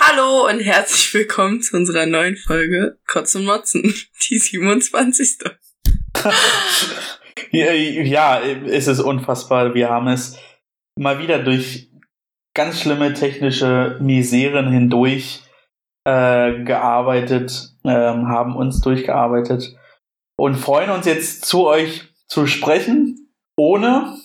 Hallo 0.00 0.48
und 0.48 0.58
herzlich 0.58 1.14
willkommen 1.14 1.62
zu 1.62 1.76
unserer 1.76 2.04
neuen 2.06 2.34
Folge 2.34 2.98
Kotz 3.06 3.36
und 3.36 3.44
Motzen, 3.44 3.94
die 4.28 4.38
27. 4.38 5.38
ja, 7.52 8.40
es 8.40 8.88
ist 8.88 8.98
unfassbar. 8.98 9.72
Wir 9.74 9.90
haben 9.90 10.08
es 10.08 10.36
mal 10.98 11.20
wieder 11.20 11.38
durch 11.38 11.92
ganz 12.56 12.80
schlimme 12.80 13.14
technische 13.14 13.96
Miseren 14.00 14.72
hindurch 14.72 15.44
äh, 16.04 16.64
gearbeitet, 16.64 17.76
ähm, 17.84 18.26
haben 18.26 18.56
uns 18.56 18.80
durchgearbeitet 18.80 19.76
und 20.36 20.56
freuen 20.56 20.90
uns 20.90 21.06
jetzt 21.06 21.44
zu 21.44 21.68
euch 21.68 22.12
zu 22.26 22.48
sprechen, 22.48 23.32
ohne 23.56 24.16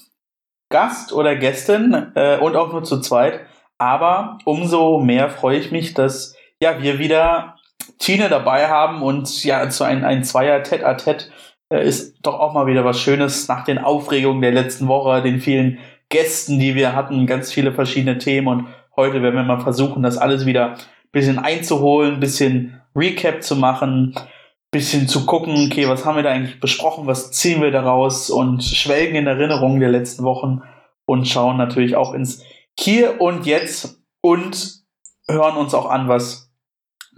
Gast 0.72 1.14
oder 1.14 1.36
Gästin 1.36 2.12
äh, 2.16 2.40
und 2.40 2.56
auch 2.56 2.72
nur 2.72 2.84
zu 2.84 3.02
zweit. 3.02 3.42
Aber 3.80 4.38
umso 4.46 5.00
mehr 5.00 5.30
freue 5.30 5.58
ich 5.58 5.72
mich, 5.72 5.96
dass 5.96 6.36
ja 6.62 6.82
wir 6.82 7.00
wieder 7.00 7.56
Tine 7.98 8.30
dabei 8.30 8.68
haben 8.68 9.02
und 9.02 9.44
ja 9.44 9.68
zu 9.70 9.84
ein, 9.84 10.04
ein 10.06 10.24
Zweier 10.24 10.62
Tête 10.64 10.84
à 10.84 10.96
Tête 10.96 11.30
äh, 11.72 11.88
ist 11.88 12.18
doch 12.22 12.40
auch 12.40 12.54
mal 12.54 12.68
wieder 12.68 12.86
was 12.86 13.00
Schönes 13.00 13.48
nach 13.48 13.64
den 13.64 13.78
Aufregungen 13.78 14.42
der 14.42 14.52
letzten 14.52 14.88
Woche, 14.88 15.22
den 15.22 15.40
vielen 15.40 15.80
Gästen, 16.10 16.60
die 16.60 16.76
wir 16.76 16.96
hatten, 16.96 17.28
ganz 17.28 17.54
viele 17.54 17.72
verschiedene 17.72 18.18
Themen. 18.18 18.48
Und 18.48 18.68
heute 18.96 19.22
werden 19.22 19.36
wir 19.36 19.44
mal 19.44 19.62
versuchen, 19.62 20.04
das 20.04 20.18
alles 20.18 20.46
wieder 20.46 20.72
ein 20.72 20.78
bisschen 21.12 21.40
einzuholen, 21.40 22.16
ein 22.16 22.20
bisschen 22.20 22.82
Recap 22.96 23.44
zu 23.44 23.56
machen, 23.56 24.14
ein 24.16 24.28
bisschen 24.72 25.08
zu 25.08 25.26
gucken, 25.26 25.68
okay, 25.68 25.88
was 25.88 26.06
haben 26.06 26.16
wir 26.16 26.24
da 26.24 26.32
eigentlich 26.32 26.60
besprochen, 26.60 27.08
was 27.08 27.32
ziehen 27.32 27.62
wir 27.62 27.72
daraus 27.72 28.30
und 28.30 28.64
schwelgen 28.64 29.16
in 29.16 29.28
Erinnerungen 29.28 29.80
der 29.80 29.90
letzten 29.90 30.24
Wochen 30.24 30.62
und 31.06 31.28
schauen 31.28 31.58
natürlich 31.58 31.96
auch 31.96 32.14
ins 32.14 32.44
Hier 32.80 33.20
und 33.20 33.46
Jetzt 33.46 33.98
und 34.22 34.84
hören 35.28 35.58
uns 35.58 35.74
auch 35.74 35.90
an, 35.90 36.08
was 36.08 36.50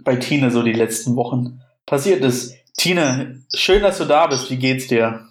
bei 0.00 0.16
Tine 0.16 0.50
so 0.50 0.64
die 0.64 0.72
letzten 0.72 1.14
Wochen 1.14 1.60
passiert 1.86 2.24
ist. 2.24 2.56
Tine, 2.76 3.44
schön, 3.54 3.80
dass 3.80 3.98
du 3.98 4.04
da 4.06 4.26
bist. 4.26 4.50
Wie 4.50 4.56
geht's 4.56 4.88
dir? 4.88 5.28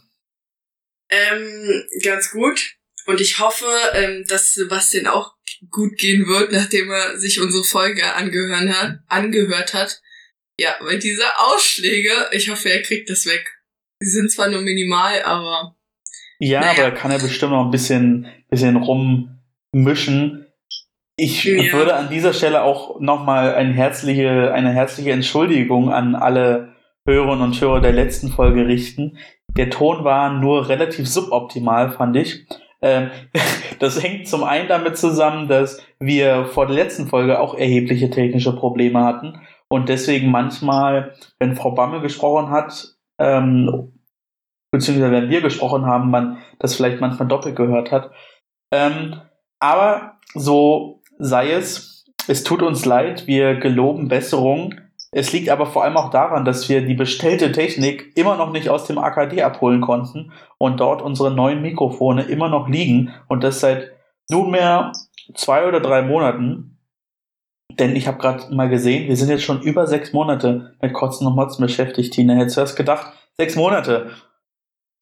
Ähm, 1.10 1.84
ganz 2.02 2.32
gut. 2.32 2.78
Und 3.08 3.20
ich 3.20 3.40
hoffe, 3.40 3.66
ähm, 3.94 4.23
dass 4.26 4.54
Sebastian 4.54 5.08
auch 5.08 5.34
gut 5.70 5.98
gehen 5.98 6.26
wird, 6.26 6.54
nachdem 6.54 6.90
er 6.90 7.20
sich 7.20 7.42
unsere 7.42 7.66
Folge 7.66 8.14
angehört 8.14 8.70
hat. 8.70 9.00
Angehört 9.08 9.73
hat. 9.73 10.02
Ja, 10.58 10.76
weil 10.80 11.00
diese 11.00 11.26
Ausschläge, 11.40 12.30
ich 12.32 12.50
hoffe, 12.50 12.70
er 12.70 12.82
kriegt 12.84 13.10
das 13.10 13.26
weg. 13.26 13.60
Sie 14.00 14.12
sind 14.12 14.32
zwar 14.32 14.48
nur 14.48 14.62
minimal, 14.62 15.23
aber. 15.23 15.76
Ja, 16.40 16.62
naja. 16.62 16.86
aber 16.86 16.95
kann 16.95 17.12
er 17.12 17.20
bestimmt 17.20 17.52
noch 17.52 17.66
ein 17.66 17.72
bisschen, 17.72 18.28
bisschen 18.50 18.78
rummischen. 19.75 20.47
Ich 21.17 21.44
ja. 21.44 21.73
würde 21.73 21.95
an 21.95 22.09
dieser 22.09 22.33
Stelle 22.33 22.64
auch 22.64 23.00
nochmal 23.00 23.53
eine 23.53 23.73
herzliche, 23.73 24.53
eine 24.53 24.72
herzliche 24.72 25.11
Entschuldigung 25.11 25.91
an 25.91 26.16
alle 26.16 26.73
Hörerinnen 27.08 27.44
und 27.44 27.61
Hörer 27.61 27.81
der 27.81 27.94
letzten 27.94 28.30
Folge 28.30 28.67
richten. 28.67 29.17
Der 29.55 29.69
Ton 29.69 30.03
war 30.03 30.31
nur 30.33 30.69
relativ 30.69 31.08
suboptimal, 31.08 31.92
fand 31.92 32.16
ich. 32.16 32.45
Ähm, 32.81 33.11
das 33.80 34.02
hängt 34.02 34.27
zum 34.27 34.44
einen 34.44 34.67
damit 34.67 34.97
zusammen, 34.97 35.47
dass 35.47 35.83
wir 35.99 36.45
vor 36.45 36.67
der 36.67 36.75
letzten 36.75 37.08
Folge 37.08 37.39
auch 37.39 37.55
erhebliche 37.55 38.09
technische 38.09 38.55
Probleme 38.55 39.03
hatten 39.03 39.42
und 39.72 39.88
deswegen 39.88 40.31
manchmal, 40.31 41.16
wenn 41.39 41.55
Frau 41.55 41.72
Bammel 41.72 42.02
gesprochen 42.02 42.49
hat, 42.49 42.97
ähm, 43.19 43.94
beziehungsweise 44.69 45.14
wenn 45.14 45.30
wir 45.30 45.39
gesprochen 45.39 45.86
haben, 45.86 46.11
man 46.11 46.39
das 46.59 46.75
vielleicht 46.75 46.99
manchmal 46.99 47.30
doppelt 47.30 47.55
gehört 47.55 47.89
hat. 47.89 48.11
Ähm, 48.73 49.22
aber 49.62 50.17
so 50.34 51.02
sei 51.20 51.52
es, 51.52 52.06
es 52.28 52.44
tut 52.44 52.62
uns 52.62 52.84
leid, 52.84 53.28
wir 53.28 53.56
geloben 53.56 54.09
Besserung. 54.09 54.76
Es 55.12 55.31
liegt 55.34 55.50
aber 55.50 55.66
vor 55.66 55.84
allem 55.84 55.98
auch 55.98 56.09
daran, 56.09 56.45
dass 56.45 56.67
wir 56.67 56.81
die 56.81 56.94
bestellte 56.95 57.52
Technik 57.52 58.12
immer 58.16 58.38
noch 58.38 58.52
nicht 58.52 58.70
aus 58.70 58.86
dem 58.86 58.98
AKD 58.98 59.44
abholen 59.44 59.82
konnten 59.82 60.32
und 60.58 60.80
dort 60.80 61.02
unsere 61.02 61.32
neuen 61.32 61.61
Mikrofone 61.61 62.23
immer 62.23 62.49
noch 62.49 62.67
liegen 62.67 63.14
und 63.27 63.44
das 63.44 63.60
seit 63.60 63.92
nunmehr 64.30 64.94
zwei 65.36 65.67
oder 65.67 65.80
drei 65.80 66.02
Monaten. 66.02 66.80
Denn 67.73 67.95
ich 67.95 68.08
habe 68.08 68.17
gerade 68.17 68.54
mal 68.54 68.70
gesehen, 68.70 69.08
wir 69.08 69.16
sind 69.16 69.30
jetzt 69.30 69.43
schon 69.43 69.61
über 69.61 69.86
sechs 69.86 70.11
Monate 70.11 70.76
mit 70.82 70.93
Kotzen 70.93 71.28
und 71.28 71.36
Motzen 71.36 71.66
beschäftigt, 71.66 72.14
Tina. 72.14 72.33
Hättest 72.33 72.58
du 72.58 72.61
das 72.61 72.76
gedacht? 72.76 73.14
Sechs 73.38 73.55
Monate. 73.55 74.11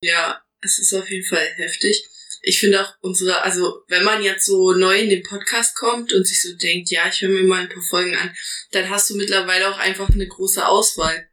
ja, 0.00 0.38
es 0.60 0.78
ist 0.78 0.94
auf 0.94 1.10
jeden 1.10 1.26
Fall 1.26 1.44
heftig 1.56 2.08
ich 2.44 2.60
finde 2.60 2.82
auch 2.82 2.94
unsere, 3.00 3.42
also 3.42 3.82
wenn 3.88 4.04
man 4.04 4.22
jetzt 4.22 4.46
so 4.46 4.72
neu 4.72 4.98
in 4.98 5.08
den 5.08 5.22
Podcast 5.22 5.76
kommt 5.76 6.12
und 6.12 6.26
sich 6.26 6.42
so 6.42 6.54
denkt, 6.56 6.90
ja, 6.90 7.08
ich 7.08 7.22
höre 7.22 7.30
mir 7.30 7.42
mal 7.42 7.62
ein 7.62 7.68
paar 7.68 7.82
Folgen 7.82 8.14
an, 8.14 8.34
dann 8.72 8.90
hast 8.90 9.10
du 9.10 9.16
mittlerweile 9.16 9.70
auch 9.70 9.78
einfach 9.78 10.10
eine 10.10 10.28
große 10.28 10.66
Auswahl. 10.66 11.28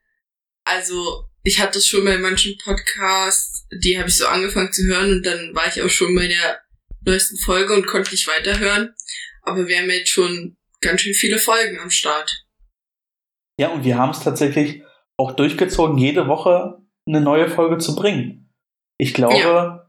Also 0.64 1.26
ich 1.44 1.60
hatte 1.60 1.74
das 1.74 1.86
schon 1.86 2.06
bei 2.06 2.18
manchen 2.18 2.58
Podcasts, 2.64 3.68
die 3.84 3.98
habe 3.98 4.10
ich 4.10 4.18
so 4.18 4.28
angefangen 4.28 4.72
zu 4.72 4.86
hören 4.86 5.12
und 5.12 5.26
dann 5.26 5.54
war 5.54 5.68
ich 5.68 5.82
auch 5.82 5.90
schon 5.90 6.16
bei 6.16 6.28
der 6.28 6.62
neuesten 7.02 7.38
Folge 7.38 7.74
und 7.74 7.88
konnte 7.88 8.12
nicht 8.12 8.28
weiterhören. 8.28 8.94
Aber 9.42 9.68
wir 9.68 9.80
haben 9.80 9.90
jetzt 9.90 10.12
schon 10.12 10.56
ganz 10.82 11.02
schön 11.02 11.14
viele 11.14 11.40
Folgen 11.40 11.80
am 11.80 11.90
Start. 11.90 12.46
Ja, 13.60 13.70
und 13.70 13.84
wir 13.84 13.98
haben 13.98 14.12
es 14.12 14.24
tatsächlich 14.24 14.84
auch 15.18 15.36
durchgezogen, 15.36 15.98
jede 15.98 16.28
Woche 16.28 16.78
eine 17.06 17.22
neue 17.22 17.50
Folge 17.50 17.80
zu 17.80 17.96
bringen. 17.96 18.54
Ich 18.98 19.14
glaube, 19.14 19.38
ja 19.40 19.81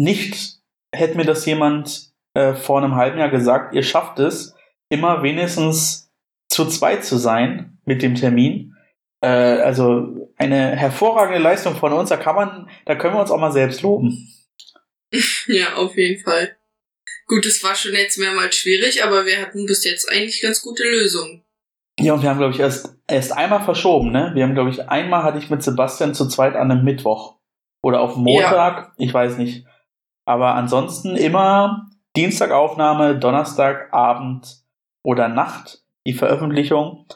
nicht 0.00 0.60
hätte 0.94 1.16
mir 1.16 1.24
das 1.24 1.44
jemand 1.44 2.12
äh, 2.34 2.54
vor 2.54 2.78
einem 2.78 2.96
halben 2.96 3.18
Jahr 3.18 3.28
gesagt, 3.28 3.74
ihr 3.74 3.82
schafft 3.82 4.18
es, 4.18 4.54
immer 4.88 5.22
wenigstens 5.22 6.10
zu 6.48 6.66
zweit 6.66 7.04
zu 7.04 7.16
sein 7.16 7.78
mit 7.84 8.02
dem 8.02 8.14
Termin. 8.14 8.76
Äh, 9.22 9.28
also 9.28 10.30
eine 10.36 10.74
hervorragende 10.74 11.40
Leistung 11.40 11.76
von 11.76 11.92
uns, 11.92 12.08
da 12.08 12.16
kann 12.16 12.34
man, 12.34 12.70
da 12.86 12.94
können 12.94 13.14
wir 13.14 13.20
uns 13.20 13.30
auch 13.30 13.40
mal 13.40 13.52
selbst 13.52 13.82
loben. 13.82 14.26
Ja, 15.48 15.74
auf 15.74 15.96
jeden 15.96 16.22
Fall. 16.22 16.56
Gut, 17.26 17.44
es 17.44 17.64
war 17.64 17.74
schon 17.74 17.94
jetzt 17.94 18.16
mehrmals 18.16 18.54
schwierig, 18.54 19.02
aber 19.02 19.26
wir 19.26 19.40
hatten 19.40 19.66
bis 19.66 19.84
jetzt 19.84 20.08
eigentlich 20.08 20.40
ganz 20.40 20.62
gute 20.62 20.84
Lösungen. 20.84 21.42
Ja, 21.98 22.14
und 22.14 22.22
wir 22.22 22.30
haben, 22.30 22.38
glaube 22.38 22.54
ich, 22.54 22.60
erst, 22.60 22.96
erst 23.08 23.32
einmal 23.32 23.64
verschoben, 23.64 24.12
ne? 24.12 24.30
Wir 24.34 24.44
haben, 24.44 24.54
glaube 24.54 24.70
ich, 24.70 24.88
einmal 24.88 25.24
hatte 25.24 25.38
ich 25.38 25.50
mit 25.50 25.64
Sebastian 25.64 26.14
zu 26.14 26.28
zweit 26.28 26.54
an 26.54 26.70
einem 26.70 26.84
Mittwoch. 26.84 27.40
Oder 27.82 28.02
auf 28.02 28.14
Montag, 28.14 28.76
ja. 28.76 28.92
ich 28.98 29.12
weiß 29.12 29.36
nicht. 29.38 29.66
Aber 30.30 30.54
ansonsten 30.54 31.16
immer 31.16 31.88
Dienstagaufnahme, 32.14 33.18
Donnerstagabend 33.18 34.62
oder 35.02 35.26
Nacht 35.26 35.82
die 36.06 36.12
Veröffentlichung. 36.12 37.06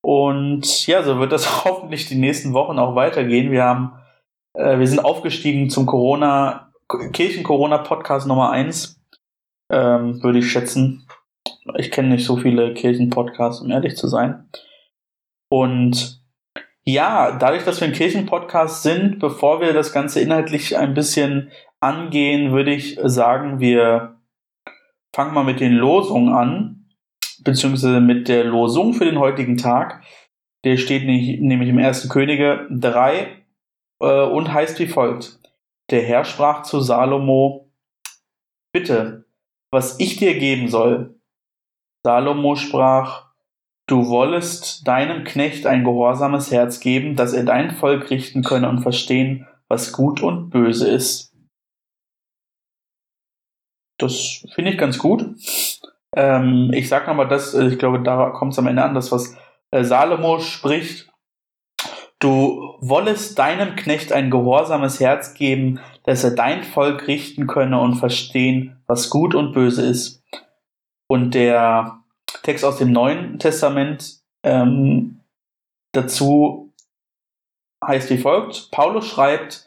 Und 0.00 0.86
ja, 0.86 1.02
so 1.02 1.18
wird 1.18 1.32
das 1.32 1.64
hoffentlich 1.66 2.08
die 2.08 2.14
nächsten 2.14 2.54
Wochen 2.54 2.78
auch 2.78 2.94
weitergehen. 2.94 3.50
Wir 3.50 3.64
haben, 3.64 3.92
äh, 4.54 4.78
wir 4.78 4.86
sind 4.86 5.04
aufgestiegen 5.04 5.68
zum 5.68 5.84
Corona, 5.84 6.72
Kirchen-Corona-Podcast 7.12 8.26
Nummer 8.26 8.52
1, 8.52 9.02
ähm, 9.70 10.22
würde 10.22 10.38
ich 10.38 10.50
schätzen. 10.50 11.06
Ich 11.76 11.90
kenne 11.90 12.08
nicht 12.08 12.24
so 12.24 12.38
viele 12.38 12.72
Kirchen-Podcasts, 12.72 13.60
um 13.60 13.70
ehrlich 13.70 13.98
zu 13.98 14.08
sein. 14.08 14.48
Und 15.50 16.22
ja, 16.86 17.36
dadurch, 17.36 17.66
dass 17.66 17.82
wir 17.82 17.88
ein 17.88 17.92
Kirchen-Podcast 17.92 18.82
sind, 18.82 19.18
bevor 19.18 19.60
wir 19.60 19.74
das 19.74 19.92
Ganze 19.92 20.20
inhaltlich 20.20 20.78
ein 20.78 20.94
bisschen 20.94 21.50
angehen, 21.80 22.52
würde 22.52 22.74
ich 22.74 22.98
sagen, 23.02 23.60
wir 23.60 24.20
fangen 25.14 25.34
mal 25.34 25.44
mit 25.44 25.60
den 25.60 25.72
Losungen 25.72 26.32
an, 26.32 26.86
beziehungsweise 27.42 28.00
mit 28.00 28.28
der 28.28 28.44
Losung 28.44 28.94
für 28.94 29.04
den 29.04 29.18
heutigen 29.18 29.56
Tag. 29.56 30.02
Der 30.64 30.76
steht 30.76 31.06
nämlich 31.06 31.68
im 31.68 31.78
ersten 31.78 32.08
Könige 32.08 32.66
3 32.70 33.44
äh, 34.00 34.22
und 34.24 34.52
heißt 34.52 34.78
wie 34.78 34.88
folgt. 34.88 35.38
Der 35.90 36.02
Herr 36.02 36.24
sprach 36.24 36.62
zu 36.62 36.80
Salomo, 36.80 37.70
bitte, 38.72 39.26
was 39.70 40.00
ich 40.00 40.16
dir 40.16 40.38
geben 40.38 40.68
soll. 40.68 41.20
Salomo 42.04 42.56
sprach, 42.56 43.26
du 43.86 44.08
wollest 44.08 44.86
deinem 44.86 45.24
Knecht 45.24 45.66
ein 45.66 45.84
gehorsames 45.84 46.50
Herz 46.50 46.80
geben, 46.80 47.16
dass 47.16 47.32
er 47.32 47.44
dein 47.44 47.70
Volk 47.70 48.10
richten 48.10 48.42
könne 48.42 48.68
und 48.68 48.80
verstehen, 48.80 49.46
was 49.68 49.92
gut 49.92 50.22
und 50.22 50.50
böse 50.50 50.88
ist. 50.88 51.35
Das 53.98 54.44
finde 54.54 54.72
ich 54.72 54.78
ganz 54.78 54.98
gut. 54.98 55.24
Ähm, 56.14 56.70
ich 56.72 56.88
sage 56.88 57.06
nochmal 57.06 57.28
das, 57.28 57.54
äh, 57.54 57.68
ich 57.68 57.78
glaube, 57.78 58.00
da 58.00 58.30
kommt 58.30 58.52
es 58.52 58.58
am 58.58 58.66
Ende 58.66 58.82
an, 58.82 58.94
das, 58.94 59.12
was 59.12 59.36
äh, 59.70 59.84
Salomo 59.84 60.40
spricht. 60.40 61.08
Du 62.18 62.76
wollest 62.80 63.38
deinem 63.38 63.76
Knecht 63.76 64.12
ein 64.12 64.30
gehorsames 64.30 65.00
Herz 65.00 65.34
geben, 65.34 65.80
dass 66.04 66.24
er 66.24 66.30
dein 66.30 66.64
Volk 66.64 67.06
richten 67.06 67.46
könne 67.46 67.78
und 67.78 67.96
verstehen, 67.96 68.82
was 68.86 69.10
gut 69.10 69.34
und 69.34 69.52
böse 69.52 69.84
ist. 69.84 70.22
Und 71.08 71.34
der 71.34 72.00
Text 72.42 72.64
aus 72.64 72.78
dem 72.78 72.92
Neuen 72.92 73.38
Testament 73.38 74.20
ähm, 74.42 75.20
dazu 75.92 76.72
heißt 77.84 78.10
wie 78.10 78.18
folgt. 78.18 78.70
Paulus 78.70 79.06
schreibt, 79.06 79.65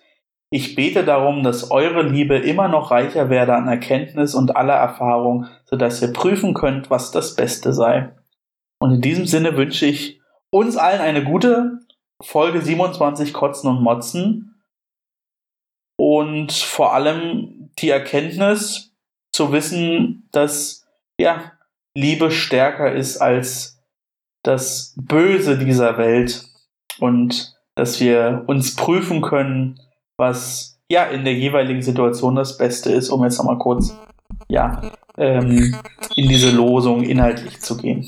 Ich 0.52 0.76
bete 0.76 1.04
darum, 1.04 1.44
dass 1.44 1.70
eure 1.70 2.02
Liebe 2.02 2.38
immer 2.38 2.68
noch 2.68 2.90
reicher 2.90 3.30
werde 3.30 3.56
an 3.56 3.68
Erkenntnis 3.68 4.34
und 4.34 4.56
aller 4.56 4.74
Erfahrung, 4.74 5.48
sodass 5.66 6.02
ihr 6.02 6.12
prüfen 6.12 6.56
könnt, 6.56 6.90
was 6.90 7.12
das 7.12 7.36
Beste 7.36 7.72
sei. 7.72 8.16
Und 8.80 8.96
in 8.96 9.02
diesem 9.02 9.28
Sinne 9.28 9.56
wünsche 9.58 9.86
ich 9.86 10.20
uns 10.50 10.78
allen 10.78 11.02
eine 11.02 11.24
gute 11.24 11.80
Folge 12.22 12.62
27 12.62 13.34
Kotzen 13.34 13.70
und 13.70 13.84
Motzen 13.84 14.62
und 15.98 16.52
vor 16.52 16.94
allem 16.94 17.70
die 17.80 17.90
Erkenntnis 17.90 18.96
zu 19.32 19.52
wissen, 19.52 20.28
dass 20.32 20.88
ja 21.20 21.52
Liebe 21.96 22.32
stärker 22.32 22.92
ist 22.92 23.18
als 23.18 23.84
das 24.44 24.96
Böse 24.98 25.58
dieser 25.58 25.98
Welt 25.98 26.46
und 27.00 27.56
dass 27.76 28.00
wir 28.00 28.44
uns 28.48 28.76
prüfen 28.76 29.22
können, 29.22 29.80
was 30.20 30.80
ja 30.90 31.06
in 31.06 31.24
der 31.24 31.34
jeweiligen 31.34 31.82
Situation 31.82 32.36
das 32.36 32.58
Beste 32.58 32.92
ist, 32.92 33.10
um 33.10 33.24
jetzt 33.24 33.38
nochmal 33.38 33.58
kurz 33.58 33.96
ja 34.48 34.82
ähm, 35.18 35.76
in 36.16 36.30
diese 36.30 36.52
Losung 36.52 37.04
inhaltlich 37.04 37.60
zu 37.62 37.78
gehen. 37.78 38.06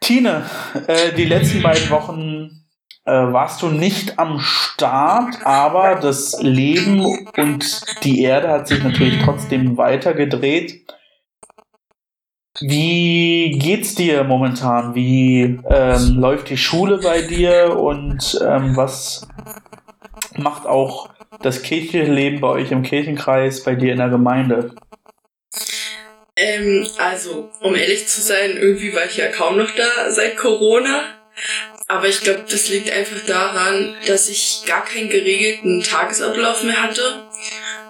Tine, 0.00 0.44
äh, 0.88 1.12
die 1.14 1.24
letzten 1.24 1.62
beiden 1.62 1.88
Wochen 1.90 2.64
äh, 3.04 3.12
warst 3.12 3.62
du 3.62 3.68
nicht 3.68 4.18
am 4.18 4.40
Start, 4.40 5.44
aber 5.44 5.96
das 5.96 6.40
Leben 6.42 7.04
und 7.36 8.04
die 8.04 8.22
Erde 8.22 8.48
hat 8.48 8.68
sich 8.68 8.82
natürlich 8.82 9.22
trotzdem 9.22 9.76
weitergedreht. 9.76 10.92
Wie 12.60 13.58
geht's 13.58 13.94
dir 13.94 14.24
momentan? 14.24 14.94
Wie 14.94 15.60
ähm, 15.68 16.16
läuft 16.16 16.50
die 16.50 16.56
Schule 16.56 17.00
bei 17.02 17.22
dir 17.22 17.76
und 17.78 18.40
ähm, 18.46 18.76
was 18.76 19.26
macht 20.36 20.66
auch 20.66 21.10
das 21.42 21.62
Kirchenleben 21.62 22.40
bei 22.40 22.48
euch 22.48 22.70
im 22.70 22.82
Kirchenkreis, 22.82 23.62
bei 23.62 23.74
dir 23.74 23.92
in 23.92 23.98
der 23.98 24.08
Gemeinde? 24.08 24.74
Ähm, 26.36 26.88
also, 26.98 27.50
um 27.60 27.74
ehrlich 27.74 28.08
zu 28.08 28.20
sein, 28.20 28.56
irgendwie 28.56 28.94
war 28.94 29.04
ich 29.04 29.16
ja 29.16 29.28
kaum 29.28 29.58
noch 29.58 29.70
da 29.74 30.10
seit 30.10 30.36
Corona. 30.36 31.04
Aber 31.88 32.08
ich 32.08 32.20
glaube, 32.20 32.44
das 32.50 32.68
liegt 32.68 32.90
einfach 32.90 33.20
daran, 33.26 33.96
dass 34.06 34.28
ich 34.28 34.62
gar 34.66 34.84
keinen 34.84 35.10
geregelten 35.10 35.82
Tagesablauf 35.82 36.62
mehr 36.62 36.82
hatte. 36.82 37.28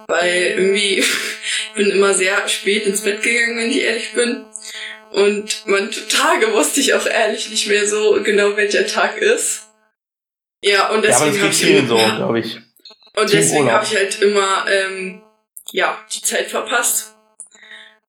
Weil 0.08 0.54
irgendwie, 0.56 0.98
ich 0.98 1.72
bin 1.74 1.90
immer 1.90 2.14
sehr 2.14 2.48
spät 2.48 2.84
ins 2.86 3.02
Bett 3.02 3.22
gegangen, 3.22 3.58
wenn 3.58 3.70
ich 3.70 3.82
ehrlich 3.82 4.12
bin. 4.12 4.44
Und 5.10 5.62
manche 5.66 6.08
Tage 6.08 6.52
wusste 6.52 6.80
ich 6.80 6.94
auch 6.94 7.06
ehrlich 7.06 7.50
nicht 7.50 7.68
mehr 7.68 7.86
so 7.86 8.20
genau, 8.22 8.56
welcher 8.56 8.86
Tag 8.86 9.18
ist. 9.18 9.68
Ja, 10.62 10.90
und 10.90 11.04
deswegen 11.04 11.36
ja, 11.36 11.42
habe 11.42 11.52
ich 11.52 11.62
immer, 11.62 11.88
so, 11.88 12.16
glaube 12.16 12.38
ich. 12.38 12.60
Und 13.16 13.32
deswegen 13.32 13.70
habe 13.70 13.84
ich 13.84 13.94
halt 13.94 14.22
immer 14.22 14.64
ähm, 14.68 15.22
ja 15.72 15.98
die 16.12 16.22
Zeit 16.22 16.48
verpasst. 16.48 17.14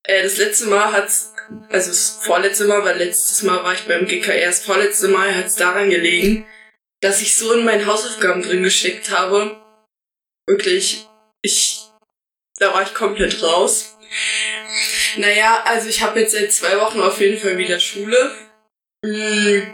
Äh, 0.03 0.23
das 0.23 0.37
letzte 0.37 0.67
Mal 0.67 0.91
hat's, 0.91 1.33
also 1.69 1.89
das 1.89 2.19
vorletzte 2.21 2.65
Mal, 2.65 2.83
weil 2.83 2.97
letztes 2.97 3.41
Mal 3.43 3.63
war 3.63 3.73
ich 3.73 3.87
beim 3.87 4.05
GKR, 4.05 4.47
das 4.47 4.63
vorletzte 4.63 5.07
Mal 5.07 5.35
hat's 5.35 5.55
daran 5.55 5.89
gelegen, 5.89 6.45
dass 7.01 7.21
ich 7.21 7.35
so 7.35 7.53
in 7.53 7.65
meinen 7.65 7.85
Hausaufgaben 7.85 8.43
drin 8.43 8.63
gesteckt 8.63 9.09
habe. 9.09 9.59
Wirklich, 10.45 11.07
ich, 11.41 11.81
da 12.59 12.73
war 12.73 12.83
ich 12.83 12.93
komplett 12.93 13.41
raus. 13.41 13.97
Naja, 15.17 15.63
also 15.65 15.89
ich 15.89 16.01
habe 16.01 16.19
jetzt 16.19 16.33
seit 16.33 16.51
zwei 16.51 16.79
Wochen 16.79 17.01
auf 17.01 17.19
jeden 17.19 17.39
Fall 17.39 17.57
wieder 17.57 17.79
Schule. 17.79 18.31
Hm, 19.03 19.73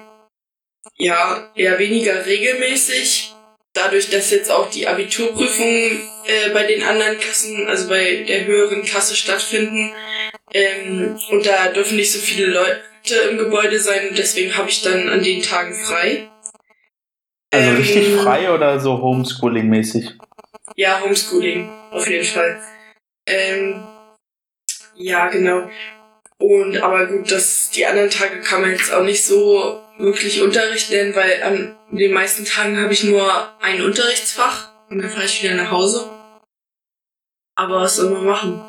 ja, 1.00 1.50
eher 1.56 1.80
weniger 1.80 2.26
regelmäßig. 2.26 3.34
Dadurch, 3.74 4.10
dass 4.10 4.32
jetzt 4.32 4.52
auch 4.52 4.70
die 4.70 4.88
Abiturprüfungen 4.88 6.02
äh, 6.26 6.50
bei 6.54 6.64
den 6.64 6.84
anderen 6.84 7.18
Klassen, 7.20 7.68
also 7.68 7.88
bei 7.88 8.24
der 8.28 8.46
höheren 8.46 8.84
Klasse 8.84 9.16
stattfinden. 9.16 9.94
Ähm, 10.54 11.20
und 11.30 11.46
da 11.46 11.70
dürfen 11.70 11.96
nicht 11.96 12.12
so 12.12 12.20
viele 12.20 12.48
Leute 12.48 13.30
im 13.30 13.38
Gebäude 13.38 13.80
sein. 13.80 14.10
Deswegen 14.18 14.58
habe 14.58 14.70
ich 14.70 14.82
dann 14.82 15.08
an 15.08 15.24
den 15.24 15.42
Tagen 15.42 15.74
frei. 15.76 16.30
Also 17.52 17.70
ähm, 17.70 17.78
richtig 17.78 18.16
frei 18.16 18.52
oder 18.52 18.80
so 18.80 18.94
Homeschooling-mäßig? 18.94 20.18
Ja, 20.76 21.02
Homeschooling, 21.02 21.70
auf 21.92 22.08
jeden 22.10 22.26
Fall. 22.26 22.62
Ähm, 23.28 23.84
ja, 24.96 25.28
genau. 25.28 25.70
Und 26.38 26.78
aber 26.78 27.08
gut, 27.08 27.32
dass 27.32 27.70
die 27.72 27.86
anderen 27.86 28.10
Tage 28.10 28.42
kann 28.42 28.62
man 28.62 28.72
jetzt 28.72 28.92
auch 28.94 29.04
nicht 29.04 29.24
so 29.24 29.82
wirklich 30.00 30.42
Unterricht 30.42 30.90
nennen, 30.90 31.16
weil 31.16 31.44
an 31.44 31.78
den 31.92 32.14
meisten 32.14 32.46
Tagen 32.46 32.80
habe 32.80 32.94
ich 32.94 33.04
nur 33.04 33.54
ein 33.62 33.82
Unterrichtsfach 33.82 34.70
und 34.90 35.00
dann 35.00 35.10
fahre 35.10 35.26
ich 35.26 35.44
wieder 35.44 35.56
nach 35.56 35.72
Hause. 35.72 36.10
Aber 37.56 37.82
was 37.82 37.98
soll 37.98 38.10
man 38.12 38.26
machen? 38.26 38.66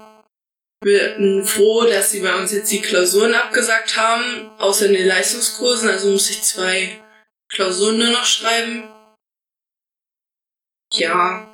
Wir 0.83 1.17
sind 1.17 1.45
froh, 1.47 1.85
dass 1.85 2.11
sie 2.11 2.21
bei 2.21 2.35
uns 2.35 2.53
jetzt 2.53 2.73
die 2.73 2.81
Klausuren 2.81 3.35
abgesagt 3.35 3.97
haben, 3.97 4.51
außer 4.59 4.87
in 4.87 4.95
den 4.95 5.07
Leistungskursen, 5.07 5.89
also 5.89 6.11
muss 6.11 6.31
ich 6.31 6.43
zwei 6.43 7.01
Klausuren 7.49 7.99
nur 7.99 8.11
noch 8.11 8.25
schreiben. 8.25 8.89
Ja. 10.93 11.47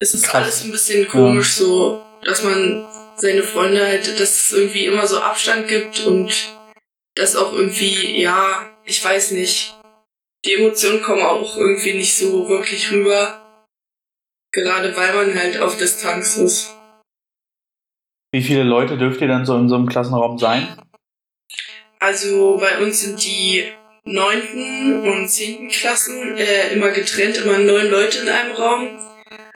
Es 0.00 0.14
ist 0.14 0.24
Krass. 0.24 0.34
alles 0.34 0.64
ein 0.64 0.70
bisschen 0.70 1.08
komisch 1.08 1.54
so, 1.54 2.04
dass 2.22 2.42
man 2.42 2.86
seine 3.16 3.42
Freunde 3.42 3.84
halt, 3.84 4.08
dass 4.20 4.46
es 4.46 4.52
irgendwie 4.52 4.86
immer 4.86 5.06
so 5.06 5.20
Abstand 5.20 5.68
gibt 5.68 6.00
und 6.00 6.32
dass 7.14 7.36
auch 7.36 7.52
irgendwie, 7.52 8.20
ja, 8.20 8.70
ich 8.84 9.04
weiß 9.04 9.32
nicht, 9.32 9.74
die 10.44 10.54
Emotionen 10.54 11.02
kommen 11.02 11.22
auch 11.22 11.56
irgendwie 11.56 11.94
nicht 11.94 12.16
so 12.16 12.48
wirklich 12.48 12.90
rüber. 12.90 13.40
Gerade 14.52 14.96
weil 14.96 15.14
man 15.14 15.34
halt 15.34 15.58
auf 15.58 15.76
Distanz 15.78 16.36
ist. 16.36 16.76
Wie 18.32 18.42
viele 18.42 18.62
Leute 18.62 18.96
dürft 18.98 19.20
ihr 19.20 19.28
dann 19.28 19.46
so 19.46 19.56
in 19.56 19.68
so 19.68 19.74
einem 19.74 19.88
Klassenraum 19.88 20.38
sein? 20.38 20.76
Also 21.98 22.58
bei 22.58 22.78
uns 22.78 23.00
sind 23.00 23.24
die 23.24 23.64
neunten 24.04 25.08
und 25.08 25.28
zehnten 25.28 25.68
Klassen 25.68 26.36
äh, 26.36 26.72
immer 26.72 26.90
getrennt, 26.90 27.38
immer 27.38 27.58
neun 27.58 27.90
Leute 27.90 28.18
in 28.18 28.28
einem 28.28 28.52
Raum. 28.52 28.98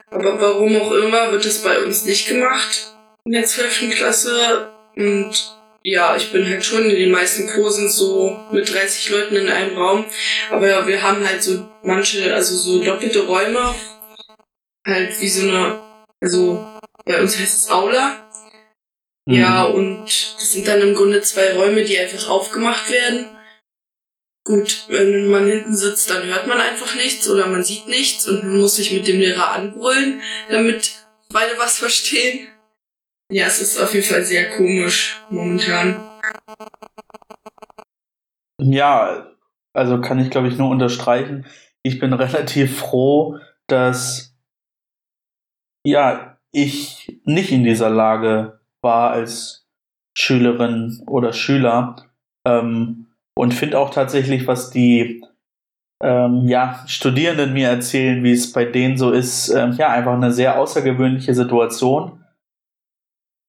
Aber 0.09 0.41
warum 0.41 0.75
auch 0.77 0.91
immer 0.91 1.31
wird 1.31 1.45
das 1.45 1.61
bei 1.61 1.83
uns 1.83 2.03
nicht 2.05 2.27
gemacht 2.27 2.95
in 3.25 3.33
der 3.33 3.45
12. 3.45 3.91
Klasse. 3.95 4.71
Und 4.95 5.58
ja, 5.91 6.15
ich 6.15 6.31
bin 6.31 6.47
halt 6.47 6.63
schon 6.63 6.89
in 6.89 6.95
den 6.95 7.11
meisten 7.11 7.47
Kursen 7.47 7.89
so 7.89 8.39
mit 8.51 8.71
30 8.71 9.09
Leuten 9.09 9.35
in 9.35 9.49
einem 9.49 9.77
Raum. 9.77 10.05
Aber 10.49 10.87
wir 10.87 11.01
haben 11.01 11.27
halt 11.27 11.41
so 11.41 11.67
manche, 11.83 12.33
also 12.33 12.55
so 12.55 12.83
doppelte 12.83 13.25
Räume. 13.25 13.73
Halt 14.85 15.19
wie 15.19 15.29
so 15.29 15.47
eine, 15.47 15.81
also 16.21 16.65
bei 17.05 17.19
uns 17.19 17.37
heißt 17.37 17.55
es 17.55 17.69
Aula. 17.71 18.29
Mhm. 19.25 19.33
Ja, 19.33 19.63
und 19.63 20.05
das 20.05 20.51
sind 20.51 20.67
dann 20.67 20.81
im 20.81 20.93
Grunde 20.93 21.21
zwei 21.21 21.53
Räume, 21.53 21.83
die 21.83 21.97
einfach 21.97 22.29
aufgemacht 22.29 22.91
werden. 22.91 23.27
Gut, 24.45 24.85
wenn 24.87 25.27
man 25.27 25.47
hinten 25.47 25.75
sitzt, 25.75 26.09
dann 26.09 26.25
hört 26.25 26.47
man 26.47 26.59
einfach 26.59 26.95
nichts 26.95 27.29
oder 27.29 27.47
man 27.47 27.63
sieht 27.63 27.87
nichts 27.87 28.27
und 28.27 28.43
man 28.43 28.59
muss 28.59 28.77
sich 28.77 28.91
mit 28.91 29.07
dem 29.07 29.19
Lehrer 29.19 29.51
anbrüllen, 29.51 30.21
damit 30.49 30.91
beide 31.29 31.57
was 31.57 31.77
verstehen. 31.77 32.47
Ja, 33.31 33.45
es 33.45 33.61
ist 33.61 33.79
auf 33.79 33.93
jeden 33.93 34.05
Fall 34.05 34.23
sehr 34.23 34.49
komisch 34.49 35.21
momentan. 35.29 36.03
Ja, 38.59 39.27
also 39.73 40.01
kann 40.01 40.19
ich 40.19 40.31
glaube 40.31 40.47
ich 40.47 40.57
nur 40.57 40.69
unterstreichen. 40.69 41.45
Ich 41.83 41.99
bin 41.99 42.13
relativ 42.13 42.79
froh, 42.79 43.37
dass 43.67 44.35
ja, 45.85 46.37
ich 46.51 47.21
nicht 47.23 47.51
in 47.51 47.63
dieser 47.63 47.91
Lage 47.91 48.59
war 48.81 49.11
als 49.11 49.67
Schülerin 50.17 51.03
oder 51.05 51.31
Schüler 51.31 51.95
ähm, 52.45 53.07
und 53.35 53.53
finde 53.53 53.77
auch 53.77 53.91
tatsächlich, 53.91 54.47
was 54.47 54.71
die 54.71 55.23
ähm, 56.01 56.47
ja, 56.47 56.83
Studierenden 56.87 57.53
mir 57.53 57.69
erzählen, 57.69 58.23
wie 58.23 58.31
es 58.31 58.51
bei 58.51 58.65
denen 58.65 58.97
so 58.97 59.11
ist, 59.11 59.49
ähm, 59.49 59.73
ja, 59.73 59.89
einfach 59.89 60.13
eine 60.13 60.33
sehr 60.33 60.59
außergewöhnliche 60.59 61.35
Situation 61.35 62.18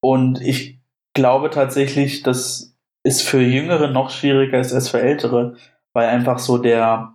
und 0.03 0.41
ich 0.41 0.81
glaube 1.15 1.51
tatsächlich, 1.51 2.23
dass 2.23 2.77
es 3.03 3.23
für 3.23 3.41
Jüngere 3.41 3.89
noch 3.89 4.11
schwieriger 4.11 4.59
ist 4.59 4.73
als 4.73 4.89
für 4.89 5.01
Ältere, 5.01 5.57
weil 5.95 6.09
einfach 6.09 6.39
so 6.39 6.59
der, 6.59 7.15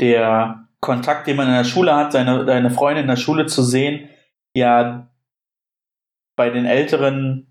der 0.00 0.68
Kontakt, 0.80 1.26
den 1.26 1.36
man 1.36 1.48
in 1.48 1.54
der 1.54 1.64
Schule 1.64 1.94
hat, 1.94 2.12
seine, 2.12 2.44
seine 2.46 2.70
Freunde 2.70 3.00
in 3.00 3.08
der 3.08 3.16
Schule 3.16 3.46
zu 3.46 3.62
sehen, 3.62 4.08
ja 4.56 5.08
bei 6.36 6.50
den 6.50 6.66
Älteren 6.66 7.48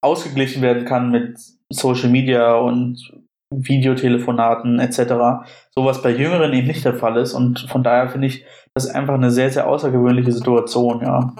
ausgeglichen 0.00 0.62
werden 0.62 0.84
kann 0.84 1.10
mit 1.10 1.38
Social 1.70 2.08
Media 2.08 2.54
und 2.54 3.12
Videotelefonaten 3.52 4.78
etc. 4.78 5.44
Sowas 5.74 6.02
bei 6.02 6.10
Jüngeren 6.10 6.52
eben 6.52 6.68
nicht 6.68 6.84
der 6.84 6.94
Fall 6.94 7.16
ist 7.16 7.34
und 7.34 7.60
von 7.68 7.82
daher 7.82 8.08
finde 8.08 8.28
ich 8.28 8.44
das 8.74 8.86
einfach 8.86 9.14
eine 9.14 9.30
sehr, 9.30 9.50
sehr 9.50 9.66
außergewöhnliche 9.66 10.32
Situation, 10.32 11.00
ja. 11.02 11.34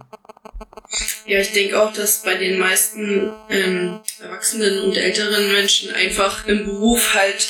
Ja, 1.26 1.40
ich 1.40 1.52
denke 1.52 1.80
auch, 1.80 1.92
dass 1.92 2.22
bei 2.22 2.34
den 2.34 2.58
meisten 2.58 3.32
ähm, 3.50 4.00
erwachsenen 4.20 4.84
und 4.84 4.96
älteren 4.96 5.52
Menschen 5.52 5.94
einfach 5.94 6.46
im 6.46 6.64
Beruf 6.64 7.14
halt 7.14 7.48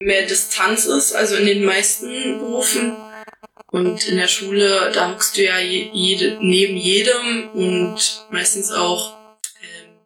mehr 0.00 0.26
Distanz 0.26 0.86
ist, 0.86 1.12
also 1.12 1.36
in 1.36 1.46
den 1.46 1.64
meisten 1.64 2.38
Berufen. 2.38 2.96
Und 3.70 4.06
in 4.06 4.16
der 4.16 4.28
Schule, 4.28 4.90
da 4.92 5.10
hockst 5.10 5.36
du 5.36 5.44
ja 5.44 5.58
jede, 5.58 6.38
neben 6.40 6.76
jedem 6.76 7.50
und 7.50 8.26
meistens 8.30 8.70
auch 8.70 9.16
ähm, 9.62 9.98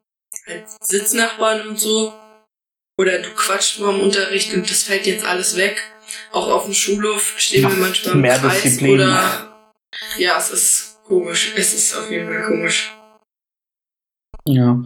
halt 0.47 0.65
Sitznachbarn 0.81 1.69
und 1.69 1.81
so. 1.81 2.15
Oder 2.99 3.19
du 3.19 3.31
quatscht 3.31 3.81
mal 3.81 3.95
im 3.95 4.01
Unterricht 4.01 4.55
und 4.55 4.71
das 4.71 4.85
fällt 4.85 5.07
jetzt 5.07 5.25
alles 5.25 5.57
weg. 5.57 5.83
Auch 6.33 6.49
auf 6.49 6.65
dem 6.65 6.75
Schulhof 6.75 7.35
stehen 7.39 7.63
wir 7.63 7.71
manchmal 7.71 8.15
im 8.15 8.21
mehr 8.21 8.39
Kreis 8.39 8.63
Disziplin. 8.63 8.95
oder 8.95 9.53
ja, 10.19 10.39
es 10.39 10.51
ist 10.51 10.76
komisch. 11.07 11.55
Es 11.57 11.73
ist 11.73 11.95
auf 11.95 12.11
jeden 12.11 12.29
Fall 12.29 12.45
komisch. 12.45 12.97
Ja. 14.47 14.83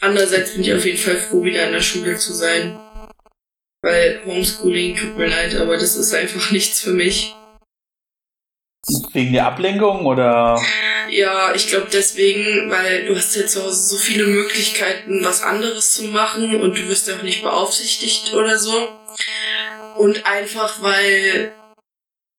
Andererseits 0.00 0.52
bin 0.52 0.62
ich 0.62 0.72
auf 0.72 0.84
jeden 0.84 0.98
Fall 0.98 1.16
froh, 1.16 1.44
wieder 1.44 1.66
in 1.66 1.72
der 1.72 1.80
Schule 1.80 2.16
zu 2.16 2.32
sein. 2.32 2.78
Weil 3.82 4.22
Homeschooling 4.24 4.96
tut 4.96 5.16
mir 5.16 5.28
leid, 5.28 5.56
aber 5.56 5.76
das 5.76 5.96
ist 5.96 6.14
einfach 6.14 6.50
nichts 6.52 6.80
für 6.80 6.92
mich. 6.92 7.34
Wegen 9.12 9.32
der 9.32 9.46
Ablenkung 9.46 10.06
oder? 10.06 10.58
Ja, 11.10 11.54
ich 11.54 11.68
glaube 11.68 11.88
deswegen, 11.92 12.70
weil 12.70 13.06
du 13.06 13.14
hast 13.14 13.36
ja 13.36 13.46
zu 13.46 13.62
Hause 13.62 13.88
so 13.88 13.96
viele 13.96 14.26
Möglichkeiten, 14.26 15.22
was 15.22 15.42
anderes 15.42 15.94
zu 15.94 16.04
machen 16.04 16.60
und 16.60 16.78
du 16.78 16.88
wirst 16.88 17.08
ja 17.08 17.16
auch 17.16 17.22
nicht 17.22 17.42
beaufsichtigt 17.42 18.32
oder 18.32 18.58
so. 18.58 18.88
Und 19.96 20.24
einfach, 20.24 20.80
weil 20.80 21.52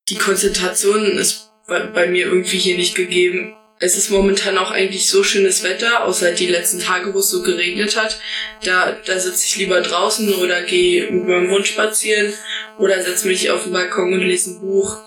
die 0.09 0.17
Konzentration 0.17 1.05
ist 1.17 1.50
bei, 1.71 1.79
bei 1.79 2.07
mir 2.07 2.25
irgendwie 2.27 2.59
hier 2.59 2.75
nicht 2.75 2.95
gegeben 2.95 3.55
es 3.83 3.97
ist 3.97 4.11
momentan 4.11 4.59
auch 4.59 4.69
eigentlich 4.69 5.09
so 5.09 5.23
schönes 5.23 5.63
Wetter, 5.63 6.05
außer 6.05 6.33
die 6.33 6.45
letzten 6.45 6.79
Tage, 6.79 7.15
wo 7.15 7.19
es 7.19 7.31
so 7.31 7.41
geregnet 7.41 7.97
hat. 7.97 8.21
Da, 8.63 8.91
da 8.91 9.19
sitze 9.19 9.47
ich 9.47 9.57
lieber 9.57 9.81
draußen 9.81 10.35
oder 10.35 10.61
gehe 10.61 11.11
mit 11.11 11.27
meinem 11.27 11.49
Hund 11.49 11.67
spazieren 11.67 12.31
oder 12.77 13.01
setze 13.01 13.27
mich 13.27 13.49
auf 13.49 13.63
den 13.63 13.73
Balkon 13.73 14.13
und 14.13 14.19
lese 14.19 14.51
ein 14.51 14.61
Buch. 14.61 14.97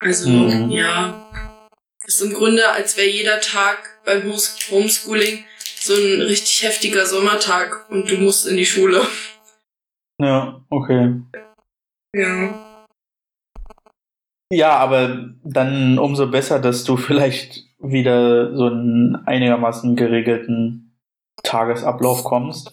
Also, 0.00 0.28
mhm. 0.28 0.70
ja. 0.70 1.22
Ist 2.04 2.20
im 2.20 2.34
Grunde, 2.34 2.68
als 2.68 2.96
wäre 2.96 3.08
jeder 3.08 3.40
Tag 3.40 4.00
beim 4.04 4.24
Homeschooling 4.70 5.44
so 5.78 5.94
ein 5.94 6.22
richtig 6.22 6.64
heftiger 6.64 7.06
Sommertag 7.06 7.88
und 7.90 8.10
du 8.10 8.16
musst 8.16 8.48
in 8.48 8.56
die 8.56 8.66
Schule. 8.66 9.06
Ja, 10.18 10.64
okay. 10.68 11.14
Ja. 12.12 12.65
Ja, 14.52 14.76
aber 14.78 15.30
dann 15.42 15.98
umso 15.98 16.30
besser, 16.30 16.60
dass 16.60 16.84
du 16.84 16.96
vielleicht 16.96 17.64
wieder 17.78 18.54
so 18.56 18.66
einen 18.66 19.16
einigermaßen 19.26 19.96
geregelten 19.96 20.96
Tagesablauf 21.42 22.24
kommst. 22.24 22.72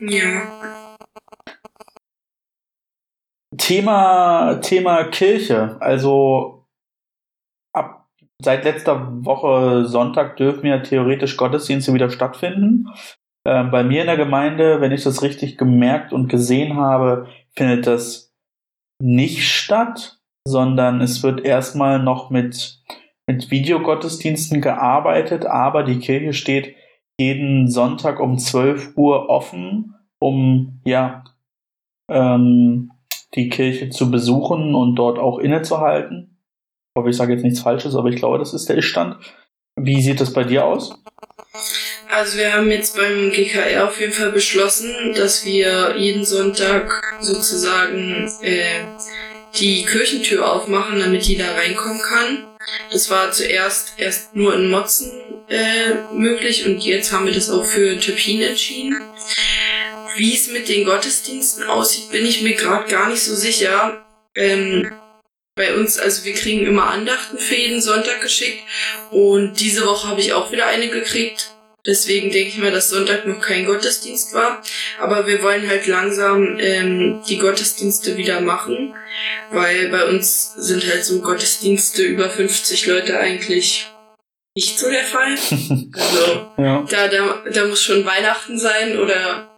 Ja. 0.00 0.96
Thema, 3.56 4.54
Thema 4.62 5.04
Kirche. 5.04 5.76
Also 5.80 6.66
ab 7.72 8.08
seit 8.42 8.64
letzter 8.64 9.24
Woche 9.24 9.84
Sonntag 9.86 10.36
dürfen 10.36 10.66
ja 10.66 10.78
theoretisch 10.78 11.36
Gottesdienste 11.36 11.92
wieder 11.92 12.10
stattfinden. 12.10 12.88
Äh, 13.44 13.64
bei 13.64 13.82
mir 13.84 14.00
in 14.02 14.06
der 14.06 14.16
Gemeinde, 14.16 14.80
wenn 14.80 14.92
ich 14.92 15.04
das 15.04 15.22
richtig 15.22 15.58
gemerkt 15.58 16.12
und 16.12 16.28
gesehen 16.28 16.76
habe, 16.76 17.28
findet 17.54 17.86
das 17.86 18.32
nicht 19.02 19.48
statt 19.48 20.19
sondern 20.46 21.00
es 21.00 21.22
wird 21.22 21.44
erstmal 21.44 22.02
noch 22.02 22.30
mit, 22.30 22.82
mit 23.26 23.50
Videogottesdiensten 23.50 24.60
gearbeitet, 24.60 25.46
aber 25.46 25.82
die 25.82 25.98
Kirche 25.98 26.32
steht 26.32 26.74
jeden 27.18 27.68
Sonntag 27.68 28.20
um 28.20 28.38
12 28.38 28.96
Uhr 28.96 29.28
offen, 29.28 29.94
um 30.18 30.80
ja 30.84 31.24
ähm, 32.10 32.92
die 33.34 33.48
Kirche 33.48 33.90
zu 33.90 34.10
besuchen 34.10 34.74
und 34.74 34.96
dort 34.96 35.18
auch 35.18 35.38
innezuhalten. 35.38 36.38
Ich 36.94 36.98
hoffe, 36.98 37.10
ich 37.10 37.16
sage 37.16 37.34
jetzt 37.34 37.42
nichts 37.42 37.60
Falsches, 37.60 37.94
aber 37.94 38.08
ich 38.08 38.16
glaube, 38.16 38.38
das 38.38 38.54
ist 38.54 38.68
der 38.68 38.76
Iststand. 38.76 39.16
Wie 39.76 40.02
sieht 40.02 40.20
das 40.20 40.32
bei 40.32 40.44
dir 40.44 40.64
aus? 40.64 40.94
Also 42.12 42.38
wir 42.38 42.52
haben 42.52 42.70
jetzt 42.70 42.96
beim 42.96 43.30
GKR 43.30 43.84
auf 43.84 44.00
jeden 44.00 44.12
Fall 44.12 44.32
beschlossen, 44.32 45.14
dass 45.14 45.44
wir 45.44 45.96
jeden 45.96 46.24
Sonntag 46.24 46.90
sozusagen 47.20 48.28
äh, 48.42 48.84
die 49.58 49.84
Kirchentür 49.84 50.50
aufmachen, 50.50 51.00
damit 51.00 51.24
jeder 51.24 51.56
reinkommen 51.56 52.02
kann. 52.02 52.46
Das 52.90 53.10
war 53.10 53.32
zuerst 53.32 53.94
erst 53.98 54.36
nur 54.36 54.54
in 54.54 54.70
Motzen 54.70 55.10
äh, 55.48 55.94
möglich 56.12 56.66
und 56.66 56.80
jetzt 56.80 57.12
haben 57.12 57.26
wir 57.26 57.32
das 57.32 57.50
auch 57.50 57.64
für 57.64 57.98
Türpin 57.98 58.42
entschieden. 58.42 58.96
Wie 60.16 60.34
es 60.34 60.48
mit 60.48 60.68
den 60.68 60.84
Gottesdiensten 60.84 61.64
aussieht, 61.64 62.10
bin 62.10 62.26
ich 62.26 62.42
mir 62.42 62.54
gerade 62.54 62.88
gar 62.90 63.08
nicht 63.08 63.22
so 63.22 63.34
sicher. 63.34 64.04
Ähm, 64.36 64.90
bei 65.56 65.74
uns, 65.74 65.98
also 65.98 66.24
wir 66.24 66.34
kriegen 66.34 66.66
immer 66.66 66.90
Andachten 66.90 67.38
für 67.38 67.54
jeden 67.54 67.82
Sonntag 67.82 68.20
geschickt 68.22 68.62
und 69.10 69.60
diese 69.60 69.84
Woche 69.84 70.08
habe 70.08 70.20
ich 70.20 70.32
auch 70.32 70.52
wieder 70.52 70.66
eine 70.66 70.88
gekriegt. 70.88 71.50
Deswegen 71.86 72.30
denke 72.30 72.48
ich 72.48 72.58
mal, 72.58 72.70
dass 72.70 72.90
Sonntag 72.90 73.26
noch 73.26 73.40
kein 73.40 73.64
Gottesdienst 73.64 74.34
war. 74.34 74.62
Aber 75.00 75.26
wir 75.26 75.42
wollen 75.42 75.68
halt 75.68 75.86
langsam 75.86 76.58
ähm, 76.58 77.22
die 77.28 77.38
Gottesdienste 77.38 78.16
wieder 78.16 78.40
machen, 78.40 78.94
weil 79.50 79.88
bei 79.88 80.06
uns 80.06 80.54
sind 80.54 80.86
halt 80.86 81.04
so 81.04 81.20
Gottesdienste 81.20 82.02
über 82.02 82.28
50 82.28 82.86
Leute 82.86 83.18
eigentlich 83.18 83.88
nicht 84.56 84.78
so 84.78 84.90
der 84.90 85.04
Fall. 85.04 85.36
Also 85.92 86.46
ja. 86.58 86.84
da, 86.88 87.08
da, 87.08 87.42
da 87.50 87.64
muss 87.66 87.82
schon 87.82 88.04
Weihnachten 88.04 88.58
sein 88.58 88.98
oder 88.98 89.48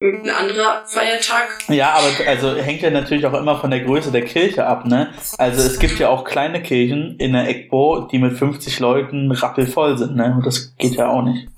irgendein 0.00 0.34
anderer 0.34 0.82
Feiertag. 0.86 1.58
Ja, 1.68 1.92
aber 1.92 2.08
also 2.26 2.56
hängt 2.56 2.82
ja 2.82 2.90
natürlich 2.90 3.26
auch 3.26 3.34
immer 3.34 3.60
von 3.60 3.70
der 3.70 3.80
Größe 3.80 4.10
der 4.10 4.24
Kirche 4.24 4.66
ab, 4.66 4.86
ne? 4.86 5.12
Also 5.36 5.60
es 5.60 5.78
gibt 5.78 5.98
ja 5.98 6.08
auch 6.08 6.24
kleine 6.24 6.62
Kirchen 6.62 7.16
in 7.18 7.32
der 7.32 7.48
Eckbo, 7.48 8.08
die 8.10 8.18
mit 8.18 8.36
50 8.36 8.80
Leuten 8.80 9.30
rappelvoll 9.30 9.98
sind, 9.98 10.16
ne? 10.16 10.34
Und 10.36 10.46
das 10.46 10.74
geht 10.76 10.94
ja 10.94 11.08
auch 11.08 11.22
nicht. 11.22 11.48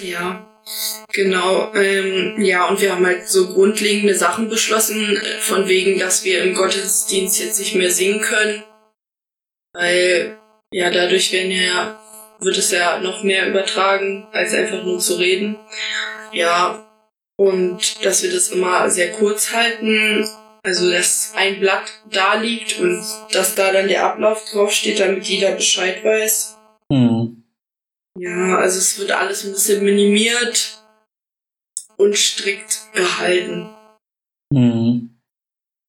Ja, 0.00 0.46
genau. 1.12 1.72
Ähm, 1.74 2.40
ja, 2.40 2.66
und 2.66 2.80
wir 2.80 2.94
haben 2.94 3.06
halt 3.06 3.28
so 3.28 3.52
grundlegende 3.52 4.14
Sachen 4.14 4.48
beschlossen, 4.48 5.16
äh, 5.16 5.38
von 5.40 5.68
wegen, 5.68 5.98
dass 5.98 6.24
wir 6.24 6.42
im 6.42 6.54
Gottesdienst 6.54 7.40
jetzt 7.40 7.58
nicht 7.58 7.74
mehr 7.74 7.90
singen 7.90 8.20
können. 8.20 8.62
Weil, 9.72 10.38
ja, 10.72 10.90
dadurch 10.90 11.32
werden 11.32 11.50
ja, 11.50 12.00
wird 12.40 12.58
es 12.58 12.70
ja 12.70 13.00
noch 13.00 13.22
mehr 13.22 13.48
übertragen, 13.48 14.26
als 14.32 14.54
einfach 14.54 14.82
nur 14.84 14.98
zu 14.98 15.16
reden. 15.16 15.58
Ja, 16.32 16.84
und 17.36 18.04
dass 18.04 18.22
wir 18.22 18.32
das 18.32 18.48
immer 18.48 18.90
sehr 18.90 19.12
kurz 19.12 19.52
halten. 19.52 20.28
Also, 20.64 20.90
dass 20.90 21.32
ein 21.36 21.60
Blatt 21.60 21.84
da 22.10 22.34
liegt 22.34 22.78
und 22.80 23.02
dass 23.32 23.54
da 23.54 23.72
dann 23.72 23.88
der 23.88 24.04
Ablauf 24.04 24.44
draufsteht, 24.50 25.00
damit 25.00 25.24
jeder 25.24 25.52
Bescheid 25.52 26.04
weiß. 26.04 26.58
Hm. 26.92 27.37
Ja, 28.18 28.58
also 28.58 28.78
es 28.78 28.98
wird 28.98 29.12
alles 29.12 29.44
ein 29.44 29.52
bisschen 29.52 29.84
minimiert 29.84 30.82
und 31.96 32.16
strikt 32.16 32.92
gehalten. 32.92 33.70
Mhm. 34.52 35.20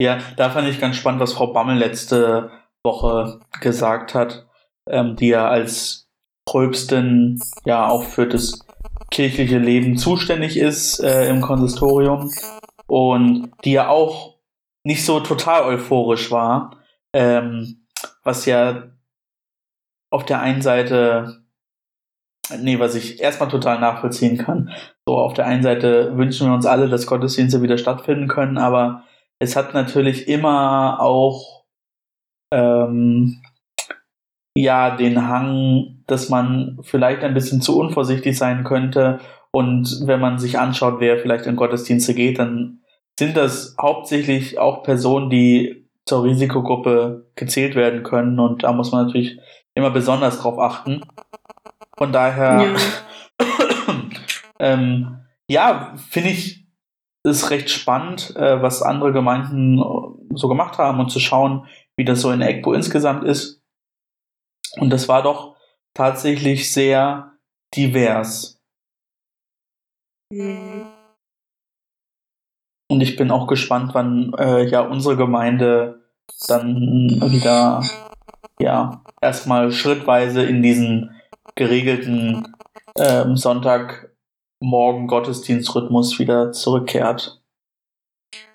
Ja, 0.01 0.19
da 0.37 0.49
fand 0.49 0.67
ich 0.69 0.79
ganz 0.79 0.95
spannend, 0.95 1.21
was 1.21 1.33
Frau 1.33 1.47
Bammel 1.47 1.77
letzte 1.77 2.51
Woche 2.83 3.39
gesagt 3.61 4.13
hat, 4.13 4.47
ähm, 4.87 5.15
die 5.15 5.29
ja 5.29 5.49
als 5.49 6.07
Pröbstin 6.45 7.41
ja 7.65 7.87
auch 7.87 8.03
für 8.03 8.27
das 8.27 8.65
kirchliche 9.11 9.57
Leben 9.57 9.97
zuständig 9.97 10.57
ist 10.57 10.99
äh, 10.99 11.29
im 11.29 11.41
Konsistorium 11.41 12.31
und 12.87 13.51
die 13.65 13.73
ja 13.73 13.89
auch 13.89 14.39
nicht 14.83 15.03
so 15.05 15.19
total 15.19 15.63
euphorisch 15.63 16.31
war, 16.31 16.77
ähm, 17.13 17.87
was 18.23 18.45
ja 18.45 18.91
auf 20.11 20.25
der 20.25 20.41
einen 20.41 20.61
Seite 20.61 21.38
Nee, 22.57 22.79
was 22.79 22.95
ich 22.95 23.21
erstmal 23.21 23.49
total 23.49 23.79
nachvollziehen 23.79 24.37
kann. 24.37 24.71
So, 25.07 25.17
auf 25.17 25.33
der 25.33 25.45
einen 25.45 25.63
Seite 25.63 26.17
wünschen 26.17 26.47
wir 26.47 26.53
uns 26.53 26.65
alle, 26.65 26.89
dass 26.89 27.05
Gottesdienste 27.05 27.61
wieder 27.61 27.77
stattfinden 27.77 28.27
können, 28.27 28.57
aber 28.57 29.03
es 29.39 29.55
hat 29.55 29.73
natürlich 29.73 30.27
immer 30.27 30.99
auch 30.99 31.65
ähm, 32.51 33.41
ja 34.55 34.95
den 34.95 35.27
Hang, 35.27 36.03
dass 36.07 36.29
man 36.29 36.79
vielleicht 36.81 37.23
ein 37.23 37.33
bisschen 37.33 37.61
zu 37.61 37.79
unvorsichtig 37.79 38.37
sein 38.37 38.63
könnte. 38.63 39.19
Und 39.51 40.03
wenn 40.05 40.19
man 40.19 40.39
sich 40.39 40.59
anschaut, 40.59 40.99
wer 40.99 41.17
vielleicht 41.17 41.45
in 41.45 41.55
Gottesdienste 41.55 42.13
geht, 42.13 42.39
dann 42.39 42.81
sind 43.17 43.37
das 43.37 43.75
hauptsächlich 43.81 44.59
auch 44.59 44.83
Personen, 44.83 45.29
die 45.29 45.87
zur 46.05 46.23
Risikogruppe 46.23 47.31
gezählt 47.35 47.75
werden 47.75 48.03
können. 48.03 48.39
Und 48.39 48.63
da 48.63 48.73
muss 48.73 48.91
man 48.91 49.05
natürlich 49.05 49.39
immer 49.75 49.91
besonders 49.91 50.41
drauf 50.41 50.59
achten. 50.59 51.01
Von 51.99 52.13
daher, 52.13 52.63
ja, 52.63 53.45
ähm, 54.59 55.19
ja 55.49 55.93
finde 56.09 56.29
ich 56.29 56.65
es 57.23 57.49
recht 57.49 57.69
spannend, 57.69 58.33
äh, 58.37 58.61
was 58.61 58.81
andere 58.81 59.11
Gemeinden 59.11 59.77
so 60.33 60.47
gemacht 60.47 60.77
haben 60.77 61.01
und 61.01 61.09
zu 61.09 61.19
schauen, 61.19 61.67
wie 61.97 62.05
das 62.05 62.21
so 62.21 62.31
in 62.31 62.41
EGBO 62.41 62.71
insgesamt 62.71 63.25
ist. 63.25 63.61
Und 64.77 64.91
das 64.91 65.09
war 65.09 65.23
doch 65.23 65.57
tatsächlich 65.93 66.71
sehr 66.71 67.33
divers. 67.75 68.61
Mhm. 70.31 70.85
Und 72.89 73.01
ich 73.01 73.17
bin 73.17 73.29
auch 73.29 73.47
gespannt, 73.47 73.93
wann 73.93 74.33
äh, 74.37 74.63
ja 74.69 74.79
unsere 74.79 75.17
Gemeinde 75.17 76.09
dann 76.47 76.75
wieder 77.29 77.83
ja 78.57 79.03
erstmal 79.19 79.73
schrittweise 79.73 80.43
in 80.45 80.63
diesen 80.63 81.18
geregelten 81.59 82.55
ähm, 82.97 83.35
Sonntagmorgen 83.37 85.07
Gottesdienstrhythmus 85.07 86.17
wieder 86.17 86.51
zurückkehrt. 86.51 87.41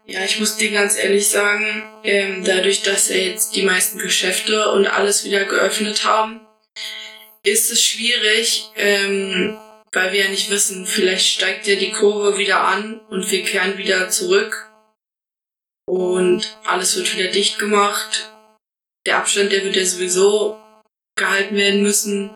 Ja, 0.07 0.25
ich 0.25 0.41
muss 0.41 0.57
dir 0.57 0.73
ganz 0.73 0.97
ehrlich 0.97 1.29
sagen, 1.29 1.85
ähm, 2.03 2.45
dadurch, 2.45 2.83
dass 2.83 3.09
ja 3.09 3.17
jetzt 3.17 3.55
die 3.57 3.63
meisten 3.63 3.99
Geschäfte 3.99 4.71
und 4.73 4.87
alles 4.87 5.25
wieder 5.25 5.45
geöffnet 5.45 6.05
haben, 6.05 6.41
ist 7.43 7.71
es 7.71 7.83
schwierig, 7.83 8.71
ähm, 8.77 9.59
weil 9.93 10.13
wir 10.13 10.25
ja 10.25 10.31
nicht 10.31 10.51
wissen, 10.51 10.87
vielleicht 10.87 11.27
steigt 11.27 11.67
ja 11.67 11.77
die 11.77 11.93
Kurve 11.93 12.39
wieder 12.39 12.63
an 12.63 13.01
und 13.11 13.31
wir 13.31 13.45
kehren 13.45 13.79
wieder 13.79 14.09
zurück 14.09 14.71
und 15.87 16.59
alles 16.65 16.97
wird 16.97 17.17
wieder 17.17 17.31
dicht 17.31 17.59
gemacht. 17.59 18.31
Der 19.07 19.19
Abstand, 19.19 19.53
der 19.53 19.63
wird 19.63 19.77
ja 19.77 19.85
sowieso 19.85 20.59
gehalten 21.17 21.57
werden 21.57 21.83
müssen. 21.83 22.31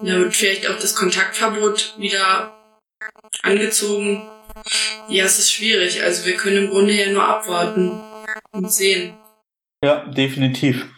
Da 0.00 0.18
wird 0.18 0.34
vielleicht 0.34 0.68
auch 0.68 0.78
das 0.78 0.94
Kontaktverbot 0.94 1.94
wieder 1.98 2.52
angezogen. 3.42 4.28
Ja, 5.08 5.24
es 5.24 5.38
ist 5.38 5.52
schwierig. 5.52 6.02
Also 6.02 6.26
wir 6.26 6.36
können 6.36 6.64
im 6.64 6.70
Grunde 6.70 6.92
ja 6.92 7.10
nur 7.10 7.24
abwarten 7.24 8.00
und 8.52 8.72
sehen. 8.72 9.14
Ja, 9.84 10.06
definitiv. 10.06 10.88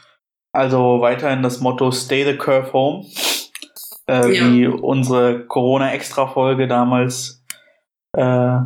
Also 0.53 1.01
weiterhin 1.01 1.43
das 1.43 1.61
Motto 1.61 1.91
Stay 1.91 2.25
the 2.25 2.37
Curve 2.37 2.73
Home. 2.73 3.07
Äh, 4.07 4.35
ja. 4.35 4.53
Wie 4.53 4.67
unsere 4.67 5.47
Corona-Extra-Folge 5.47 6.69
damals. 6.69 7.43
Äh, 8.17 8.59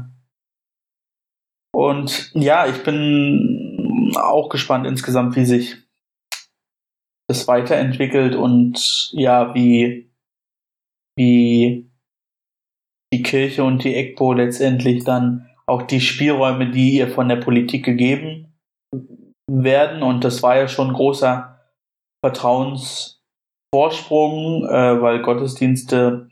und 1.73 2.33
ja, 2.35 2.67
ich 2.67 2.83
bin 2.83 4.15
auch 4.17 4.49
gespannt 4.49 4.87
insgesamt, 4.87 5.37
wie 5.37 5.45
sich 5.45 5.77
das 7.29 7.47
weiterentwickelt 7.47 8.35
und 8.35 9.11
ja, 9.13 9.55
wie, 9.55 10.08
wie 11.19 11.91
die 13.13 13.23
Kirche 13.23 13.63
und 13.65 13.85
die 13.85 13.95
EGPO 13.95 14.33
letztendlich 14.35 15.05
dann 15.05 15.49
auch 15.67 15.83
die 15.83 16.01
Spielräume, 16.01 16.71
die 16.71 16.95
ihr 16.95 17.09
von 17.09 17.29
der 17.29 17.37
Politik 17.37 17.85
gegeben 17.85 18.55
werden. 19.51 20.03
Und 20.03 20.25
das 20.25 20.43
war 20.43 20.57
ja 20.57 20.69
schon 20.69 20.89
ein 20.89 20.95
großer 20.95 21.61
Vertrauensvorsprung, 22.25 24.67
äh, 24.67 25.03
weil 25.03 25.21
Gottesdienste 25.23 26.31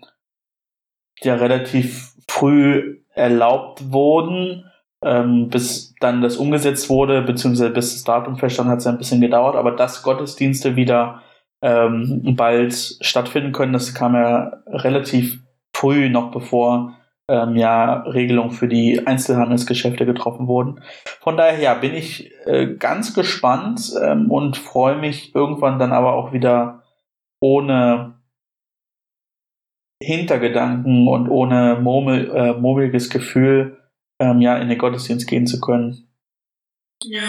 ja 1.23 1.35
relativ 1.35 2.15
früh 2.31 3.01
erlaubt 3.15 3.93
wurden. 3.93 4.71
Ähm, 5.05 5.51
bis 5.51 5.95
dann 6.01 6.23
das 6.23 6.37
umgesetzt 6.37 6.89
wurde, 6.89 7.21
beziehungsweise 7.23 7.71
bis 7.71 7.93
das 7.93 8.05
Datum 8.05 8.39
feststand, 8.39 8.71
hat 8.71 8.79
es 8.79 8.87
ein 8.87 8.99
bisschen 8.99 9.21
gedauert, 9.21 9.55
aber 9.55 9.73
dass 9.73 10.03
Gottesdienste 10.03 10.77
wieder 10.77 11.23
ähm, 11.63 12.35
bald 12.37 12.75
stattfinden 13.01 13.53
können, 13.53 13.73
das 13.73 13.95
kam 13.95 14.15
ja 14.15 14.63
relativ 14.67 15.41
früh, 15.75 16.09
noch 16.09 16.31
bevor 16.31 16.97
ähm, 17.29 17.57
ja 17.57 18.03
Regelungen 18.03 18.53
für 18.53 18.69
die 18.69 19.07
Einzelhandelsgeschäfte 19.07 20.07
getroffen 20.07 20.47
wurden. 20.47 20.81
Von 21.21 21.37
daher 21.37 21.59
ja, 21.59 21.75
bin 21.75 21.95
ich 21.95 22.33
äh, 22.47 22.75
ganz 22.75 23.15
gespannt 23.15 23.93
ähm, 24.03 24.31
und 24.31 24.57
freue 24.57 24.97
mich 24.97 25.35
irgendwann 25.35 25.79
dann 25.79 25.93
aber 25.93 26.15
auch 26.15 26.33
wieder 26.33 26.83
ohne 27.41 28.15
Hintergedanken 30.03 31.09
und 31.09 31.29
ohne 31.29 31.79
murmel, 31.81 32.31
äh, 32.31 32.53
murmeliges 32.53 33.09
Gefühl 33.09 33.79
ähm, 34.21 34.41
ja 34.41 34.57
in 34.59 34.69
den 34.69 34.79
Gottesdienst 34.79 35.27
gehen 35.27 35.47
zu 35.47 35.61
können. 35.61 36.09
Ja, 37.03 37.23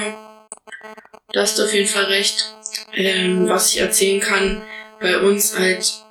da 1.34 1.41
hast 1.41 1.57
du 1.57 1.63
auf 1.63 1.74
jeden 1.74 1.89
Fall 1.89 2.05
recht. 2.05 2.53
Ähm, 2.93 3.48
was 3.50 3.74
ich 3.74 3.79
erzählen 3.79 4.19
kann, 4.19 4.62
bei 5.00 5.19
uns 5.19 5.57
halt 5.57 6.03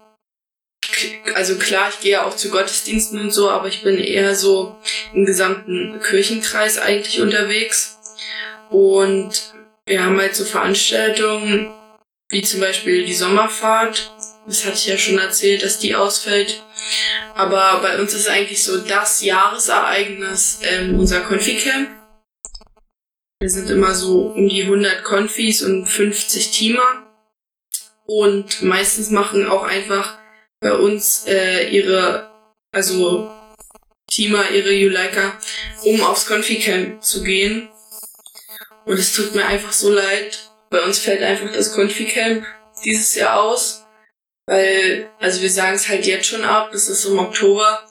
also 1.34 1.56
klar, 1.56 1.88
ich 1.90 2.00
gehe 2.00 2.24
auch 2.24 2.36
zu 2.36 2.50
Gottesdiensten 2.50 3.20
und 3.20 3.30
so, 3.30 3.50
aber 3.50 3.68
ich 3.68 3.82
bin 3.82 3.98
eher 3.98 4.34
so 4.34 4.76
im 5.12 5.26
gesamten 5.26 6.00
Kirchenkreis 6.00 6.78
eigentlich 6.78 7.20
unterwegs. 7.20 7.98
Und 8.70 9.54
wir 9.86 10.02
haben 10.02 10.18
halt 10.18 10.34
so 10.34 10.44
Veranstaltungen, 10.44 11.72
wie 12.28 12.42
zum 12.42 12.60
Beispiel 12.60 13.04
die 13.04 13.14
Sommerfahrt. 13.14 14.12
Das 14.46 14.64
hatte 14.64 14.76
ich 14.76 14.86
ja 14.86 14.98
schon 14.98 15.18
erzählt, 15.18 15.62
dass 15.62 15.78
die 15.78 15.94
ausfällt. 15.94 16.62
Aber 17.34 17.80
bei 17.82 17.98
uns 18.00 18.14
ist 18.14 18.28
eigentlich 18.28 18.64
so 18.64 18.78
das 18.78 19.22
Jahresereignis 19.22 20.60
ähm, 20.62 20.98
unser 20.98 21.20
Konfi-Camp. 21.20 21.90
Wir 23.38 23.50
sind 23.50 23.68
immer 23.68 23.94
so 23.94 24.28
um 24.28 24.48
die 24.48 24.62
100 24.62 25.04
Konfis 25.04 25.62
und 25.62 25.86
50 25.86 26.50
Teamer. 26.52 27.06
Und 28.06 28.62
meistens 28.62 29.10
machen 29.10 29.46
auch 29.46 29.64
einfach 29.64 30.18
bei 30.60 30.72
uns 30.72 31.26
äh, 31.26 31.68
ihre, 31.68 32.30
also 32.72 33.30
Tima, 34.10 34.48
ihre 34.48 34.72
Juleika, 34.72 35.38
um 35.82 36.00
aufs 36.00 36.26
Confi-Camp 36.26 37.02
zu 37.02 37.22
gehen. 37.22 37.68
Und 38.86 38.98
es 38.98 39.12
tut 39.12 39.34
mir 39.34 39.44
einfach 39.44 39.72
so 39.72 39.92
leid. 39.92 40.50
Bei 40.70 40.82
uns 40.82 40.98
fällt 40.98 41.22
einfach 41.22 41.52
das 41.52 41.74
Confi-Camp 41.74 42.46
dieses 42.84 43.14
Jahr 43.16 43.42
aus. 43.42 43.84
Weil, 44.46 45.10
also 45.18 45.42
wir 45.42 45.50
sagen 45.50 45.74
es 45.74 45.88
halt 45.88 46.06
jetzt 46.06 46.28
schon 46.28 46.44
ab, 46.44 46.72
es 46.72 46.88
ist 46.88 47.04
im 47.04 47.18
Oktober, 47.18 47.84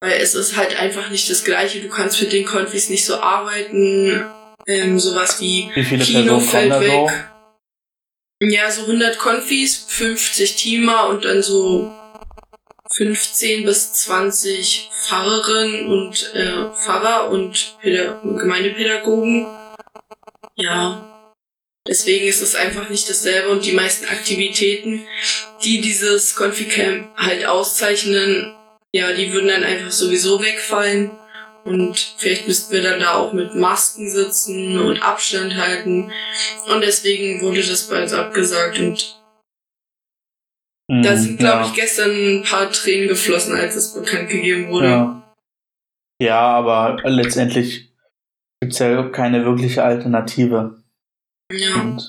weil 0.00 0.20
es 0.20 0.34
ist 0.36 0.56
halt 0.56 0.78
einfach 0.78 1.10
nicht 1.10 1.28
das 1.28 1.44
gleiche. 1.44 1.80
Du 1.80 1.88
kannst 1.88 2.20
mit 2.20 2.32
den 2.32 2.46
Konfis 2.46 2.88
nicht 2.88 3.04
so 3.04 3.16
arbeiten. 3.16 4.24
Ähm, 4.66 4.98
sowas 4.98 5.40
wie, 5.40 5.70
wie 5.74 5.98
Kino 5.98 6.40
fällt 6.40 6.80
weg. 6.80 7.08
So? 7.08 8.46
Ja, 8.46 8.70
so 8.70 8.82
100 8.82 9.18
Konfis, 9.18 9.86
50 9.88 10.56
Teamer 10.56 11.08
und 11.08 11.24
dann 11.24 11.42
so 11.42 11.92
15 12.92 13.64
bis 13.64 13.92
20 13.92 14.90
Pfarrerinnen 14.92 15.86
und 15.86 16.34
äh, 16.34 16.70
Pfarrer 16.72 17.30
und 17.30 17.76
Päda 17.80 18.20
Gemeindepädagogen. 18.22 19.46
Ja, 20.56 21.32
deswegen 21.86 22.26
ist 22.26 22.42
es 22.42 22.54
einfach 22.54 22.88
nicht 22.88 23.08
dasselbe 23.08 23.50
und 23.50 23.64
die 23.64 23.72
meisten 23.72 24.06
Aktivitäten, 24.06 25.06
die 25.64 25.80
dieses 25.80 26.34
Confi-Camp 26.34 27.16
halt 27.16 27.46
auszeichnen, 27.46 28.54
ja, 28.92 29.12
die 29.12 29.32
würden 29.32 29.48
dann 29.48 29.64
einfach 29.64 29.90
sowieso 29.90 30.42
wegfallen. 30.42 31.10
Und 31.66 31.98
vielleicht 32.16 32.46
müssten 32.46 32.72
wir 32.72 32.82
dann 32.82 33.00
da 33.00 33.14
auch 33.14 33.32
mit 33.32 33.54
Masken 33.54 34.08
sitzen 34.08 34.78
und 34.78 35.02
Abstand 35.02 35.56
halten. 35.56 36.10
Und 36.72 36.80
deswegen 36.80 37.40
wurde 37.42 37.62
das 37.62 37.88
bei 37.88 38.02
uns 38.02 38.12
abgesagt 38.12 38.78
und 38.78 39.16
Mhm, 40.88 41.02
da 41.02 41.16
sind, 41.16 41.38
glaube 41.38 41.62
ja. 41.62 41.66
ich, 41.66 41.74
gestern 41.74 42.10
ein 42.10 42.42
paar 42.44 42.70
Tränen 42.70 43.08
geflossen, 43.08 43.56
als 43.56 43.74
es 43.74 43.94
bekannt 43.94 44.28
gegeben 44.28 44.68
wurde. 44.70 44.86
Ja, 44.86 45.22
ja 46.20 46.40
aber 46.40 47.02
letztendlich 47.04 47.92
gibt 48.60 48.72
es 48.72 48.78
ja 48.78 49.02
keine 49.08 49.44
wirkliche 49.44 49.82
Alternative. 49.82 50.82
Ja. 51.50 51.80
Und 51.80 52.06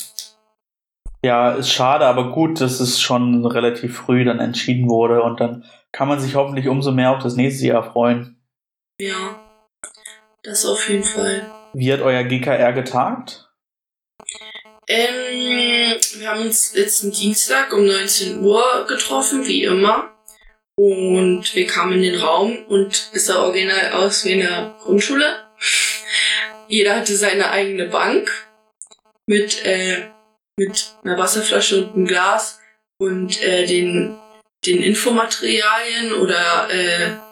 ja, 1.26 1.52
ist 1.54 1.72
schade, 1.72 2.06
aber 2.06 2.32
gut, 2.32 2.62
dass 2.62 2.80
es 2.80 3.02
schon 3.02 3.46
relativ 3.46 3.98
früh 3.98 4.24
dann 4.24 4.40
entschieden 4.40 4.88
wurde 4.90 5.24
und 5.24 5.40
dann 5.40 5.66
kann 5.92 6.08
man 6.08 6.20
sich 6.20 6.36
hoffentlich 6.36 6.68
umso 6.68 6.92
mehr 6.92 7.12
auf 7.12 7.24
das 7.24 7.36
nächste 7.36 7.66
Jahr 7.68 7.92
freuen. 7.92 8.40
Ja, 9.02 9.40
das 10.48 10.66
auf 10.66 10.88
jeden 10.90 11.04
Fall. 11.04 11.46
Wie 11.74 11.92
hat 11.92 12.02
euer 12.02 12.24
GKR 12.24 12.72
getagt? 12.74 13.50
Ähm, 14.88 15.98
wir 16.16 16.30
haben 16.30 16.42
uns 16.42 16.74
letzten 16.74 17.12
Dienstag 17.12 17.74
um 17.74 17.86
19 17.86 18.40
Uhr 18.40 18.86
getroffen, 18.88 19.46
wie 19.46 19.64
immer. 19.64 20.14
Und 20.76 21.54
wir 21.54 21.68
kamen 21.68 21.94
in 21.94 22.02
den 22.04 22.22
Raum 22.22 22.66
und 22.68 23.10
es 23.14 23.26
sah 23.26 23.44
original 23.44 23.92
aus 23.94 24.24
wie 24.24 24.34
eine 24.34 24.76
Grundschule. 24.80 25.48
Jeder 26.70 26.96
hatte 26.96 27.16
seine 27.16 27.52
eigene 27.52 27.88
Bank 27.88 28.30
mit, 29.26 29.66
äh, 29.66 30.10
mit 30.58 30.94
einer 31.04 31.18
Wasserflasche 31.18 31.84
und 31.84 31.96
einem 31.96 32.06
Glas 32.06 32.60
und 33.00 33.42
äh, 33.42 33.66
den, 33.66 34.18
den 34.66 34.82
Infomaterialien 34.82 36.14
oder 36.14 36.70
äh, 36.70 37.27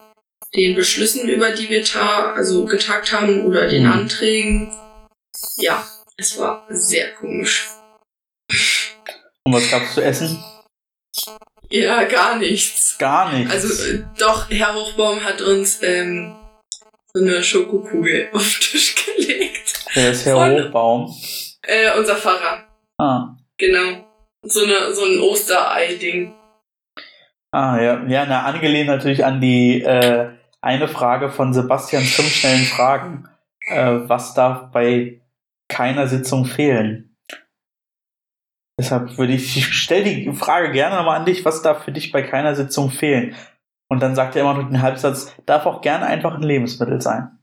den 0.56 0.76
Beschlüssen, 0.76 1.28
über 1.28 1.52
die 1.52 1.70
wir 1.70 1.84
ta 1.84 2.34
also 2.34 2.66
getagt 2.66 3.12
haben 3.12 3.46
oder 3.46 3.68
den 3.68 3.86
mhm. 3.86 3.92
Anträgen. 3.92 4.72
Ja, 5.58 5.86
es 6.18 6.38
war 6.38 6.66
sehr 6.70 7.14
komisch. 7.14 7.70
Und 9.44 9.54
was 9.54 9.70
gab's 9.70 9.94
zu 9.94 10.02
essen? 10.02 10.44
Ja, 11.70 12.04
gar 12.04 12.38
nichts. 12.38 12.98
Gar 12.98 13.34
nichts. 13.34 13.52
Also 13.52 13.92
äh, 13.92 14.04
doch, 14.18 14.50
Herr 14.50 14.76
Hochbaum 14.76 15.24
hat 15.24 15.42
uns 15.42 15.82
ähm, 15.82 16.36
so 17.14 17.22
eine 17.22 17.44
Schokokugel 17.44 18.30
auf 18.34 18.42
den 18.42 18.62
Tisch 18.62 18.96
gelegt. 18.96 19.86
Wer 19.94 20.12
ist 20.12 20.26
Herr 20.26 20.36
Von, 20.36 20.52
Hochbaum? 20.52 21.16
Äh, 21.64 21.98
unser 21.98 22.16
Pfarrer. 22.16 22.68
Ah. 22.98 23.36
Genau. 23.58 24.06
So, 24.44 24.64
eine, 24.64 24.94
so 24.94 25.06
ein 25.06 25.20
Osterei-Ding. 25.20 26.34
Ah, 27.56 27.80
ja. 27.82 28.04
Ja, 28.08 28.26
na, 28.26 28.44
angelehnt 28.44 28.88
natürlich 28.88 29.24
an 29.24 29.40
die 29.40 29.82
äh, 29.82 30.30
eine 30.60 30.90
Frage 30.90 31.30
von 31.30 31.54
Sebastians 31.54 32.14
fünf 32.14 32.34
schnellen 32.34 32.66
Fragen. 32.66 33.30
Äh, 33.68 34.10
was 34.10 34.34
darf 34.34 34.72
bei 34.74 35.22
keiner 35.70 36.08
Sitzung 36.10 36.46
fehlen. 36.46 37.18
Deshalb 38.78 39.18
würde 39.18 39.34
ich, 39.34 39.56
ich 39.56 39.74
stell 39.74 40.04
die 40.04 40.34
Frage 40.34 40.72
gerne 40.74 40.98
nochmal 40.98 41.18
an 41.18 41.26
dich, 41.26 41.46
was 41.46 41.62
darf 41.62 41.86
für 41.86 41.94
dich 41.94 42.12
bei 42.12 42.24
keiner 42.24 42.56
Sitzung 42.56 42.92
fehlen? 42.92 43.34
Und 43.88 44.02
dann 44.02 44.16
sagt 44.16 44.36
er 44.36 44.42
immer 44.42 44.54
noch 44.54 44.68
den 44.68 44.82
Halbsatz, 44.82 45.34
darf 45.46 45.66
auch 45.66 45.80
gerne 45.80 46.08
einfach 46.08 46.36
ein 46.36 46.44
Lebensmittel 46.44 47.00
sein. 47.00 47.40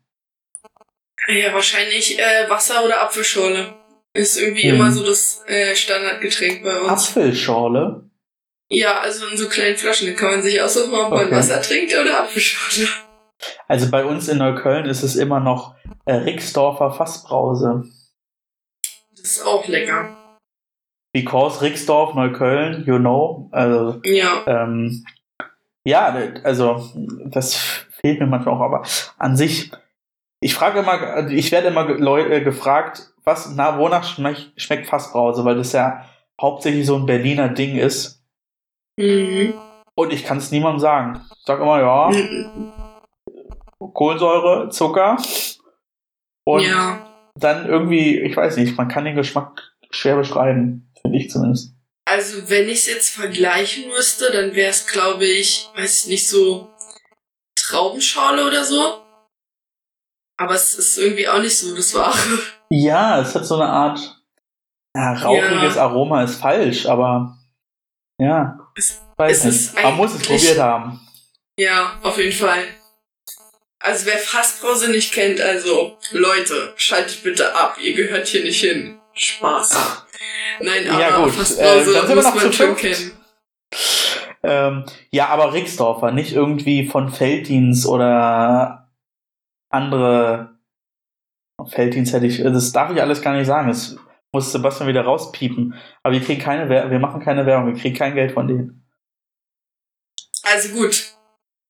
Ja, 1.26 1.54
wahrscheinlich 1.54 2.18
äh, 2.18 2.50
Wasser 2.50 2.84
oder 2.84 3.02
Apfelschorle. 3.02 3.74
Ist 4.12 4.36
irgendwie 4.36 4.68
hm. 4.68 4.74
immer 4.74 4.92
so 4.92 5.06
das 5.06 5.42
äh, 5.46 5.74
Standardgetränk 5.74 6.64
bei 6.64 6.80
uns. 6.80 6.90
Apfelschorle? 6.90 8.11
Ja, 8.74 9.00
also 9.00 9.26
in 9.26 9.36
so 9.36 9.50
kleinen 9.50 9.76
Flaschen. 9.76 10.08
Da 10.08 10.14
kann 10.14 10.30
man 10.30 10.42
sich 10.42 10.60
aussuchen, 10.60 10.94
ob 10.94 11.10
man 11.10 11.30
Wasser 11.30 11.60
trinkt 11.60 11.92
oder 11.94 12.20
Apfelschorle. 12.20 12.88
Also 13.68 13.90
bei 13.90 14.02
uns 14.02 14.28
in 14.28 14.38
Neukölln 14.38 14.86
ist 14.86 15.02
es 15.02 15.14
immer 15.14 15.40
noch 15.40 15.74
äh, 16.06 16.14
Rixdorfer 16.14 16.90
Fassbrause. 16.90 17.84
Das 19.10 19.20
ist 19.20 19.46
auch 19.46 19.68
lecker. 19.68 20.16
Because 21.12 21.60
Rixdorf, 21.60 22.14
Neukölln, 22.14 22.84
you 22.86 22.98
know. 22.98 23.50
Also, 23.52 24.00
ja. 24.04 24.42
Ähm, 24.46 25.04
ja, 25.84 26.16
also 26.42 26.82
das 27.26 27.54
fehlt 28.00 28.20
mir 28.20 28.26
manchmal 28.26 28.54
auch, 28.54 28.60
aber 28.60 28.86
an 29.18 29.36
sich, 29.36 29.70
ich 30.40 30.54
frage 30.54 30.78
immer, 30.78 31.28
ich 31.28 31.52
werde 31.52 31.68
immer 31.68 31.84
Leute 31.84 32.32
äh, 32.32 32.40
gefragt, 32.40 33.12
was, 33.22 33.52
na, 33.54 33.78
wonach 33.78 34.04
schmeckt 34.56 34.86
Fassbrause, 34.86 35.44
weil 35.44 35.56
das 35.56 35.72
ja 35.72 36.06
hauptsächlich 36.40 36.86
so 36.86 36.96
ein 36.96 37.04
Berliner 37.04 37.50
Ding 37.50 37.76
ist. 37.76 38.21
Mhm. 38.98 39.54
Und 39.94 40.12
ich 40.12 40.24
kann 40.24 40.38
es 40.38 40.50
niemandem 40.50 40.80
sagen. 40.80 41.20
Ich 41.38 41.44
sag 41.44 41.60
immer, 41.60 41.80
ja, 41.80 42.10
mhm. 42.10 42.72
Kohlensäure, 43.92 44.70
Zucker 44.70 45.16
und 46.44 46.62
ja. 46.62 47.06
dann 47.34 47.66
irgendwie, 47.66 48.18
ich 48.20 48.36
weiß 48.36 48.56
nicht, 48.56 48.76
man 48.76 48.88
kann 48.88 49.04
den 49.04 49.16
Geschmack 49.16 49.72
schwer 49.90 50.16
beschreiben, 50.16 50.90
finde 51.00 51.18
ich 51.18 51.30
zumindest. 51.30 51.74
Also 52.04 52.48
wenn 52.48 52.68
ich 52.68 52.80
es 52.80 52.86
jetzt 52.86 53.10
vergleichen 53.10 53.88
müsste, 53.88 54.32
dann 54.32 54.54
wäre 54.54 54.70
es, 54.70 54.86
glaube 54.86 55.24
ich, 55.24 55.68
weiß 55.76 56.04
ich 56.04 56.10
nicht, 56.10 56.28
so 56.28 56.70
Traubenschorle 57.56 58.46
oder 58.46 58.64
so. 58.64 59.02
Aber 60.38 60.54
es 60.54 60.74
ist 60.74 60.98
irgendwie 60.98 61.28
auch 61.28 61.40
nicht 61.40 61.56
so 61.56 61.74
das 61.76 61.94
Wahre. 61.94 62.38
Ja, 62.70 63.20
es 63.20 63.34
hat 63.34 63.46
so 63.46 63.54
eine 63.56 63.68
Art 63.68 64.22
ja, 64.96 65.12
rauchiges 65.12 65.76
ja. 65.76 65.82
Aroma, 65.82 66.22
ist 66.22 66.40
falsch, 66.40 66.86
aber 66.86 67.38
ja, 68.20 68.58
es, 68.76 69.00
weiß 69.16 69.44
es 69.44 69.72
nicht. 69.72 69.82
Man 69.82 69.96
muss 69.96 70.14
es 70.14 70.22
probiert 70.22 70.58
haben. 70.58 71.00
Ja, 71.58 71.98
auf 72.02 72.18
jeden 72.18 72.32
Fall. 72.32 72.64
Also 73.78 74.06
wer 74.06 74.18
Fassbrause 74.18 74.90
nicht 74.90 75.12
kennt, 75.12 75.40
also 75.40 75.98
Leute, 76.12 76.72
schaltet 76.76 77.22
bitte 77.22 77.54
ab, 77.54 77.76
ihr 77.80 77.94
gehört 77.94 78.28
hier 78.28 78.42
nicht 78.42 78.60
hin. 78.60 78.98
Spaß. 79.14 80.04
Nein, 80.60 80.88
aber 80.88 81.00
ja, 81.00 81.16
gut. 81.22 81.34
Fassbrause 81.34 81.90
äh, 81.90 81.94
dann 81.94 82.06
sind 82.06 82.16
wir 82.16 82.22
noch 82.22 82.34
man 82.34 82.52
schon 82.52 82.76
kennen. 82.76 83.12
Ähm, 84.44 84.84
ja, 85.10 85.28
aber 85.28 85.52
Rixdorfer, 85.52 86.10
nicht 86.10 86.32
irgendwie 86.32 86.86
von 86.86 87.10
Felddienst 87.10 87.86
oder 87.86 88.90
andere 89.70 90.58
Felddienst 91.64 92.12
hätte 92.12 92.26
ich, 92.26 92.42
das 92.42 92.72
darf 92.72 92.90
ich 92.92 93.00
alles 93.00 93.22
gar 93.22 93.36
nicht 93.36 93.46
sagen. 93.46 93.68
Das 93.68 93.96
muss 94.32 94.50
Sebastian 94.50 94.88
wieder 94.88 95.02
rauspiepen. 95.02 95.74
Aber 96.02 96.14
wir 96.14 96.22
kriegen 96.22 96.40
keine 96.40 96.68
Werbung, 96.68 96.90
wir 96.90 96.98
machen 96.98 97.22
keine 97.22 97.46
Werbung, 97.46 97.74
wir 97.74 97.80
kriegen 97.80 97.96
kein 97.96 98.14
Geld 98.14 98.32
von 98.32 98.48
denen. 98.48 98.88
Also 100.42 100.70
gut. 100.70 101.12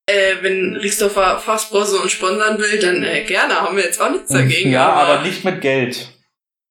Äh, 0.07 0.43
wenn 0.43 0.77
Rixdorfer 0.77 1.39
Fassbrause 1.39 2.01
uns 2.01 2.13
sponsern 2.13 2.59
will, 2.59 2.79
dann 2.81 3.03
äh, 3.05 3.25
gerne, 3.25 3.55
haben 3.55 3.77
wir 3.77 3.85
jetzt 3.85 4.01
auch 4.01 4.11
nichts 4.11 4.31
dagegen. 4.31 4.71
Ja, 4.71 4.89
aber, 4.93 5.19
aber 5.19 5.23
nicht 5.23 5.45
mit 5.45 5.61
Geld. 5.61 6.09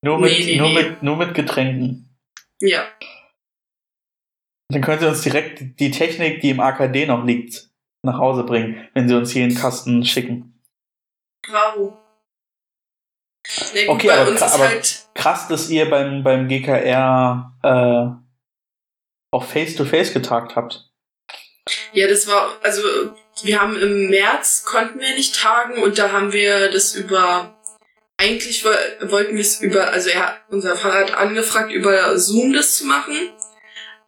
Nur 0.03 0.19
mit, 0.19 0.31
nee, 0.31 0.45
nee, 0.45 0.57
nur, 0.57 0.69
nee. 0.69 0.73
Mit, 0.73 1.03
nur 1.03 1.17
mit 1.17 1.33
Getränken. 1.33 2.17
Ja. 2.59 2.87
Dann 4.69 4.81
können 4.81 4.99
Sie 4.99 5.07
uns 5.07 5.21
direkt 5.21 5.79
die 5.79 5.91
Technik, 5.91 6.41
die 6.41 6.49
im 6.49 6.59
AKD 6.59 7.05
noch 7.05 7.25
liegt, 7.25 7.69
nach 8.03 8.17
Hause 8.17 8.43
bringen, 8.43 8.87
wenn 8.93 9.07
Sie 9.07 9.15
uns 9.15 9.31
hier 9.31 9.43
in 9.43 9.49
den 9.49 9.57
Kasten 9.57 10.03
schicken. 10.05 10.61
Bravo. 11.45 11.97
Nee, 13.73 13.85
gut, 13.85 13.95
okay, 13.95 14.11
aber, 14.11 14.41
aber 14.41 14.67
halt 14.67 15.00
krass, 15.13 15.47
dass 15.47 15.69
ihr 15.69 15.89
beim, 15.89 16.23
beim 16.23 16.47
GKR 16.47 17.53
äh, 17.63 18.21
auch 19.31 19.43
Face-to-Face 19.43 20.09
-face 20.09 20.13
getagt 20.13 20.55
habt. 20.55 20.89
Ja, 21.93 22.07
das 22.07 22.27
war, 22.27 22.57
also 22.63 22.81
wir 23.43 23.61
haben 23.61 23.79
im 23.79 24.09
März 24.09 24.65
konnten 24.65 24.99
wir 24.99 25.13
nicht 25.15 25.39
tagen 25.39 25.81
und 25.81 25.97
da 25.97 26.11
haben 26.11 26.33
wir 26.33 26.71
das 26.71 26.95
über 26.95 27.55
eigentlich 28.17 28.63
wollten 28.63 29.33
wir 29.33 29.41
es 29.41 29.61
über, 29.61 29.89
also 29.89 30.09
er 30.09 30.27
hat 30.27 30.41
unser 30.49 30.75
Fahrrad 30.75 31.11
angefragt, 31.11 31.71
über 31.71 32.17
Zoom 32.19 32.53
das 32.53 32.77
zu 32.77 32.85
machen. 32.85 33.31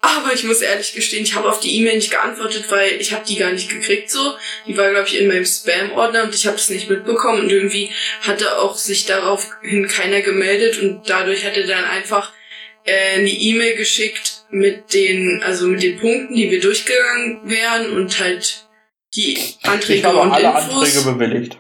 Aber 0.04 0.34
ich 0.34 0.44
muss 0.44 0.60
ehrlich 0.60 0.94
gestehen, 0.94 1.24
ich 1.24 1.34
habe 1.34 1.48
auf 1.48 1.62
die 1.62 1.78
E-Mail 1.78 1.96
nicht 1.96 2.12
geantwortet, 2.12 2.66
weil 2.70 3.00
ich 3.00 3.14
habe 3.14 3.26
die 3.26 3.38
gar 3.38 3.54
nicht 3.54 3.70
gekriegt 3.70 4.12
so. 4.12 4.36
Die 4.68 4.76
war, 4.78 4.92
glaube 4.92 5.08
ich, 5.08 5.18
in 5.18 5.30
meinem 5.30 5.46
Spam-Ordner 5.46 6.24
und 6.24 6.36
ich 6.36 6.46
habe 6.46 6.58
es 6.58 6.70
nicht 6.70 6.90
mitbekommen. 6.90 7.44
Und 7.44 7.50
irgendwie 7.50 7.90
hatte 8.22 8.60
auch 8.60 8.76
sich 8.76 9.06
daraufhin 9.06 9.88
keiner 9.88 10.20
gemeldet 10.20 10.78
und 10.82 11.10
dadurch 11.10 11.46
hat 11.46 11.56
er 11.56 11.68
dann 11.68 11.86
einfach 11.86 12.34
äh, 12.84 13.14
eine 13.16 13.30
E-Mail 13.30 13.78
geschickt 13.78 14.44
mit 14.50 14.94
den, 14.94 15.42
also 15.42 15.68
mit 15.68 15.82
den 15.82 15.98
Punkten, 15.98 16.36
die 16.36 16.52
wir 16.52 16.60
durchgegangen 16.60 17.50
wären 17.50 17.92
und 17.92 18.20
halt 18.20 18.68
die 19.16 19.40
Anträge 19.62 20.00
ich 20.00 20.04
habe 20.04 20.20
und 20.20 20.32
alle 20.34 20.50
Infos. 20.50 20.98
Anträge 20.98 21.14
bewilligt. 21.14 21.58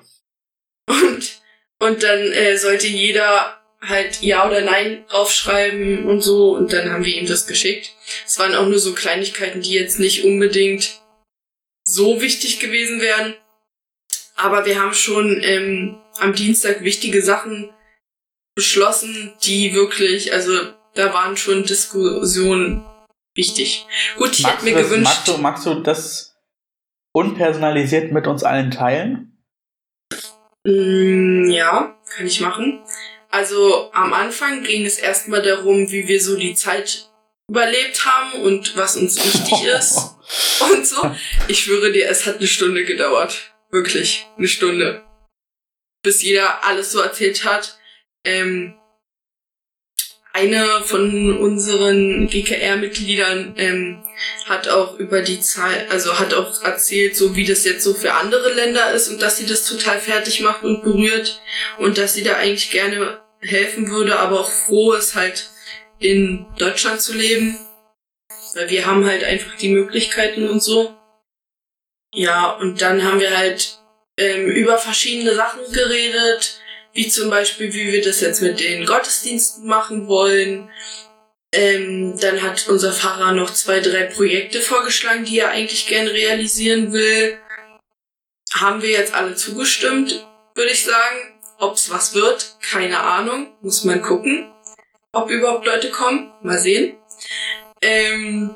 Und 0.87 1.43
und 1.79 2.03
dann 2.03 2.19
äh, 2.31 2.57
sollte 2.57 2.87
jeder 2.87 3.57
halt 3.81 4.21
Ja 4.21 4.47
oder 4.47 4.61
Nein 4.61 5.03
draufschreiben 5.09 6.05
und 6.05 6.21
so. 6.21 6.51
Und 6.51 6.71
dann 6.71 6.91
haben 6.91 7.03
wir 7.03 7.13
ihm 7.13 7.27
das 7.27 7.45
geschickt. 7.45 7.93
Es 8.25 8.39
waren 8.39 8.55
auch 8.55 8.67
nur 8.67 8.79
so 8.79 8.93
Kleinigkeiten, 8.93 9.61
die 9.61 9.73
jetzt 9.73 9.99
nicht 9.99 10.23
unbedingt 10.23 11.01
so 11.85 12.21
wichtig 12.21 12.59
gewesen 12.59 13.01
wären. 13.01 13.35
Aber 14.35 14.65
wir 14.65 14.81
haben 14.81 14.93
schon 14.93 15.41
ähm, 15.43 15.97
am 16.19 16.33
Dienstag 16.33 16.83
wichtige 16.83 17.21
Sachen 17.21 17.71
beschlossen, 18.55 19.33
die 19.43 19.73
wirklich, 19.73 20.33
also 20.33 20.53
da 20.95 21.13
waren 21.13 21.37
schon 21.37 21.63
Diskussionen 21.63 22.85
wichtig. 23.35 23.85
Gut, 24.17 24.37
ich 24.37 24.47
hätte 24.47 24.63
mir 24.63 24.75
das, 24.75 24.83
gewünscht. 24.83 25.03
Magst 25.03 25.27
du, 25.27 25.37
magst 25.37 25.65
du 25.65 25.73
das 25.81 26.35
unpersonalisiert 27.13 28.11
mit 28.11 28.27
uns 28.27 28.43
allen 28.43 28.71
teilen? 28.71 29.37
Mm, 30.65 31.49
ja, 31.51 31.99
kann 32.15 32.25
ich 32.25 32.41
machen. 32.41 32.83
Also 33.29 33.91
am 33.93 34.13
Anfang 34.13 34.63
ging 34.63 34.85
es 34.85 34.99
erstmal 34.99 35.41
darum, 35.41 35.91
wie 35.91 36.07
wir 36.07 36.21
so 36.21 36.37
die 36.37 36.53
Zeit 36.53 37.09
überlebt 37.49 38.05
haben 38.05 38.41
und 38.41 38.75
was 38.77 38.95
uns 38.95 39.17
wichtig 39.17 39.63
ist 39.77 40.15
und 40.59 40.87
so. 40.87 41.15
Ich 41.47 41.59
schwöre 41.59 41.91
dir, 41.91 42.09
es 42.09 42.25
hat 42.25 42.37
eine 42.37 42.47
Stunde 42.47 42.85
gedauert. 42.85 43.53
Wirklich, 43.69 44.27
eine 44.37 44.47
Stunde. 44.47 45.03
Bis 46.03 46.21
jeder 46.21 46.63
alles 46.63 46.91
so 46.91 46.99
erzählt 46.99 47.43
hat. 47.45 47.79
Ähm, 48.23 48.75
eine 50.35 50.81
von 50.83 51.37
unseren 51.37 52.27
GKR-Mitgliedern 52.27 53.53
ähm, 53.57 54.03
hat 54.45 54.67
auch 54.67 54.97
über 54.97 55.21
die 55.21 55.39
Zeit, 55.39 55.91
also 55.91 56.17
hat 56.17 56.33
auch 56.33 56.63
erzählt, 56.63 57.15
so 57.15 57.35
wie 57.35 57.45
das 57.45 57.63
jetzt 57.65 57.83
so 57.83 57.93
für 57.93 58.13
andere 58.13 58.51
Länder 58.53 58.91
ist 58.93 59.09
und 59.09 59.21
dass 59.21 59.37
sie 59.37 59.45
das 59.45 59.65
total 59.65 59.99
fertig 59.99 60.41
macht 60.41 60.63
und 60.63 60.83
berührt 60.83 61.39
und 61.77 61.99
dass 61.99 62.15
sie 62.15 62.23
da 62.23 62.37
eigentlich 62.37 62.71
gerne 62.71 63.21
helfen 63.41 63.91
würde, 63.91 64.17
aber 64.17 64.39
auch 64.39 64.49
froh 64.49 64.93
ist 64.93 65.13
halt 65.13 65.51
in 66.03 66.45
Deutschland 66.57 67.01
zu 67.01 67.13
leben, 67.13 67.57
weil 68.53 68.69
wir 68.69 68.85
haben 68.85 69.05
halt 69.05 69.23
einfach 69.23 69.55
die 69.57 69.69
Möglichkeiten 69.69 70.49
und 70.49 70.61
so. 70.61 70.95
Ja, 72.13 72.51
und 72.51 72.81
dann 72.81 73.03
haben 73.03 73.19
wir 73.19 73.35
halt 73.35 73.79
ähm, 74.17 74.47
über 74.47 74.77
verschiedene 74.77 75.33
Sachen 75.33 75.61
geredet, 75.71 76.59
wie 76.93 77.07
zum 77.07 77.29
Beispiel, 77.29 77.73
wie 77.73 77.91
wir 77.91 78.03
das 78.03 78.21
jetzt 78.21 78.41
mit 78.41 78.59
den 78.59 78.85
Gottesdiensten 78.85 79.65
machen 79.65 80.07
wollen. 80.07 80.69
Ähm, 81.51 82.19
dann 82.19 82.41
hat 82.41 82.67
unser 82.67 82.93
Pfarrer 82.93 83.31
noch 83.31 83.51
zwei, 83.53 83.79
drei 83.79 84.03
Projekte 84.03 84.59
vorgeschlagen, 84.59 85.25
die 85.25 85.39
er 85.39 85.49
eigentlich 85.49 85.87
gern 85.87 86.07
realisieren 86.07 86.93
will. 86.93 87.37
Haben 88.53 88.81
wir 88.83 88.91
jetzt 88.91 89.13
alle 89.13 89.35
zugestimmt, 89.35 90.27
würde 90.53 90.71
ich 90.71 90.83
sagen. 90.83 91.39
Ob's 91.59 91.89
was 91.89 92.13
wird, 92.13 92.57
keine 92.61 92.99
Ahnung. 92.99 93.55
Muss 93.61 93.83
man 93.83 94.01
gucken, 94.01 94.52
ob 95.13 95.29
überhaupt 95.29 95.65
Leute 95.65 95.89
kommen. 95.89 96.31
Mal 96.41 96.59
sehen. 96.59 96.97
Ähm, 97.81 98.53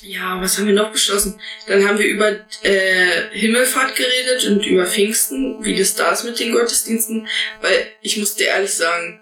ja, 0.00 0.40
was 0.40 0.58
haben 0.58 0.66
wir 0.66 0.74
noch 0.74 0.92
beschlossen? 0.92 1.40
Dann 1.66 1.86
haben 1.86 1.98
wir 1.98 2.06
über 2.06 2.30
äh, 2.62 3.30
Himmelfahrt 3.32 3.96
geredet 3.96 4.44
und 4.46 4.64
über 4.66 4.86
Pfingsten, 4.86 5.64
wie 5.64 5.76
das 5.76 5.94
da 5.94 6.12
ist 6.12 6.24
mit 6.24 6.38
den 6.38 6.52
Gottesdiensten. 6.52 7.28
Weil 7.60 7.86
ich 8.02 8.16
muss 8.16 8.34
dir 8.34 8.48
ehrlich 8.48 8.74
sagen, 8.74 9.20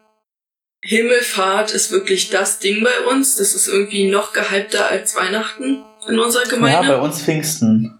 Himmelfahrt 0.84 1.72
ist 1.72 1.92
wirklich 1.92 2.30
das 2.30 2.58
Ding 2.58 2.82
bei 2.82 3.00
uns. 3.06 3.36
Das 3.36 3.54
ist 3.54 3.68
irgendwie 3.68 4.08
noch 4.08 4.32
gehypter 4.32 4.88
als 4.88 5.14
Weihnachten 5.14 5.84
in 6.08 6.18
unserer 6.18 6.48
Gemeinde. 6.48 6.88
Ja, 6.88 6.96
bei 6.96 7.00
uns 7.00 7.22
Pfingsten. 7.22 7.98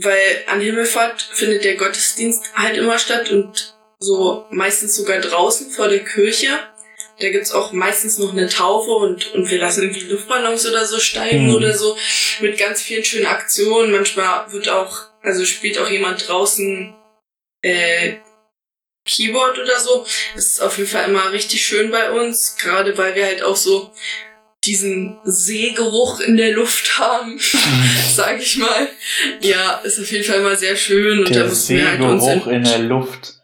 Weil 0.00 0.44
an 0.46 0.60
Himmelfahrt 0.60 1.22
findet 1.22 1.64
der 1.64 1.76
Gottesdienst 1.76 2.44
halt 2.54 2.76
immer 2.76 2.98
statt 2.98 3.30
und 3.30 3.74
so 3.98 4.46
meistens 4.50 4.94
sogar 4.96 5.18
draußen 5.18 5.70
vor 5.70 5.88
der 5.88 6.04
Kirche. 6.04 6.48
Da 7.20 7.30
gibt's 7.30 7.52
auch 7.52 7.72
meistens 7.72 8.18
noch 8.18 8.32
eine 8.32 8.48
Taufe 8.48 8.90
und, 8.90 9.32
und 9.34 9.50
wir 9.50 9.58
lassen 9.58 9.82
irgendwie 9.84 10.08
Luftballons 10.10 10.66
oder 10.66 10.84
so 10.84 10.98
steigen 10.98 11.48
Mhm. 11.48 11.54
oder 11.54 11.76
so 11.76 11.96
mit 12.40 12.58
ganz 12.58 12.82
vielen 12.82 13.04
schönen 13.04 13.26
Aktionen. 13.26 13.92
Manchmal 13.92 14.50
wird 14.52 14.68
auch, 14.68 14.96
also 15.22 15.44
spielt 15.44 15.78
auch 15.78 15.88
jemand 15.88 16.28
draußen 16.28 16.94
äh, 17.62 18.14
Keyboard 19.06 19.58
oder 19.58 19.78
so. 19.78 20.06
Das 20.34 20.44
ist 20.46 20.60
auf 20.62 20.76
jeden 20.78 20.88
Fall 20.90 21.08
immer 21.08 21.30
richtig 21.32 21.64
schön 21.64 21.90
bei 21.90 22.10
uns, 22.10 22.56
gerade 22.56 22.96
weil 22.98 23.14
wir 23.14 23.26
halt 23.26 23.42
auch 23.42 23.56
so 23.56 23.92
diesen 24.64 25.18
Seegeruch 25.24 26.20
in 26.20 26.38
der 26.38 26.52
Luft 26.52 26.98
haben, 26.98 27.38
sag 28.14 28.40
ich 28.40 28.56
mal. 28.56 28.88
Ja, 29.40 29.74
ist 29.84 30.00
auf 30.00 30.10
jeden 30.10 30.24
Fall 30.24 30.38
immer 30.40 30.56
sehr 30.56 30.74
schön 30.74 31.18
und 31.18 31.28
Der 31.28 31.34
wir 31.36 31.42
halt 31.42 31.50
uns 31.50 31.66
Seegeruch 31.66 32.46
in 32.46 32.64
der 32.64 32.78
Luft. 32.78 33.34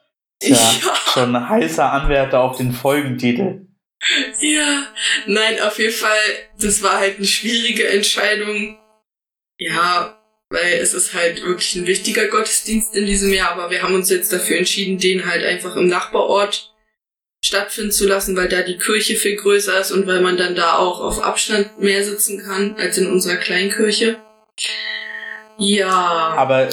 Tja, 0.41 0.57
Ja. 0.57 0.97
schon 1.13 1.37
ein 1.37 1.49
heißer 1.49 1.93
Anwärter 1.93 2.41
auf 2.41 2.57
den 2.57 2.73
Folgentitel. 2.73 3.67
Ja, 4.41 4.87
nein, 5.27 5.61
auf 5.61 5.79
jeden 5.79 5.93
Fall, 5.93 6.17
das 6.59 6.83
war 6.83 6.99
halt 6.99 7.19
eine 7.19 7.27
schwierige 7.27 7.87
Entscheidung. 7.89 8.79
Ja, 9.59 10.19
weil 10.49 10.79
es 10.81 10.95
ist 10.95 11.13
halt 11.15 11.43
wirklich 11.45 11.75
ein 11.77 11.87
wichtiger 11.87 12.27
Gottesdienst 12.29 12.95
in 12.97 13.05
diesem 13.05 13.33
Jahr, 13.33 13.53
aber 13.53 13.71
wir 13.71 13.83
haben 13.83 13.95
uns 13.95 14.09
jetzt 14.09 14.33
dafür 14.33 14.57
entschieden, 14.57 14.99
den 14.99 15.27
halt 15.27 15.45
einfach 15.45 15.77
im 15.77 15.87
Nachbarort 15.87 16.75
stattfinden 17.45 17.93
zu 17.93 18.09
lassen, 18.09 18.37
weil 18.37 18.49
da 18.49 18.63
die 18.63 18.79
Kirche 18.79 19.17
viel 19.17 19.37
größer 19.37 19.79
ist 19.81 19.93
und 19.93 20.07
weil 20.07 20.21
man 20.23 20.37
dann 20.39 20.55
da 20.55 20.77
auch 20.77 21.01
auf 21.01 21.23
Abstand 21.23 21.79
mehr 21.79 22.03
sitzen 22.05 22.43
kann 22.43 22.77
als 22.79 22.97
in 22.99 23.07
unserer 23.07 23.37
Kleinkirche. 23.37 24.17
Ja, 25.59 26.35
Aber 26.37 26.69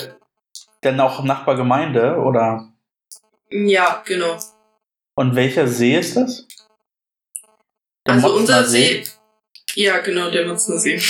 dann 0.82 1.00
auch 1.00 1.24
Nachbargemeinde 1.24 2.16
oder? 2.18 2.72
Ja, 3.50 4.04
genau. 4.06 4.40
Und 5.16 5.36
welcher 5.36 5.68
See 5.68 5.98
ist 5.98 6.16
das? 6.16 6.48
Der 8.06 8.14
Also 8.16 8.28
Motzner 8.28 8.40
unser 8.42 8.64
See. 8.66 9.04
Ja, 9.76 10.00
genau, 10.00 10.30
der 10.32 10.46
Mutzner 10.48 10.78
See. 10.78 11.02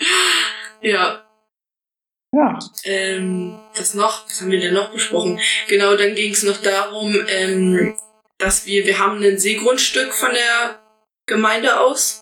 ja, 0.80 1.24
Ja. 2.34 2.58
ähm, 2.84 3.58
was 3.76 3.94
noch? 3.94 4.26
Was 4.26 4.40
haben 4.40 4.50
wir 4.50 4.60
denn 4.60 4.74
noch 4.74 4.90
besprochen? 4.92 5.40
Genau, 5.68 5.96
dann 5.96 6.14
ging 6.14 6.32
es 6.32 6.42
noch 6.42 6.56
darum, 6.58 7.14
ähm, 7.28 7.96
dass 8.38 8.66
wir, 8.66 8.84
wir 8.86 8.98
haben 8.98 9.22
ein 9.22 9.38
Seegrundstück 9.38 10.12
von 10.12 10.32
der 10.32 10.80
Gemeinde 11.26 11.80
aus. 11.80 12.20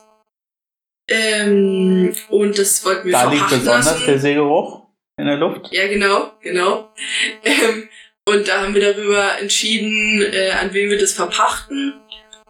Ähm, 1.11 2.15
und 2.29 2.59
das 2.59 2.85
wollten 2.85 3.07
wir 3.07 3.13
Da 3.13 3.25
liegt 3.25 3.37
verpachten 3.41 3.59
besonders 3.61 3.87
lassen. 3.87 4.07
der 4.07 4.19
Seegeruch 4.19 4.87
in 5.19 5.27
der 5.27 5.37
Luft. 5.37 5.69
Ja, 5.73 5.87
genau, 5.89 6.33
genau. 6.41 6.93
Ähm, 7.45 7.89
und 8.29 8.49
da 8.49 8.63
haben 8.63 8.75
wir 8.75 8.93
darüber 8.95 9.39
entschieden, 9.39 10.23
äh, 10.33 10.51
an 10.53 10.73
wen 10.73 10.91
wir 10.91 10.99
das 10.99 11.13
verpachten. 11.13 12.01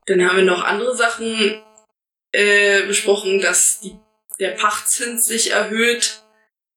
Dann 0.07 0.27
haben 0.27 0.37
wir 0.37 0.45
noch 0.45 0.65
andere 0.65 0.95
Sachen 0.97 1.63
äh, 2.33 2.83
besprochen, 2.87 3.41
dass 3.41 3.81
die, 3.81 3.97
der 4.41 4.51
Pachtzins 4.51 5.27
sich 5.27 5.53
erhöht. 5.53 6.23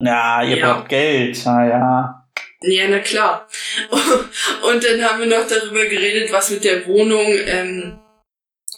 Ja, 0.01 0.43
ihr 0.43 0.57
Ja. 0.57 0.73
braucht 0.73 0.89
Geld. 0.89 1.39
Na 1.45 1.67
ja. 1.67 2.27
Ja, 2.61 2.87
na 2.87 2.99
klar. 2.99 3.47
Und 3.91 4.83
dann 4.83 5.03
haben 5.03 5.19
wir 5.19 5.27
noch 5.27 5.47
darüber 5.47 5.85
geredet, 5.85 6.31
was 6.31 6.49
mit 6.49 6.63
der 6.63 6.85
Wohnung 6.87 7.25
ähm, 7.45 7.99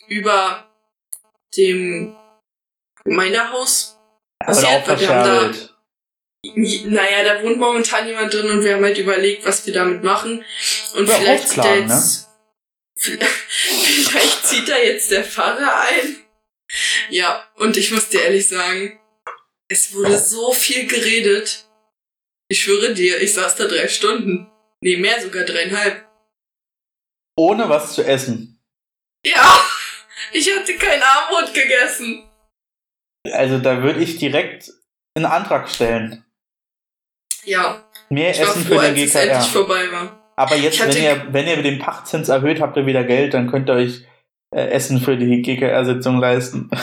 über 0.08 0.68
dem 1.56 2.16
Gemeindehaus 3.04 3.98
auch 4.42 4.46
passiert, 4.48 4.88
weil 4.88 5.00
wir 5.00 5.10
haben 5.10 5.54
da. 5.54 5.77
Naja, 6.56 7.24
da 7.24 7.44
wohnt 7.44 7.58
momentan 7.58 8.08
jemand 8.08 8.34
drin 8.34 8.50
und 8.50 8.64
wir 8.64 8.76
haben 8.76 8.84
halt 8.84 8.98
überlegt, 8.98 9.46
was 9.46 9.66
wir 9.66 9.74
damit 9.74 10.04
machen. 10.04 10.44
Und 10.96 11.08
Ja, 11.08 11.16
vielleicht 11.16 11.50
zieht 11.50 11.64
jetzt. 11.66 12.28
Vielleicht 12.96 14.46
zieht 14.48 14.68
da 14.70 14.78
jetzt 14.78 15.12
der 15.12 15.24
Pfarrer 15.24 15.82
ein. 15.82 16.16
Ja, 17.10 17.48
und 17.56 17.78
ich 17.78 17.92
muss 17.92 18.10
dir 18.10 18.22
ehrlich 18.24 18.48
sagen, 18.48 19.00
es 19.70 19.94
wurde 19.94 20.18
so 20.20 20.52
viel 20.52 20.88
geredet. 20.88 21.66
Ich 22.50 22.62
schwöre 22.62 22.94
dir, 22.94 23.22
ich 23.22 23.34
saß 23.34 23.56
da 23.56 23.66
drei 23.66 23.88
Stunden. 23.88 24.50
Nee, 24.82 24.98
mehr 24.98 25.22
sogar 25.22 25.44
dreieinhalb. 25.44 26.06
Ohne 27.38 27.70
was 27.70 27.94
zu 27.94 28.04
essen. 28.04 28.60
Ja, 29.26 29.62
ich 30.32 30.56
hatte 30.56 30.76
kein 30.76 31.02
Armut 31.02 31.54
gegessen. 31.54 32.30
Also 33.32 33.60
da 33.60 33.84
würde 33.84 34.00
ich 34.02 34.18
direkt 34.18 34.72
einen 35.16 35.26
Antrag 35.26 35.70
stellen. 35.70 36.24
Ja, 37.48 37.82
Mehr 38.10 38.32
ich 38.32 38.40
Essen 38.42 38.66
froh, 38.66 38.78
für 38.78 38.94
den 38.94 38.96
GKR. 38.96 40.20
Aber 40.36 40.56
jetzt, 40.56 40.80
wenn 40.80 41.04
ihr, 41.04 41.28
wenn 41.32 41.48
ihr 41.48 41.64
den 41.64 41.80
Pachtzins 41.80 42.30
erhöht, 42.30 42.60
habt 42.60 42.76
ihr 42.78 42.86
wieder 42.86 43.04
Geld, 43.04 43.34
dann 43.34 43.50
könnt 43.50 43.70
ihr 43.70 43.76
euch 43.76 44.02
äh, 44.54 44.68
Essen 44.70 45.02
für 45.02 45.18
die 45.18 45.42
GKR-Sitzung 45.42 46.20
leisten. 46.20 46.70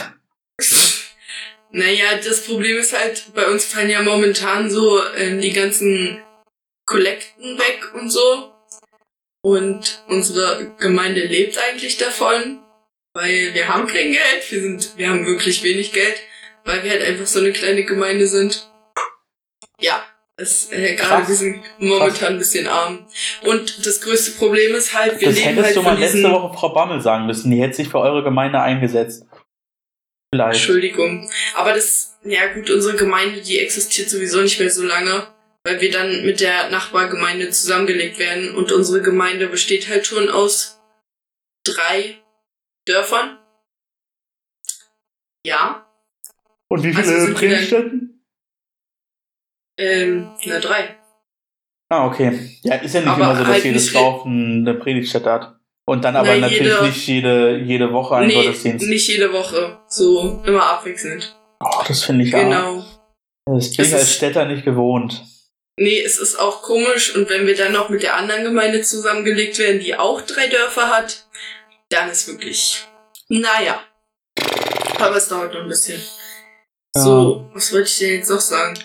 Naja, 1.71 2.05
das 2.23 2.45
Problem 2.45 2.77
ist 2.77 2.97
halt, 2.97 3.33
bei 3.35 3.47
uns 3.47 3.65
fallen 3.65 3.89
ja 3.89 4.01
momentan 4.01 4.69
so 4.69 4.97
ähm, 5.17 5.41
die 5.41 5.51
ganzen 5.51 6.21
Kollekten 6.85 7.57
weg 7.57 7.93
und 7.93 8.09
so. 8.09 8.53
Und 9.41 10.01
unsere 10.07 10.71
Gemeinde 10.79 11.25
lebt 11.25 11.57
eigentlich 11.57 11.97
davon, 11.97 12.59
weil 13.13 13.53
wir 13.53 13.67
haben 13.67 13.87
kein 13.87 14.13
Geld. 14.13 14.49
Wir 14.49 14.61
sind, 14.61 14.93
wir 14.95 15.09
haben 15.09 15.25
wirklich 15.25 15.63
wenig 15.63 15.91
Geld, 15.91 16.15
weil 16.63 16.81
wir 16.81 16.91
halt 16.91 17.03
einfach 17.03 17.27
so 17.27 17.39
eine 17.39 17.51
kleine 17.51 17.83
Gemeinde 17.83 18.27
sind. 18.27 18.71
Ja, 19.81 20.01
es, 20.37 20.71
äh, 20.71 20.95
gerade 20.95 21.27
wir 21.27 21.35
sind 21.35 21.63
momentan 21.79 22.33
ein 22.33 22.37
bisschen 22.39 22.67
arm. 22.67 23.07
Und 23.43 23.85
das 23.85 24.01
größte 24.01 24.31
Problem 24.31 24.75
ist 24.75 24.93
halt, 24.93 25.19
wir 25.21 25.27
das 25.29 25.37
leben 25.37 25.47
hättest 25.49 25.65
halt 25.65 25.75
du 25.77 25.81
mal 25.81 25.97
letzte. 25.99 26.23
Woche 26.31 26.53
Frau 26.57 26.69
Bammel 26.69 27.01
sagen 27.01 27.25
müssen. 27.25 27.51
Die 27.51 27.61
hätte 27.61 27.75
sich 27.75 27.87
für 27.89 27.99
eure 27.99 28.23
Gemeinde 28.23 28.59
eingesetzt. 28.61 29.25
Vielleicht. 30.33 30.59
Entschuldigung. 30.59 31.29
Aber 31.55 31.73
das, 31.73 32.17
ja 32.23 32.53
gut, 32.53 32.69
unsere 32.69 32.97
Gemeinde, 32.97 33.41
die 33.41 33.59
existiert 33.59 34.09
sowieso 34.09 34.41
nicht 34.41 34.59
mehr 34.59 34.69
so 34.69 34.83
lange, 34.83 35.27
weil 35.63 35.79
wir 35.79 35.91
dann 35.91 36.25
mit 36.25 36.41
der 36.41 36.69
Nachbargemeinde 36.69 37.49
zusammengelegt 37.51 38.19
werden 38.19 38.53
und 38.55 38.71
unsere 38.73 39.01
Gemeinde 39.01 39.47
besteht 39.47 39.87
halt 39.87 40.05
schon 40.05 40.29
aus 40.29 40.81
drei 41.65 42.17
Dörfern. 42.85 43.39
Ja, 45.45 45.87
Und 46.67 46.83
wie 46.83 46.93
Also 46.95 47.11
viele 47.11 47.25
dann- 47.25 47.33
Predigtstätten? 47.35 48.14
Ähm, 49.77 50.31
na 50.45 50.59
drei. 50.59 50.95
Ah, 51.89 52.07
okay. 52.07 52.57
Ja, 52.63 52.75
ist 52.75 52.93
ja 52.95 53.01
nicht 53.01 53.09
Aber 53.09 53.23
immer 53.23 53.35
so, 53.35 53.43
dass 53.43 53.53
halt 53.53 53.63
jedes 53.65 53.93
Dorf 53.93 54.25
eine 54.25 54.73
Predigtstätte 54.73 55.31
hat. 55.31 55.55
Und 55.87 56.03
dann 56.03 56.15
aber 56.15 56.29
Na, 56.35 56.47
natürlich 56.47 56.61
jede- 56.73 56.83
nicht 56.85 57.07
jede, 57.07 57.57
jede 57.59 57.93
Woche 57.93 58.15
ein 58.15 58.27
Nee, 58.27 58.33
Gottesdienst. 58.45 58.87
nicht 58.87 59.07
jede 59.07 59.31
Woche. 59.31 59.77
So, 59.87 60.41
immer 60.45 60.63
abwechselnd. 60.65 61.35
Oh, 61.63 61.83
das 61.87 62.03
finde 62.03 62.25
ich 62.25 62.31
ja. 62.31 62.39
Genau. 62.39 62.83
Das 63.45 63.71
bin 63.75 63.85
ich 63.85 63.93
als 63.93 64.15
Städter 64.15 64.45
nicht 64.45 64.65
gewohnt. 64.65 65.23
Nee, 65.77 65.99
es 66.01 66.17
ist 66.17 66.39
auch 66.39 66.63
komisch 66.63 67.15
und 67.15 67.29
wenn 67.29 67.45
wir 67.45 67.55
dann 67.55 67.73
noch 67.73 67.89
mit 67.89 68.01
der 68.01 68.15
anderen 68.15 68.43
Gemeinde 68.45 68.81
zusammengelegt 68.81 69.59
werden, 69.59 69.79
die 69.79 69.95
auch 69.95 70.21
drei 70.21 70.47
Dörfer 70.47 70.87
hat, 70.89 71.27
dann 71.89 72.09
ist 72.09 72.27
wirklich, 72.27 72.83
naja. 73.29 73.79
Aber 74.97 75.17
es 75.17 75.27
dauert 75.27 75.53
noch 75.53 75.61
ein 75.61 75.67
bisschen. 75.67 76.01
So, 76.97 77.51
was 77.53 77.71
wollte 77.73 77.89
ich 77.89 77.97
denn 77.99 78.13
jetzt 78.15 78.29
noch 78.29 78.39
sagen? 78.39 78.79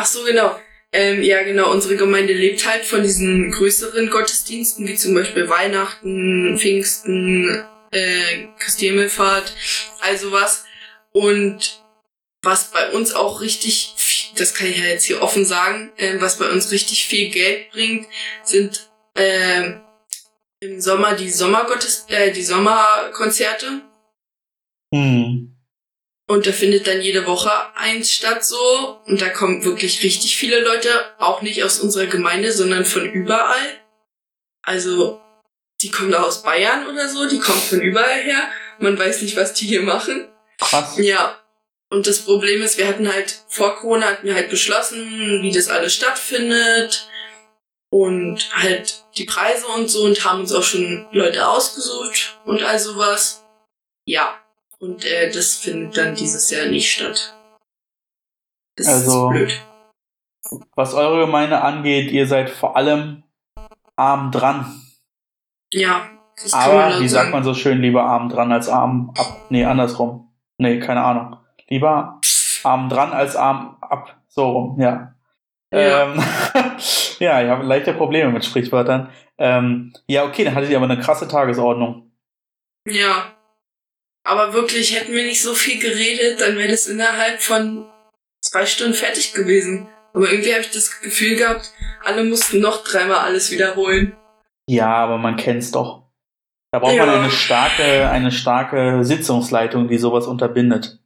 Ach 0.00 0.06
so, 0.06 0.22
genau. 0.22 0.56
Ähm, 0.92 1.24
ja, 1.24 1.42
genau, 1.42 1.72
unsere 1.72 1.96
Gemeinde 1.96 2.32
lebt 2.32 2.64
halt 2.64 2.84
von 2.84 3.02
diesen 3.02 3.50
größeren 3.50 4.08
Gottesdiensten, 4.10 4.86
wie 4.86 4.94
zum 4.94 5.12
Beispiel 5.12 5.48
Weihnachten, 5.48 6.56
Pfingsten, 6.56 7.64
äh, 7.90 8.46
Christi 8.60 8.86
Himmelfahrt, 8.86 9.52
also 9.98 10.30
was. 10.30 10.64
Und 11.10 11.82
was 12.42 12.70
bei 12.70 12.92
uns 12.92 13.12
auch 13.12 13.40
richtig, 13.40 14.32
das 14.36 14.54
kann 14.54 14.68
ich 14.68 14.78
ja 14.78 14.84
jetzt 14.84 15.02
hier 15.02 15.20
offen 15.20 15.44
sagen, 15.44 15.90
ähm, 15.98 16.20
was 16.20 16.38
bei 16.38 16.48
uns 16.48 16.70
richtig 16.70 17.06
viel 17.06 17.30
Geld 17.30 17.72
bringt, 17.72 18.06
sind 18.44 18.88
ähm, 19.16 19.80
im 20.60 20.80
Sommer 20.80 21.16
die 21.16 21.30
Sommergottes, 21.30 22.06
äh, 22.08 22.30
die 22.30 22.44
Sommerkonzerte. 22.44 23.80
Hm. 24.94 25.57
Und 26.28 26.46
da 26.46 26.52
findet 26.52 26.86
dann 26.86 27.00
jede 27.00 27.26
Woche 27.26 27.50
eins 27.74 28.12
statt 28.12 28.44
so. 28.44 29.00
Und 29.06 29.20
da 29.20 29.30
kommen 29.30 29.64
wirklich 29.64 30.02
richtig 30.02 30.36
viele 30.36 30.60
Leute, 30.60 30.90
auch 31.18 31.40
nicht 31.40 31.64
aus 31.64 31.80
unserer 31.80 32.06
Gemeinde, 32.06 32.52
sondern 32.52 32.84
von 32.84 33.10
überall. 33.10 33.80
Also, 34.62 35.22
die 35.80 35.90
kommen 35.90 36.10
da 36.10 36.22
aus 36.22 36.42
Bayern 36.42 36.86
oder 36.86 37.08
so, 37.08 37.26
die 37.26 37.38
kommen 37.38 37.60
von 37.60 37.80
überall 37.80 38.20
her. 38.20 38.50
Man 38.78 38.98
weiß 38.98 39.22
nicht, 39.22 39.36
was 39.36 39.54
die 39.54 39.66
hier 39.66 39.82
machen. 39.82 40.28
Krass. 40.60 40.98
Ja. 40.98 41.40
Und 41.88 42.06
das 42.06 42.20
Problem 42.20 42.60
ist, 42.60 42.76
wir 42.76 42.86
hatten 42.86 43.10
halt, 43.10 43.34
vor 43.48 43.76
Corona 43.76 44.08
hatten 44.08 44.26
wir 44.26 44.34
halt 44.34 44.50
beschlossen, 44.50 45.40
wie 45.42 45.52
das 45.52 45.68
alles 45.68 45.94
stattfindet. 45.94 47.08
Und 47.90 48.54
halt 48.54 49.04
die 49.16 49.24
Preise 49.24 49.66
und 49.68 49.88
so 49.88 50.04
und 50.04 50.22
haben 50.26 50.40
uns 50.40 50.52
auch 50.52 50.62
schon 50.62 51.08
Leute 51.10 51.48
ausgesucht 51.48 52.38
und 52.44 52.62
all 52.62 52.78
sowas. 52.78 53.46
Ja. 54.04 54.38
Und 54.80 55.04
äh, 55.04 55.30
das 55.30 55.56
findet 55.56 55.96
dann 55.96 56.14
dieses 56.14 56.50
Jahr 56.50 56.66
nicht 56.66 56.90
statt. 56.90 57.34
Das 58.76 58.86
Also- 58.88 59.30
ist 59.30 59.36
blöd. 59.36 59.60
Was 60.76 60.94
eure 60.94 61.26
Gemeinde 61.26 61.60
angeht, 61.60 62.10
ihr 62.10 62.26
seid 62.26 62.48
vor 62.48 62.76
allem 62.76 63.22
arm 63.96 64.30
dran. 64.30 64.80
Ja, 65.72 66.08
Aber 66.52 67.00
wie 67.00 67.08
sagt 67.08 67.32
man 67.32 67.44
so 67.44 67.52
schön, 67.52 67.82
lieber 67.82 68.04
Arm 68.04 68.28
dran 68.30 68.52
als 68.52 68.68
Arm 68.68 69.12
ab? 69.18 69.46
Nee, 69.50 69.64
andersrum. 69.64 70.32
Nee, 70.56 70.78
keine 70.78 71.02
Ahnung. 71.02 71.36
Lieber 71.68 72.20
Arm 72.62 72.88
dran 72.88 73.12
als 73.12 73.36
Arm 73.36 73.76
ab. 73.82 74.16
So 74.28 74.48
rum, 74.48 74.80
ja. 74.80 75.14
Ja, 75.70 76.04
ähm, 76.04 76.14
ja 77.18 77.42
ich 77.42 77.50
habe 77.50 77.64
leichte 77.64 77.92
Probleme 77.92 78.32
mit 78.32 78.44
Sprichwörtern. 78.44 79.10
Ähm, 79.36 79.92
ja, 80.06 80.24
okay, 80.24 80.44
dann 80.44 80.54
hattet 80.54 80.70
ihr 80.70 80.76
aber 80.78 80.88
eine 80.88 81.00
krasse 81.00 81.28
Tagesordnung. 81.28 82.10
Ja. 82.86 83.34
Aber 84.24 84.52
wirklich, 84.52 84.98
hätten 84.98 85.12
wir 85.12 85.24
nicht 85.24 85.42
so 85.42 85.54
viel 85.54 85.80
geredet, 85.80 86.40
dann 86.40 86.56
wäre 86.56 86.68
das 86.68 86.86
innerhalb 86.86 87.40
von 87.40 87.86
zwei 88.42 88.66
Stunden 88.66 88.94
fertig 88.94 89.32
gewesen. 89.32 89.88
Aber 90.12 90.30
irgendwie 90.30 90.52
habe 90.52 90.62
ich 90.62 90.70
das 90.70 91.00
Gefühl 91.00 91.36
gehabt, 91.36 91.72
alle 92.04 92.24
mussten 92.24 92.60
noch 92.60 92.84
dreimal 92.84 93.18
alles 93.18 93.50
wiederholen. 93.50 94.16
Ja, 94.68 94.94
aber 94.96 95.18
man 95.18 95.36
kennt's 95.36 95.70
doch. 95.70 96.08
Da 96.70 96.80
braucht 96.80 96.94
ja. 96.94 97.06
man 97.06 97.20
eine 97.20 97.30
starke, 97.30 98.10
eine 98.10 98.30
starke 98.30 99.04
Sitzungsleitung, 99.04 99.88
die 99.88 99.96
sowas 99.96 100.26
unterbindet. 100.26 100.98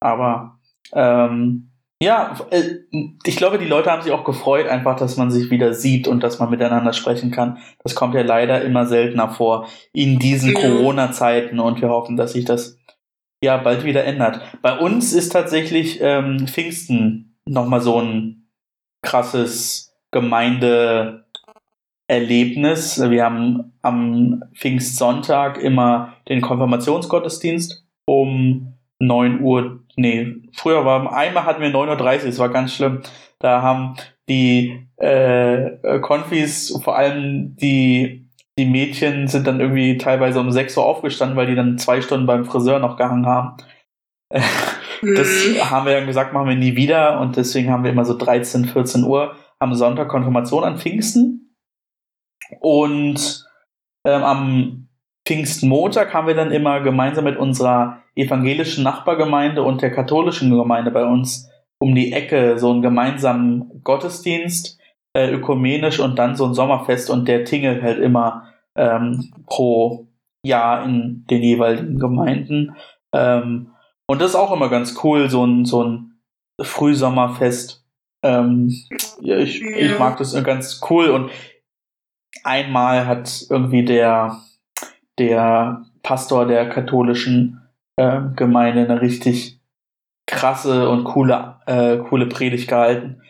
Aber 0.00 0.58
ähm, 0.92 1.67
ja, 2.00 2.36
äh, 2.50 2.62
ich 3.24 3.36
glaube, 3.36 3.58
die 3.58 3.66
Leute 3.66 3.90
haben 3.90 4.02
sich 4.02 4.12
auch 4.12 4.24
gefreut, 4.24 4.68
einfach, 4.68 4.96
dass 4.96 5.16
man 5.16 5.30
sich 5.30 5.50
wieder 5.50 5.74
sieht 5.74 6.06
und 6.06 6.22
dass 6.22 6.38
man 6.38 6.50
miteinander 6.50 6.92
sprechen 6.92 7.30
kann. 7.30 7.58
Das 7.82 7.94
kommt 7.94 8.14
ja 8.14 8.22
leider 8.22 8.62
immer 8.62 8.86
seltener 8.86 9.30
vor 9.30 9.68
in 9.92 10.18
diesen 10.18 10.52
ja. 10.52 10.60
Corona-Zeiten 10.60 11.58
und 11.58 11.80
wir 11.80 11.88
hoffen, 11.88 12.16
dass 12.16 12.34
sich 12.34 12.44
das 12.44 12.78
ja 13.42 13.56
bald 13.56 13.84
wieder 13.84 14.04
ändert. 14.04 14.40
Bei 14.62 14.78
uns 14.78 15.12
ist 15.12 15.30
tatsächlich 15.30 15.98
ähm, 16.00 16.46
Pfingsten 16.46 17.36
nochmal 17.46 17.80
so 17.80 18.00
ein 18.00 18.48
krasses 19.02 19.94
Gemeinde 20.10 21.26
Erlebnis. 22.06 22.98
Wir 22.98 23.24
haben 23.24 23.72
am 23.82 24.42
Pfingstsonntag 24.54 25.58
immer 25.62 26.14
den 26.28 26.40
Konfirmationsgottesdienst 26.40 27.84
um 28.06 28.74
9 28.98 29.40
Uhr, 29.42 29.84
nee, 29.98 30.36
früher 30.54 30.84
war, 30.84 31.12
einmal 31.12 31.44
hatten 31.44 31.60
wir 31.60 31.70
9.30 31.70 32.20
Uhr, 32.20 32.26
das 32.26 32.38
war 32.38 32.48
ganz 32.48 32.74
schlimm. 32.74 33.02
Da 33.38 33.62
haben 33.62 33.96
die 34.28 34.88
äh, 34.96 35.98
Konfis, 36.00 36.78
vor 36.82 36.96
allem 36.96 37.56
die, 37.56 38.28
die 38.58 38.66
Mädchen, 38.66 39.28
sind 39.28 39.46
dann 39.46 39.60
irgendwie 39.60 39.98
teilweise 39.98 40.40
um 40.40 40.50
6 40.50 40.76
Uhr 40.76 40.86
aufgestanden, 40.86 41.36
weil 41.36 41.46
die 41.46 41.54
dann 41.54 41.78
zwei 41.78 42.00
Stunden 42.00 42.26
beim 42.26 42.44
Friseur 42.44 42.78
noch 42.78 42.96
gehangen 42.96 43.26
haben. 43.26 43.56
Das 44.30 45.28
mhm. 45.46 45.70
haben 45.70 45.86
wir 45.86 45.94
dann 45.94 46.06
gesagt, 46.06 46.32
machen 46.32 46.48
wir 46.48 46.56
nie 46.56 46.74
wieder 46.74 47.20
und 47.20 47.36
deswegen 47.36 47.70
haben 47.70 47.84
wir 47.84 47.92
immer 47.92 48.04
so 48.04 48.16
13, 48.16 48.64
14 48.64 49.04
Uhr 49.04 49.36
am 49.60 49.74
Sonntag 49.74 50.08
Konfirmation 50.08 50.64
an 50.64 50.78
Pfingsten 50.78 51.54
und 52.60 53.46
ähm, 54.04 54.24
am 54.24 54.87
Pfingstmontag 55.28 56.14
haben 56.14 56.26
wir 56.26 56.34
dann 56.34 56.52
immer 56.52 56.80
gemeinsam 56.80 57.24
mit 57.24 57.36
unserer 57.36 58.02
evangelischen 58.16 58.82
Nachbargemeinde 58.82 59.62
und 59.62 59.82
der 59.82 59.90
katholischen 59.90 60.48
Gemeinde 60.48 60.90
bei 60.90 61.04
uns 61.04 61.50
um 61.78 61.94
die 61.94 62.14
Ecke 62.14 62.58
so 62.58 62.70
einen 62.70 62.80
gemeinsamen 62.80 63.82
Gottesdienst, 63.84 64.78
äh, 65.12 65.30
ökumenisch 65.30 66.00
und 66.00 66.18
dann 66.18 66.34
so 66.34 66.46
ein 66.46 66.54
Sommerfest 66.54 67.10
und 67.10 67.28
der 67.28 67.44
tingelt 67.44 67.82
halt 67.82 67.98
immer 67.98 68.54
ähm, 68.74 69.34
pro 69.44 70.08
Jahr 70.42 70.82
in 70.86 71.26
den 71.28 71.42
jeweiligen 71.42 71.98
Gemeinden. 71.98 72.74
Ähm, 73.12 73.72
und 74.06 74.22
das 74.22 74.30
ist 74.30 74.36
auch 74.36 74.50
immer 74.50 74.70
ganz 74.70 74.98
cool, 75.04 75.28
so 75.28 75.44
ein, 75.44 75.66
so 75.66 75.84
ein 75.84 76.20
Frühsommerfest. 76.58 77.84
Ähm, 78.24 78.68
ich, 79.20 79.62
ich 79.62 79.98
mag 79.98 80.16
das 80.16 80.42
ganz 80.42 80.80
cool 80.88 81.10
und 81.10 81.30
einmal 82.44 83.06
hat 83.06 83.44
irgendwie 83.50 83.84
der, 83.84 84.38
der 85.18 85.84
Pastor 86.02 86.46
der 86.46 86.68
katholischen 86.68 87.62
äh, 87.96 88.20
Gemeinde 88.36 88.84
eine 88.84 89.00
richtig 89.00 89.60
krasse 90.26 90.88
und 90.88 91.04
coole, 91.04 91.56
äh, 91.66 91.98
coole 91.98 92.26
Predigt 92.26 92.68
gehalten. 92.68 93.22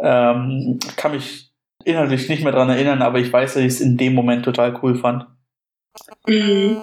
Ähm, 0.00 0.78
kann 0.96 1.12
mich 1.12 1.50
inhaltlich 1.84 2.28
nicht 2.28 2.42
mehr 2.42 2.52
dran 2.52 2.68
erinnern, 2.68 3.02
aber 3.02 3.18
ich 3.18 3.32
weiß, 3.32 3.54
dass 3.54 3.62
ich 3.62 3.68
es 3.68 3.80
in 3.80 3.96
dem 3.96 4.14
Moment 4.14 4.44
total 4.44 4.78
cool 4.82 4.96
fand. 4.96 5.26
Mhm. 6.26 6.82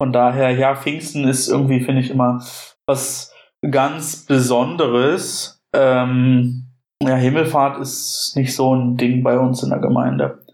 Von 0.00 0.12
daher, 0.12 0.50
ja, 0.50 0.74
Pfingsten 0.74 1.26
ist 1.26 1.48
irgendwie, 1.48 1.80
finde 1.80 2.02
ich, 2.02 2.10
immer 2.10 2.44
was 2.86 3.32
ganz 3.70 4.26
Besonderes. 4.26 5.62
Ähm, 5.74 6.66
ja, 7.02 7.14
Himmelfahrt 7.14 7.80
ist 7.80 8.34
nicht 8.36 8.54
so 8.54 8.74
ein 8.74 8.96
Ding 8.96 9.22
bei 9.22 9.38
uns 9.38 9.62
in 9.62 9.70
der 9.70 9.78
Gemeinde. 9.78 10.44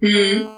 Mhm. 0.00 0.48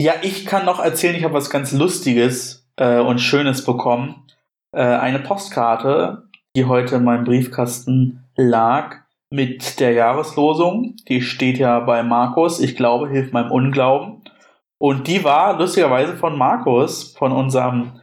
Ja, 0.00 0.14
ich 0.22 0.46
kann 0.46 0.64
noch 0.64 0.80
erzählen, 0.80 1.14
ich 1.14 1.24
habe 1.24 1.34
was 1.34 1.50
ganz 1.50 1.72
Lustiges 1.72 2.66
äh, 2.76 3.00
und 3.00 3.18
Schönes 3.18 3.66
bekommen. 3.66 4.26
Äh, 4.74 4.80
eine 4.80 5.18
Postkarte, 5.18 6.26
die 6.56 6.64
heute 6.64 6.96
in 6.96 7.04
meinem 7.04 7.24
Briefkasten 7.24 8.24
lag, 8.34 8.96
mit 9.28 9.78
der 9.78 9.92
Jahreslosung. 9.92 10.96
Die 11.06 11.20
steht 11.20 11.58
ja 11.58 11.80
bei 11.80 12.02
Markus. 12.02 12.60
Ich 12.60 12.76
glaube, 12.76 13.10
hilft 13.10 13.34
meinem 13.34 13.50
Unglauben. 13.50 14.24
Und 14.78 15.06
die 15.06 15.22
war 15.22 15.58
lustigerweise 15.58 16.16
von 16.16 16.38
Markus, 16.38 17.14
von 17.18 17.32
unserem 17.32 18.00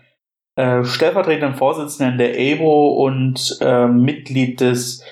äh, 0.55 0.83
stellvertretenden 0.83 1.55
Vorsitzenden 1.55 2.19
der 2.19 2.37
EBO 2.37 2.89
und 3.05 3.57
äh, 3.59 3.87
Mitglied 3.87 4.61
des 4.61 5.03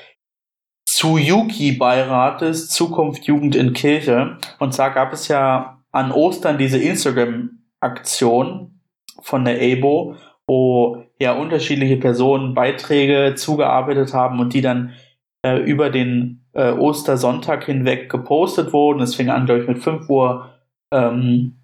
Tsuyuki-Beirates 0.88 2.70
Zukunft 2.70 3.26
Jugend 3.26 3.56
in 3.56 3.74
Kirche. 3.74 4.38
Und 4.60 4.76
zwar 4.76 4.92
gab 4.92 5.12
es 5.14 5.28
ja 5.28 5.75
an 5.96 6.12
Ostern 6.12 6.58
diese 6.58 6.78
Instagram-Aktion 6.78 8.82
von 9.22 9.46
der 9.46 9.62
ABO, 9.62 10.18
wo 10.46 11.06
ja 11.22 11.34
unterschiedliche 11.34 11.96
Personen 11.96 12.54
Beiträge 12.54 13.36
zugearbeitet 13.36 14.14
haben 14.14 14.42
und 14.42 14.54
die 14.54 14.60
dann 14.60 14.92
äh, 15.46 15.58
über 15.58 15.90
den 15.90 16.46
äh, 16.52 16.72
Ostersonntag 16.72 17.64
hinweg 17.64 18.10
gepostet 18.10 18.74
wurden. 18.74 19.02
Es 19.02 19.16
fing 19.16 19.30
an, 19.30 19.46
glaube 19.46 19.62
ich, 19.62 19.68
mit 19.70 19.80
5 19.80 20.10
Uhr 20.10 20.50
ähm, 20.94 21.62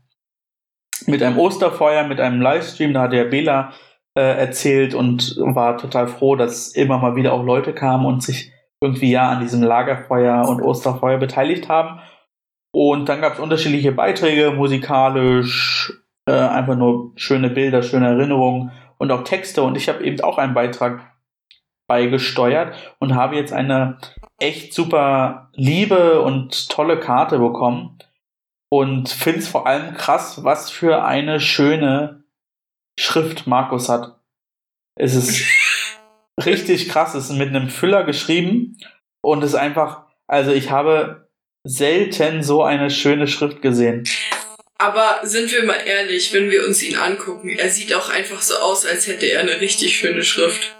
mit 1.07 1.21
einem 1.21 1.37
Osterfeuer, 1.37 2.07
mit 2.07 2.21
einem 2.21 2.41
Livestream. 2.41 2.93
Da 2.93 3.01
hat 3.01 3.11
der 3.11 3.25
Bela 3.25 3.73
äh, 4.17 4.21
erzählt 4.21 4.93
und 4.93 5.35
war 5.39 5.77
total 5.77 6.07
froh, 6.07 6.37
dass 6.37 6.69
immer 6.69 6.99
mal 6.99 7.17
wieder 7.17 7.33
auch 7.33 7.43
Leute 7.43 7.73
kamen 7.73 8.05
und 8.05 8.23
sich 8.23 8.53
irgendwie 8.79 9.11
ja 9.11 9.29
an 9.29 9.41
diesem 9.41 9.61
Lagerfeuer 9.61 10.47
und 10.47 10.61
Osterfeuer 10.61 11.17
beteiligt 11.17 11.67
haben. 11.67 11.99
Und 12.73 13.09
dann 13.09 13.21
gab 13.21 13.33
es 13.33 13.39
unterschiedliche 13.39 13.91
Beiträge, 13.91 14.51
musikalisch, 14.51 15.93
äh, 16.25 16.31
einfach 16.31 16.75
nur 16.75 17.11
schöne 17.15 17.49
Bilder, 17.49 17.83
schöne 17.83 18.07
Erinnerungen 18.07 18.71
und 18.97 19.11
auch 19.11 19.23
Texte. 19.23 19.63
Und 19.63 19.75
ich 19.75 19.89
habe 19.89 20.03
eben 20.03 20.21
auch 20.21 20.37
einen 20.37 20.53
Beitrag 20.53 21.11
beigesteuert 21.87 22.95
und 22.99 23.15
habe 23.15 23.35
jetzt 23.35 23.51
eine 23.51 23.97
echt 24.39 24.73
super 24.73 25.49
liebe 25.53 26.21
und 26.21 26.69
tolle 26.69 26.99
Karte 26.99 27.39
bekommen. 27.39 27.97
Und 28.69 29.09
finde 29.09 29.39
es 29.39 29.49
vor 29.49 29.67
allem 29.67 29.95
krass, 29.95 30.45
was 30.45 30.71
für 30.71 31.03
eine 31.03 31.41
schöne 31.41 32.23
Schrift 32.97 33.45
Markus 33.45 33.89
hat. 33.89 34.21
Es 34.95 35.15
ist 35.15 35.45
richtig 36.45 36.87
krass. 36.87 37.13
Es 37.13 37.29
ist 37.29 37.37
mit 37.37 37.49
einem 37.49 37.67
Füller 37.67 38.05
geschrieben 38.05 38.77
und 39.21 39.43
es 39.43 39.51
ist 39.51 39.59
einfach, 39.59 40.05
also 40.27 40.51
ich 40.51 40.71
habe 40.71 41.29
selten 41.63 42.43
so 42.43 42.63
eine 42.63 42.89
schöne 42.89 43.27
Schrift 43.27 43.61
gesehen. 43.61 44.03
Aber 44.77 45.19
sind 45.23 45.51
wir 45.51 45.63
mal 45.63 45.79
ehrlich, 45.85 46.33
wenn 46.33 46.49
wir 46.49 46.65
uns 46.65 46.81
ihn 46.81 46.95
angucken, 46.95 47.49
er 47.49 47.69
sieht 47.69 47.93
auch 47.93 48.09
einfach 48.09 48.41
so 48.41 48.55
aus, 48.55 48.85
als 48.85 49.07
hätte 49.07 49.27
er 49.27 49.41
eine 49.41 49.61
richtig 49.61 49.95
schöne 49.95 50.23
Schrift. 50.23 50.75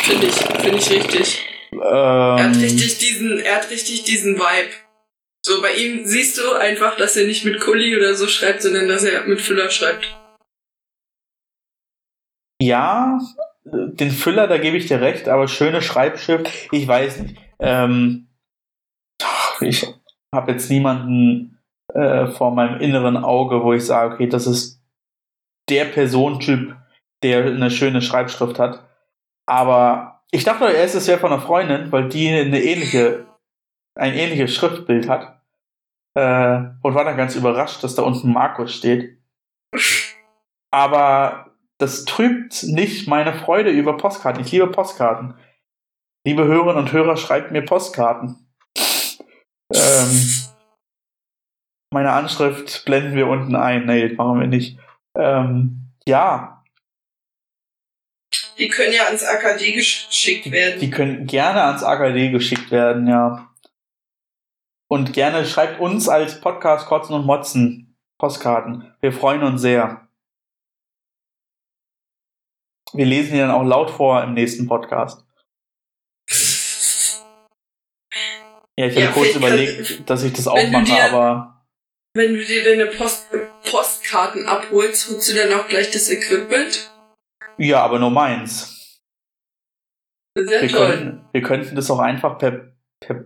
Finde 0.00 0.28
ich, 0.28 0.34
finde 0.34 0.78
ich 0.78 0.90
richtig. 0.90 1.44
Ähm, 1.72 1.80
er 1.80 2.50
hat 2.50 2.56
richtig 2.56 2.98
diesen, 2.98 3.40
er 3.40 3.56
hat 3.56 3.70
richtig 3.70 4.04
diesen 4.04 4.36
Vibe. 4.36 4.70
So, 5.44 5.60
bei 5.60 5.74
ihm 5.74 6.04
siehst 6.06 6.38
du 6.38 6.52
einfach, 6.52 6.96
dass 6.96 7.16
er 7.16 7.26
nicht 7.26 7.44
mit 7.44 7.60
Kuli 7.60 7.96
oder 7.96 8.14
so 8.14 8.28
schreibt, 8.28 8.62
sondern 8.62 8.88
dass 8.88 9.02
er 9.02 9.24
mit 9.24 9.40
Füller 9.40 9.70
schreibt. 9.70 10.16
Ja, 12.60 13.18
den 13.64 14.10
Füller, 14.10 14.46
da 14.46 14.58
gebe 14.58 14.76
ich 14.76 14.86
dir 14.86 15.00
recht, 15.00 15.28
aber 15.28 15.48
schöne 15.48 15.82
Schreibschrift, 15.82 16.48
ich 16.72 16.86
weiß 16.86 17.18
nicht. 17.20 17.36
Ähm, 17.60 18.27
ich 19.60 19.86
habe 20.34 20.52
jetzt 20.52 20.70
niemanden 20.70 21.58
äh, 21.94 22.26
vor 22.28 22.50
meinem 22.52 22.80
inneren 22.80 23.16
Auge, 23.16 23.62
wo 23.62 23.72
ich 23.72 23.84
sage, 23.84 24.14
okay, 24.14 24.28
das 24.28 24.46
ist 24.46 24.82
der 25.68 25.84
Personentyp, 25.84 26.76
der 27.22 27.44
eine 27.44 27.70
schöne 27.70 28.02
Schreibschrift 28.02 28.58
hat. 28.58 28.86
Aber 29.46 30.22
ich 30.30 30.44
dachte 30.44 30.66
erst, 30.66 30.94
es 30.94 31.08
wäre 31.08 31.18
von 31.18 31.32
einer 31.32 31.40
Freundin, 31.40 31.90
weil 31.90 32.08
die 32.08 32.28
eine 32.28 32.60
ähnliche, 32.60 33.26
ein 33.94 34.14
ähnliches 34.14 34.54
Schriftbild 34.54 35.08
hat. 35.08 35.42
Äh, 36.14 36.70
und 36.82 36.94
war 36.94 37.04
dann 37.04 37.16
ganz 37.16 37.36
überrascht, 37.36 37.82
dass 37.82 37.94
da 37.94 38.02
unten 38.02 38.32
Markus 38.32 38.74
steht. 38.74 39.18
Aber 40.70 41.54
das 41.78 42.04
trübt 42.04 42.64
nicht 42.64 43.08
meine 43.08 43.32
Freude 43.32 43.70
über 43.70 43.96
Postkarten. 43.96 44.42
Ich 44.42 44.52
liebe 44.52 44.66
Postkarten. 44.66 45.34
Liebe 46.26 46.44
Hörerinnen 46.44 46.76
und 46.76 46.92
Hörer, 46.92 47.16
schreibt 47.16 47.52
mir 47.52 47.64
Postkarten. 47.64 48.47
Ähm, 49.74 50.28
meine 51.92 52.12
Anschrift 52.12 52.84
blenden 52.84 53.16
wir 53.16 53.26
unten 53.26 53.56
ein. 53.56 53.86
Nee, 53.86 54.08
machen 54.14 54.40
wir 54.40 54.46
nicht. 54.46 54.78
Ähm, 55.16 55.92
ja. 56.06 56.64
Die 58.58 58.68
können 58.68 58.92
ja 58.92 59.04
ans 59.04 59.24
AKD 59.24 59.72
geschickt 59.72 60.50
werden. 60.50 60.80
Die 60.80 60.90
können 60.90 61.26
gerne 61.26 61.62
ans 61.62 61.82
AKD 61.82 62.30
geschickt 62.30 62.70
werden, 62.70 63.06
ja. 63.06 63.54
Und 64.90 65.12
gerne 65.12 65.44
schreibt 65.44 65.80
uns 65.80 66.08
als 66.08 66.40
Podcast 66.40 66.86
Kotzen 66.86 67.14
und 67.14 67.26
Motzen 67.26 67.96
Postkarten. 68.18 68.94
Wir 69.00 69.12
freuen 69.12 69.42
uns 69.42 69.60
sehr. 69.60 70.08
Wir 72.94 73.06
lesen 73.06 73.32
die 73.34 73.38
dann 73.38 73.50
auch 73.50 73.64
laut 73.64 73.90
vor 73.90 74.22
im 74.24 74.34
nächsten 74.34 74.66
Podcast. 74.66 75.27
Ja, 78.78 78.86
ich 78.86 78.94
habe 78.94 79.06
ja, 79.06 79.10
kurz 79.10 79.34
überlegt, 79.34 80.08
dass 80.08 80.22
ich 80.22 80.32
das 80.32 80.46
auch 80.46 80.70
mache, 80.70 80.84
dir, 80.84 81.04
aber. 81.12 81.64
Wenn 82.14 82.34
du 82.34 82.44
dir 82.44 82.62
deine 82.62 82.86
Post 82.86 83.26
Postkarten 83.68 84.46
abholst, 84.46 85.10
holst 85.10 85.32
du 85.32 85.34
dann 85.34 85.52
auch 85.58 85.66
gleich 85.66 85.90
das 85.90 86.08
Equipment? 86.08 86.88
Ja, 87.56 87.82
aber 87.82 87.98
nur 87.98 88.10
meins. 88.10 89.00
Sehr 90.36 90.62
wir 90.62 90.68
toll. 90.68 90.90
Können, 90.90 91.24
wir 91.32 91.42
könnten 91.42 91.74
das 91.74 91.90
auch 91.90 91.98
einfach 91.98 92.38
per, 92.38 92.72
per 93.00 93.24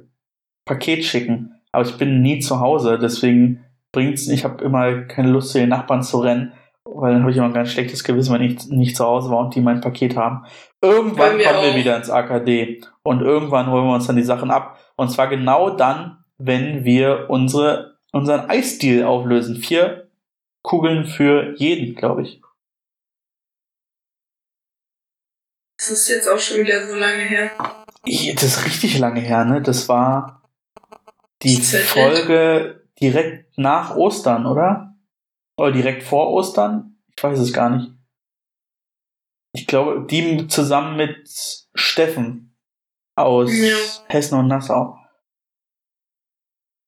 Paket 0.64 1.04
schicken. 1.04 1.60
Aber 1.70 1.86
ich 1.86 1.98
bin 1.98 2.22
nie 2.22 2.40
zu 2.40 2.60
Hause, 2.60 2.98
deswegen 2.98 3.62
bringt's. 3.92 4.28
Ich 4.28 4.44
habe 4.44 4.64
immer 4.64 5.02
keine 5.02 5.28
Lust, 5.28 5.50
zu 5.50 5.58
den 5.58 5.68
Nachbarn 5.68 6.02
zu 6.02 6.20
rennen, 6.20 6.54
weil 6.94 7.12
dann 7.12 7.22
habe 7.22 7.30
ich 7.30 7.36
immer 7.36 7.46
ein 7.46 7.54
ganz 7.54 7.70
schlechtes 7.70 8.04
Gewissen, 8.04 8.34
wenn 8.34 8.42
ich 8.42 8.66
nicht 8.68 8.96
zu 8.96 9.04
Hause 9.04 9.30
war 9.30 9.38
und 9.38 9.54
die 9.54 9.60
mein 9.60 9.80
Paket 9.80 10.16
haben. 10.16 10.44
Irgendwann 10.80 11.38
wir 11.38 11.46
kommen 11.46 11.58
auch. 11.58 11.62
wir 11.64 11.76
wieder 11.76 11.96
ins 11.96 12.10
AKD 12.10 12.82
und 13.02 13.20
irgendwann 13.20 13.70
holen 13.70 13.86
wir 13.86 13.94
uns 13.94 14.06
dann 14.06 14.16
die 14.16 14.22
Sachen 14.22 14.50
ab. 14.50 14.78
Und 14.96 15.10
zwar 15.10 15.28
genau 15.28 15.70
dann, 15.70 16.24
wenn 16.38 16.84
wir 16.84 17.26
unsere, 17.28 17.98
unseren 18.12 18.48
Eisdeal 18.50 19.04
auflösen. 19.04 19.56
Vier 19.56 20.10
Kugeln 20.62 21.06
für 21.06 21.54
jeden, 21.56 21.94
glaube 21.94 22.22
ich. 22.22 22.40
Das 25.78 25.90
ist 25.90 26.08
jetzt 26.08 26.28
auch 26.28 26.38
schon 26.38 26.58
wieder 26.58 26.86
so 26.86 26.94
lange 26.94 27.22
her. 27.22 27.50
Das 28.34 28.44
ist 28.44 28.64
richtig 28.64 28.98
lange 28.98 29.20
her, 29.20 29.44
ne? 29.44 29.60
Das 29.60 29.88
war 29.88 30.42
die 31.42 31.56
Folge 31.56 32.84
direkt 33.00 33.58
nach 33.58 33.96
Ostern, 33.96 34.46
oder? 34.46 34.91
Oder 35.56 35.72
direkt 35.72 36.02
vor 36.02 36.30
Ostern? 36.30 36.96
Ich 37.16 37.22
weiß 37.22 37.38
es 37.38 37.52
gar 37.52 37.70
nicht. 37.70 37.92
Ich 39.54 39.66
glaube, 39.66 40.06
die 40.08 40.46
zusammen 40.46 40.96
mit 40.96 41.28
Steffen 41.74 42.56
aus 43.16 43.52
ja. 43.52 43.76
Hessen 44.08 44.38
und 44.38 44.48
Nassau. 44.48 44.98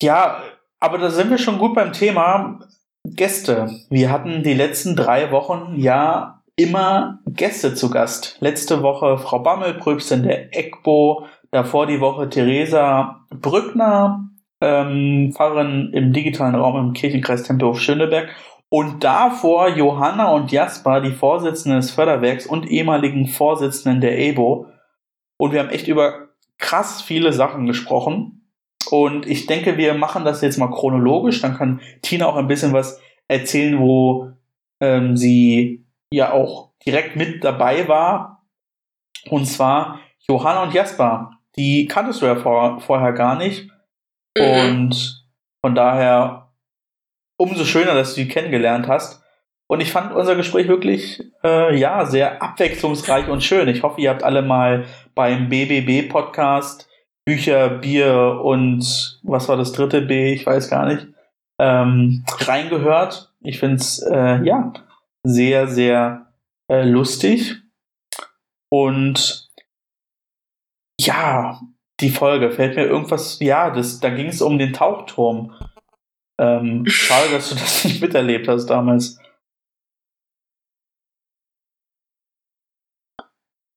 Ja, 0.03 0.43
aber 0.81 0.99
da 0.99 1.11
sind 1.11 1.31
wir 1.31 1.39
schon 1.39 1.59
gut 1.59 1.75
beim 1.75 1.93
Thema 1.93 2.61
Gäste. 3.05 3.71
Wir 3.91 4.11
hatten 4.11 4.43
die 4.43 4.55
letzten 4.55 4.97
drei 4.97 5.31
Wochen 5.31 5.75
ja 5.77 6.43
immer 6.57 7.21
Gäste 7.27 7.75
zu 7.75 7.91
Gast. 7.91 8.39
Letzte 8.41 8.83
Woche 8.83 9.19
Frau 9.19 9.41
Bammelprübs 9.41 10.11
in 10.11 10.23
der 10.23 10.57
ECBO, 10.57 11.27
davor 11.51 11.87
die 11.87 12.01
Woche 12.01 12.29
Theresa 12.31 13.27
Brückner, 13.31 14.31
ähm, 14.61 15.33
Pfarrerin 15.35 15.91
im 15.93 16.13
digitalen 16.13 16.55
Raum 16.55 16.77
im 16.77 16.93
Kirchenkreis 16.93 17.43
Tempelhof 17.43 17.81
Schöneberg 17.81 18.31
und 18.75 19.05
davor 19.05 19.69
Johanna 19.69 20.33
und 20.33 20.51
Jasper, 20.51 21.01
die 21.01 21.13
Vorsitzenden 21.13 21.81
des 21.81 21.93
Förderwerks 21.93 22.45
und 22.45 22.69
ehemaligen 22.69 23.29
Vorsitzenden 23.29 24.01
der 24.01 24.19
EBO. 24.19 24.67
Und 25.37 25.53
wir 25.53 25.61
haben 25.61 25.71
echt 25.71 25.87
über 25.87 26.31
krass 26.59 27.01
viele 27.01 27.33
Sachen 27.33 27.67
gesprochen. 27.67 28.51
Und 28.91 29.27
ich 29.29 29.47
denke, 29.47 29.77
wir 29.77 29.95
machen 29.95 30.25
das 30.25 30.41
jetzt 30.41 30.59
mal 30.59 30.73
chronologisch. 30.73 31.41
Dann 31.41 31.57
kann 31.57 31.83
Tina 32.03 32.27
auch 32.27 32.35
ein 32.35 32.49
bisschen 32.49 32.73
was 32.73 33.01
erzählen, 33.29 33.79
wo 33.79 34.33
ähm, 34.81 35.17
sie 35.17 35.87
ja 36.13 36.33
auch 36.33 36.73
direkt 36.85 37.15
mit 37.15 37.45
dabei 37.45 37.87
war. 37.87 38.45
Und 39.31 39.47
zwar 39.47 40.01
Johanna 40.27 40.65
und 40.65 40.75
Jasper. 40.75 41.31
Die 41.55 41.87
kanntest 41.87 42.23
du 42.23 42.27
ja 42.27 42.35
vor, 42.35 42.81
vorher 42.81 43.13
gar 43.13 43.37
nicht. 43.37 43.71
Mhm. 44.37 44.43
Und 44.43 45.27
von 45.65 45.77
daher 45.77 46.44
umso 47.37 47.65
schöner, 47.65 47.95
dass 47.95 48.15
du 48.15 48.23
die 48.23 48.29
kennengelernt 48.29 48.89
hast. 48.89 49.23
Und 49.67 49.81
ich 49.81 49.91
fand 49.91 50.15
unser 50.15 50.37
Gespräch 50.37 50.69
wirklich, 50.69 51.23
äh, 51.43 51.77
ja, 51.77 52.05
sehr 52.05 52.43
abwechslungsreich 52.43 53.29
und 53.29 53.43
schön. 53.43 53.69
Ich 53.69 53.83
hoffe, 53.83 54.01
ihr 54.01 54.11
habt 54.11 54.23
alle 54.23 54.43
mal 54.43 54.85
beim 55.15 55.49
BBB-Podcast 55.49 56.89
Bücher, 57.25 57.71
Bier 57.71 58.41
und 58.43 59.19
was 59.23 59.49
war 59.49 59.57
das 59.57 59.73
dritte 59.73 60.03
B? 60.03 60.35
Ich 60.35 60.45
weiß 60.45 60.69
gar 60.69 60.87
nicht. 60.87 61.07
Ähm, 61.59 62.25
reingehört. 62.41 63.33
Ich 63.41 63.59
finde 63.59 63.77
es, 63.77 64.03
äh, 64.03 64.45
ja, 64.45 64.73
sehr, 65.23 65.69
sehr 65.69 66.27
äh, 66.71 66.83
lustig. 66.83 67.57
Und 68.71 69.49
ja, 71.01 71.61
die 72.01 72.11
Folge 72.11 72.51
fällt 72.51 72.77
mir 72.77 72.85
irgendwas, 72.85 73.39
ja, 73.41 73.71
das, 73.71 74.01
da 74.01 74.11
ging 74.11 74.27
es 74.27 74.43
um 74.43 74.59
den 74.59 74.73
Tauchturm. 74.73 75.55
Ähm, 76.41 76.85
schade, 76.87 77.31
dass 77.31 77.51
du 77.51 77.55
das 77.55 77.85
nicht 77.85 78.01
miterlebt 78.01 78.49
hast 78.49 78.67
damals. 78.67 79.19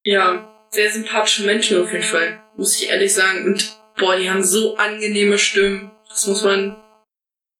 Ja, 0.05 0.47
sehr 0.69 0.91
sympathische 0.91 1.45
Menschen 1.45 1.81
auf 1.81 1.91
jeden 1.91 2.03
Fall, 2.03 2.41
muss 2.55 2.81
ich 2.81 2.89
ehrlich 2.89 3.13
sagen. 3.13 3.45
Und 3.45 3.77
boah, 3.97 4.15
die 4.15 4.29
haben 4.29 4.43
so 4.43 4.77
angenehme 4.77 5.37
Stimmen. 5.37 5.91
Das 6.07 6.25
muss 6.27 6.43
man 6.43 6.81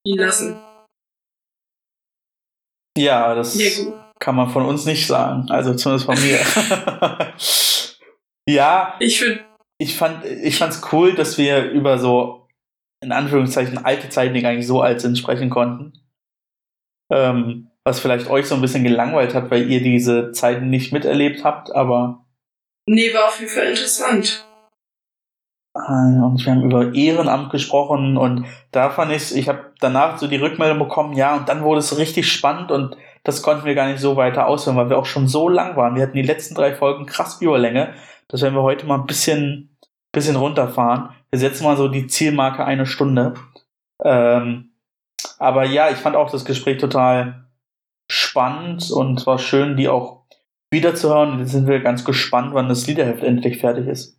ihnen 0.06 0.20
lassen. 0.20 0.60
Ja, 2.98 3.36
das 3.36 3.56
ja, 3.56 4.12
kann 4.20 4.36
man 4.36 4.50
von 4.50 4.66
uns 4.66 4.86
nicht 4.86 5.06
sagen. 5.06 5.50
Also 5.50 5.76
zumindest 5.76 6.06
von 6.06 6.20
mir. 6.22 6.39
ja. 8.48 8.95
Ich 9.00 9.20
finde. 9.20 9.45
Ich 9.80 9.95
fand, 9.95 10.26
ich 10.26 10.58
fand's 10.58 10.82
cool, 10.91 11.14
dass 11.14 11.38
wir 11.38 11.70
über 11.70 12.00
so, 12.00 12.36
in 13.02 13.12
Anführungszeichen, 13.12 13.86
alte 13.86 14.10
Zeiten, 14.10 14.34
die 14.34 14.41
gar 14.41 14.54
nicht 14.54 14.68
so 14.68 14.82
alt 14.82 15.02
sind, 15.02 15.18
sprechen 15.18 15.50
konnten. 15.50 15.93
Ähm, 17.12 17.70
was 17.84 18.00
vielleicht 18.00 18.30
euch 18.30 18.48
so 18.48 18.56
ein 18.56 18.62
bisschen 18.62 18.84
gelangweilt 18.84 19.34
hat, 19.34 19.50
weil 19.50 19.70
ihr 19.70 19.82
diese 19.82 20.32
Zeiten 20.32 20.70
nicht 20.70 20.91
miterlebt 20.91 21.43
habt, 21.43 21.74
aber 21.74 22.26
Nee, 22.89 23.14
war 23.14 23.28
auf 23.28 23.39
jeden 23.39 23.52
Fall 23.52 23.68
interessant. 23.68 24.45
Und 25.74 26.43
wir 26.43 26.52
haben 26.52 26.64
über 26.64 26.93
Ehrenamt 26.95 27.52
gesprochen 27.52 28.18
und 28.18 28.45
da 28.72 28.89
fand 28.89 29.12
ich, 29.12 29.36
ich 29.36 29.48
habe 29.48 29.74
danach 29.80 30.18
so 30.18 30.28
die 30.28 30.38
Rückmeldung 30.38 30.80
bekommen, 30.80 31.14
ja, 31.14 31.36
und 31.36 31.48
dann 31.50 31.64
wurde 31.64 31.80
es 31.80 31.98
richtig 31.98 32.32
spannend 32.32 32.72
und 32.72 32.98
das 33.24 33.41
konnten 33.41 33.66
wir 33.66 33.76
gar 33.76 33.88
nicht 33.88 34.00
so 34.00 34.16
weiter 34.16 34.48
ausführen, 34.48 34.78
weil 34.78 34.89
wir 34.89 34.98
auch 34.98 35.06
schon 35.06 35.28
so 35.28 35.50
lang 35.50 35.76
waren. 35.76 35.95
Wir 35.95 36.04
hatten 36.04 36.16
die 36.16 36.24
letzten 36.24 36.56
drei 36.56 36.74
Folgen 36.74 37.06
krass 37.06 37.41
Überlänge. 37.41 37.93
Das 38.30 38.41
werden 38.41 38.56
wir 38.56 38.64
heute 38.64 38.86
mal 38.86 39.00
ein 39.00 39.06
bisschen, 39.06 39.78
bisschen 40.14 40.38
runterfahren. 40.38 41.10
Wir 41.32 41.39
setzen 41.39 41.63
mal 41.63 41.78
so 41.78 41.88
die 41.88 42.07
Zielmarke 42.07 42.63
eine 42.65 42.86
Stunde. 42.86 43.34
Ähm, 44.03 44.71
aber 45.39 45.65
ja, 45.65 45.89
ich 45.89 45.97
fand 45.97 46.15
auch 46.15 46.32
das 46.32 46.45
Gespräch 46.45 46.78
total 46.78 47.47
spannend 48.09 48.89
und 48.91 49.25
war 49.25 49.39
schön, 49.39 49.75
die 49.75 49.89
auch 49.89 50.25
wiederzuhören. 50.71 51.39
Jetzt 51.39 51.51
sind 51.51 51.67
wir 51.67 51.80
ganz 51.80 52.05
gespannt, 52.05 52.53
wann 52.53 52.69
das 52.69 52.88
Liederheft 52.88 53.23
endlich 53.23 53.59
fertig 53.59 53.88
ist. 53.88 54.17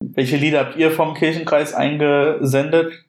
Welche 0.00 0.36
Lieder 0.36 0.60
habt 0.60 0.76
ihr 0.76 0.90
vom 0.90 1.14
Kirchenkreis 1.14 1.74
eingesendet? 1.74 3.04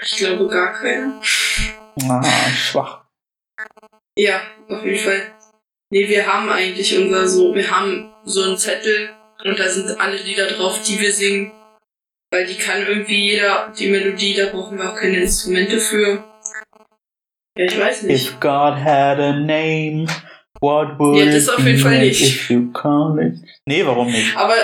Ich 0.00 0.16
glaube 0.16 0.48
gar 0.48 0.72
keine. 0.72 1.20
Ah, 2.08 2.22
schwach. 2.50 3.06
Ja, 4.18 4.40
auf 4.68 4.84
jeden 4.84 4.98
Fall. 4.98 5.32
Nee, 5.90 6.08
wir 6.08 6.26
haben 6.26 6.48
eigentlich 6.48 6.98
unser 6.98 7.28
so, 7.28 7.54
wir 7.54 7.70
haben 7.70 8.12
so 8.26 8.42
einen 8.42 8.58
Zettel 8.58 9.10
und 9.44 9.58
da 9.58 9.68
sind 9.68 9.98
alle 10.00 10.16
Lieder 10.16 10.48
drauf, 10.48 10.82
die 10.82 11.00
wir 11.00 11.12
singen. 11.12 11.52
Weil 12.30 12.46
die 12.46 12.56
kann 12.56 12.84
irgendwie 12.84 13.30
jeder, 13.30 13.72
die 13.78 13.88
Melodie, 13.88 14.34
da 14.34 14.46
brauchen 14.46 14.78
wir 14.78 14.92
auch 14.92 14.96
keine 14.96 15.20
Instrumente 15.20 15.78
für. 15.78 16.24
Ja, 17.56 17.64
ich 17.64 17.78
weiß 17.78 18.02
nicht. 18.02 18.26
If 18.26 18.40
God 18.40 18.74
had 18.74 19.18
a 19.20 19.32
name, 19.32 20.06
what 20.60 20.98
would 20.98 21.24
ja, 21.24 21.32
das 21.32 21.48
auf 21.48 21.64
jeden 21.64 21.78
Fall 21.78 22.00
nicht. 22.00 22.20
if 22.20 22.50
you 22.50 22.72
call 22.72 23.18
it? 23.20 23.38
Nee, 23.64 23.86
warum 23.86 24.10
nicht? 24.10 24.36
Aber, 24.36 24.56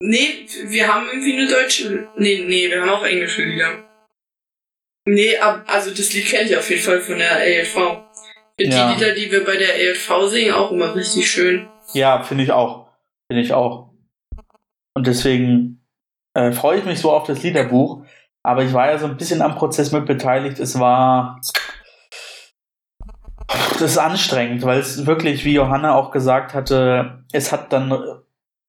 nee, 0.00 0.46
wir 0.64 0.86
haben 0.86 1.06
irgendwie 1.08 1.32
eine 1.32 1.48
deutsche, 1.48 2.08
nee, 2.16 2.44
nee, 2.46 2.70
wir 2.70 2.80
haben 2.80 2.90
auch 2.90 3.04
englische 3.04 3.42
Lieder. 3.42 3.84
Nee, 5.08 5.36
ab, 5.38 5.64
also 5.66 5.90
das 5.90 6.12
Lied 6.14 6.26
kenne 6.26 6.48
ich 6.48 6.56
auf 6.56 6.70
jeden 6.70 6.82
Fall 6.82 7.00
von 7.00 7.18
der 7.18 7.32
ALV. 7.32 7.74
Finde 8.58 8.76
ja. 8.76 8.88
die 8.88 8.94
Lieder, 8.94 9.14
die 9.14 9.30
wir 9.30 9.44
bei 9.44 9.56
der 9.56 9.74
ALV 9.74 10.30
singen, 10.30 10.52
auch 10.52 10.70
immer 10.70 10.94
richtig 10.94 11.28
schön. 11.28 11.68
Ja, 11.92 12.22
finde 12.22 12.44
ich 12.44 12.52
auch. 12.52 12.88
Finde 13.30 13.42
ich 13.42 13.52
auch. 13.52 13.90
Und 14.94 15.06
deswegen 15.06 15.86
äh, 16.34 16.52
freue 16.52 16.78
ich 16.78 16.84
mich 16.84 17.00
so 17.00 17.12
auf 17.12 17.24
das 17.24 17.42
Liederbuch. 17.42 18.04
Aber 18.42 18.62
ich 18.62 18.72
war 18.72 18.90
ja 18.90 18.98
so 18.98 19.06
ein 19.06 19.16
bisschen 19.16 19.42
am 19.42 19.56
Prozess 19.56 19.92
mit 19.92 20.06
beteiligt. 20.06 20.60
Es 20.60 20.78
war 20.78 21.40
das 23.48 23.92
ist 23.92 23.98
anstrengend, 23.98 24.64
weil 24.64 24.78
es 24.78 25.06
wirklich, 25.06 25.44
wie 25.44 25.54
Johanna 25.54 25.94
auch 25.94 26.10
gesagt 26.10 26.54
hatte, 26.54 27.24
es 27.32 27.52
hat 27.52 27.72
dann 27.72 27.92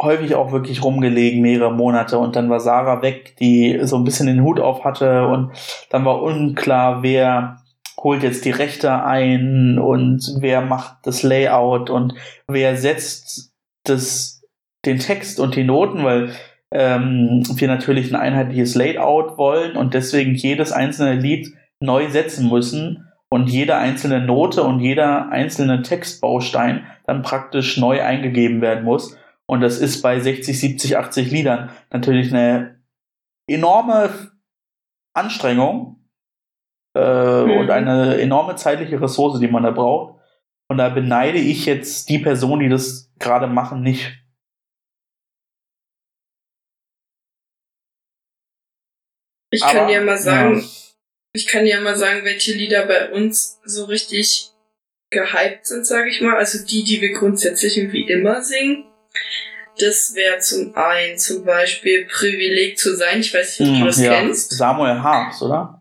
häufig 0.02 0.36
auch 0.36 0.52
wirklich 0.52 0.84
rumgelegen, 0.84 1.42
mehrere 1.42 1.72
Monate. 1.72 2.20
Und 2.20 2.36
dann 2.36 2.50
war 2.50 2.60
Sarah 2.60 3.02
weg, 3.02 3.36
die 3.38 3.80
so 3.84 3.96
ein 3.96 4.04
bisschen 4.04 4.28
den 4.28 4.44
Hut 4.44 4.60
auf 4.60 4.84
hatte. 4.84 5.28
Und 5.28 5.52
dann 5.90 6.06
war 6.06 6.22
unklar, 6.22 7.02
wer 7.04 7.58
holt 8.00 8.24
jetzt 8.24 8.46
die 8.46 8.52
Rechte 8.52 9.04
ein 9.04 9.80
und 9.80 10.36
wer 10.40 10.62
macht 10.62 10.98
das 11.04 11.24
Layout 11.24 11.90
und 11.90 12.14
wer 12.48 12.78
setzt 12.78 13.54
das, 13.84 14.44
den 14.86 15.00
Text 15.00 15.40
und 15.40 15.56
die 15.56 15.64
Noten, 15.64 16.04
weil 16.04 16.32
ähm, 16.72 17.44
wir 17.56 17.68
natürlich 17.68 18.12
ein 18.12 18.20
einheitliches 18.20 18.76
Layout 18.76 19.38
wollen 19.38 19.76
und 19.76 19.94
deswegen 19.94 20.36
jedes 20.36 20.72
einzelne 20.72 21.20
Lied 21.20 21.54
neu 21.80 22.10
setzen 22.10 22.50
müssen 22.50 23.08
und 23.30 23.50
jede 23.50 23.76
einzelne 23.76 24.22
Note 24.22 24.64
und 24.64 24.80
jeder 24.80 25.30
einzelne 25.30 25.82
Textbaustein 25.82 26.86
dann 27.06 27.24
praktisch 27.24 27.78
neu 27.78 28.02
eingegeben 28.02 28.62
werden 28.62 28.84
muss. 28.84 29.18
Und 29.48 29.62
das 29.62 29.80
ist 29.80 30.02
bei 30.02 30.20
60, 30.20 30.60
70, 30.60 30.98
80 30.98 31.32
Liedern 31.32 31.70
natürlich 31.92 32.34
eine 32.34 32.80
enorme 33.50 34.10
Anstrengung 35.14 36.07
äh, 36.98 37.44
mhm. 37.46 37.52
und 37.58 37.70
eine 37.70 38.20
enorme 38.20 38.56
zeitliche 38.56 39.00
Ressource, 39.02 39.40
die 39.40 39.48
man 39.48 39.64
da 39.64 39.72
braucht. 39.72 40.20
Und 40.70 40.78
da 40.78 40.90
beneide 40.90 41.38
ich 41.38 41.66
jetzt 41.66 42.10
die 42.10 42.20
Person, 42.20 42.60
die 42.60 42.70
das 42.70 43.12
gerade 43.20 43.48
machen, 43.48 43.82
nicht. 43.82 44.12
Ich 49.50 49.64
Aber, 49.64 49.74
kann 49.74 49.88
dir 49.88 50.02
mal 50.02 50.18
sagen, 50.18 50.60
ja. 50.60 50.66
ich 51.34 51.48
kann 51.48 51.64
dir 51.64 51.80
mal 51.80 51.96
sagen, 51.96 52.26
welche 52.26 52.52
Lieder 52.54 52.86
bei 52.86 53.12
uns 53.12 53.60
so 53.64 53.86
richtig 53.86 54.52
gehypt 55.10 55.66
sind, 55.66 55.86
sage 55.86 56.10
ich 56.10 56.20
mal. 56.22 56.36
Also 56.36 56.66
die, 56.66 56.84
die 56.84 57.00
wir 57.00 57.14
grundsätzlich 57.14 57.78
irgendwie 57.78 58.10
immer 58.10 58.42
singen. 58.42 58.86
Das 59.80 60.16
wäre 60.16 60.40
zum 60.40 60.76
einen 60.76 61.18
zum 61.18 61.46
Beispiel 61.46 62.08
Privileg 62.08 62.78
zu 62.78 62.96
sein. 62.96 63.22
Ich 63.22 63.34
weiß 63.34 63.60
nicht, 63.60 63.70
ob 63.70 63.76
du 63.76 63.80
hm, 63.80 63.86
das 63.86 64.02
ja. 64.02 64.20
kennst. 64.20 64.52
Samuel 64.52 65.02
Harps, 65.02 65.42
oder? 65.42 65.77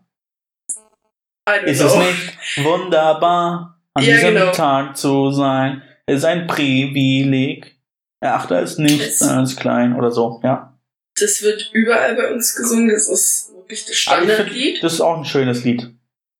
Ist 1.65 1.79
know. 1.79 1.87
es 1.87 1.95
nicht 1.95 2.65
wunderbar, 2.65 3.81
an 3.93 4.03
ja, 4.03 4.15
diesem 4.15 4.35
genau. 4.35 4.51
Tag 4.51 4.97
zu 4.97 5.31
sein? 5.31 5.81
Ist 6.05 6.25
ein 6.25 6.47
Privileg. 6.47 7.75
Erachte 8.19 8.55
es 8.55 8.77
nicht 8.77 9.21
als 9.21 9.55
klein 9.55 9.95
oder 9.95 10.11
so, 10.11 10.41
ja. 10.43 10.77
Das 11.19 11.41
wird 11.41 11.69
überall 11.73 12.15
bei 12.15 12.31
uns 12.31 12.55
gesungen. 12.55 12.89
Das 12.89 13.07
ist 13.07 13.53
wirklich 13.55 13.85
das 13.85 13.95
Standardlied. 13.95 14.83
Das 14.83 14.93
ist 14.93 15.01
auch 15.01 15.17
ein 15.17 15.25
schönes 15.25 15.63
Lied. 15.63 15.93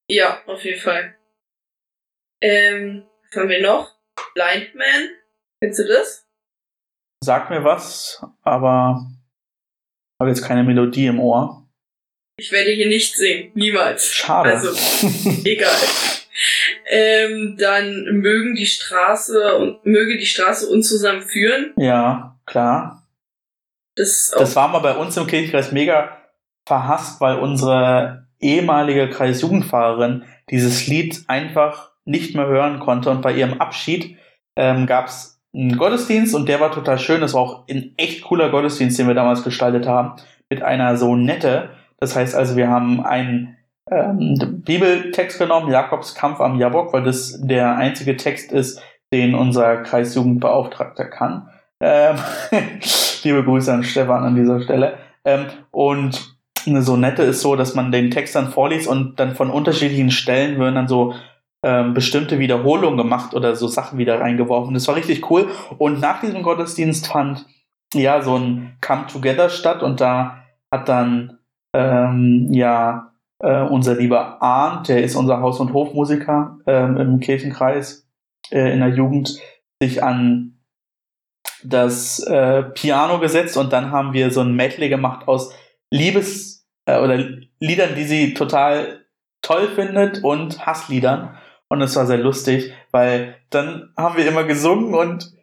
Ja, 0.09 0.41
auf 0.45 0.63
jeden 0.63 0.79
Fall. 0.79 1.15
Ähm, 2.41 3.03
was 3.29 3.41
haben 3.41 3.49
wir 3.49 3.61
noch? 3.61 3.95
Blind 4.33 4.75
Man. 4.75 5.09
Kennst 5.61 5.79
du 5.79 5.87
das? 5.87 6.27
Sag 7.23 7.49
mir 7.49 7.63
was, 7.63 8.23
aber 8.43 9.07
habe 10.19 10.29
jetzt 10.29 10.43
keine 10.43 10.63
Melodie 10.63 11.07
im 11.07 11.19
Ohr. 11.19 11.66
Ich 12.39 12.51
werde 12.51 12.71
hier 12.71 12.87
nicht 12.87 13.15
singen. 13.15 13.51
Niemals. 13.55 14.13
Schade. 14.13 14.51
Also, 14.51 14.69
egal. 15.43 15.73
ähm, 16.87 17.57
dann 17.59 18.03
mögen 18.21 18.53
die 18.53 18.67
Straße 18.67 19.55
und 19.55 19.83
möge 19.87 20.17
die 20.17 20.25
Straße 20.27 20.67
uns 20.67 20.87
zusammen 20.87 21.23
führen. 21.23 21.73
Ja, 21.77 22.37
klar. 22.45 23.03
Das, 23.95 24.31
das 24.37 24.55
war 24.55 24.67
mal 24.67 24.79
bei 24.79 24.95
uns 24.95 25.17
im 25.17 25.25
Kirchenkreis 25.25 25.71
mega 25.71 26.15
verhasst, 26.67 27.19
weil 27.21 27.39
unsere 27.39 28.27
ehemalige 28.39 29.09
Kreisjugendfahrerin 29.09 30.25
dieses 30.51 30.85
Lied 30.85 31.23
einfach 31.27 31.91
nicht 32.05 32.35
mehr 32.35 32.45
hören 32.45 32.79
konnte 32.79 33.09
und 33.09 33.23
bei 33.23 33.33
ihrem 33.33 33.59
Abschied 33.59 34.17
ähm, 34.55 34.85
gab 34.85 35.07
es 35.07 35.41
einen 35.55 35.75
Gottesdienst 35.75 36.35
und 36.35 36.47
der 36.47 36.59
war 36.59 36.71
total 36.71 36.99
schön. 36.99 37.21
Das 37.21 37.33
war 37.33 37.41
auch 37.41 37.67
ein 37.67 37.95
echt 37.97 38.21
cooler 38.23 38.49
Gottesdienst, 38.49 38.99
den 38.99 39.07
wir 39.07 39.15
damals 39.15 39.43
gestaltet 39.43 39.87
haben, 39.87 40.21
mit 40.49 40.61
einer 40.61 40.97
so 40.97 41.15
nette 41.15 41.71
das 41.99 42.15
heißt 42.15 42.35
also, 42.35 42.55
wir 42.55 42.69
haben 42.69 43.05
einen 43.05 43.57
ähm, 43.89 44.61
Bibeltext 44.63 45.39
genommen, 45.39 45.71
Jakobs 45.71 46.15
Kampf 46.15 46.39
am 46.39 46.59
Jabok, 46.59 46.93
weil 46.93 47.03
das 47.03 47.39
der 47.41 47.75
einzige 47.75 48.17
Text 48.17 48.51
ist, 48.51 48.81
den 49.13 49.35
unser 49.35 49.77
Kreisjugendbeauftragter 49.77 51.05
kann. 51.05 51.49
Ähm, 51.79 52.17
liebe 53.23 53.43
Grüße 53.43 53.73
an 53.73 53.83
Stefan 53.83 54.23
an 54.23 54.35
dieser 54.35 54.61
Stelle. 54.61 54.97
Ähm, 55.23 55.45
und 55.71 56.35
eine 56.65 56.81
Sonette 56.81 57.23
ist 57.23 57.41
so, 57.41 57.55
dass 57.55 57.75
man 57.75 57.91
den 57.91 58.11
Text 58.11 58.35
dann 58.35 58.49
vorliest 58.49 58.87
und 58.87 59.19
dann 59.19 59.35
von 59.35 59.49
unterschiedlichen 59.49 60.11
Stellen 60.11 60.57
würden 60.57 60.75
dann 60.75 60.87
so 60.87 61.13
ähm, 61.63 61.93
bestimmte 61.93 62.39
Wiederholungen 62.39 62.97
gemacht 62.97 63.33
oder 63.33 63.55
so 63.55 63.67
Sachen 63.67 63.97
wieder 63.97 64.19
reingeworfen. 64.19 64.73
Das 64.73 64.87
war 64.87 64.95
richtig 64.95 65.29
cool. 65.31 65.47
Und 65.77 65.99
nach 66.01 66.19
diesem 66.19 66.43
Gottesdienst 66.43 67.07
fand 67.07 67.45
ja 67.93 68.21
so 68.21 68.35
ein 68.37 68.77
Come 68.85 69.07
Together 69.07 69.49
statt 69.49 69.81
und 69.81 70.01
da 70.01 70.43
hat 70.71 70.89
dann 70.89 71.36
ähm, 71.77 72.47
ja 72.51 73.13
äh, 73.39 73.61
unser 73.61 73.95
lieber 73.95 74.41
Arndt, 74.41 74.89
der 74.89 75.03
ist 75.03 75.15
unser 75.15 75.41
Haus- 75.41 75.59
und 75.59 75.73
Hofmusiker 75.73 76.57
ähm, 76.65 76.97
im 76.97 77.19
Kirchenkreis 77.19 78.07
äh, 78.51 78.73
in 78.73 78.79
der 78.79 78.89
Jugend, 78.89 79.39
sich 79.81 80.03
an 80.03 80.59
das 81.63 82.19
äh, 82.19 82.63
Piano 82.63 83.19
gesetzt 83.19 83.57
und 83.57 83.73
dann 83.73 83.91
haben 83.91 84.13
wir 84.13 84.31
so 84.31 84.41
ein 84.41 84.55
Medley 84.55 84.89
gemacht 84.89 85.27
aus 85.27 85.53
Liebes- 85.93 86.65
äh, 86.85 86.99
oder 86.99 87.17
Liedern, 87.59 87.95
die 87.95 88.05
sie 88.05 88.33
total 88.33 89.05
toll 89.41 89.67
findet 89.67 90.23
und 90.23 90.65
Hassliedern. 90.65 91.37
Und 91.69 91.81
es 91.81 91.95
war 91.95 92.05
sehr 92.05 92.17
lustig, 92.17 92.73
weil 92.91 93.35
dann 93.49 93.93
haben 93.97 94.17
wir 94.17 94.27
immer 94.27 94.45
gesungen 94.45 94.93
und 94.93 95.33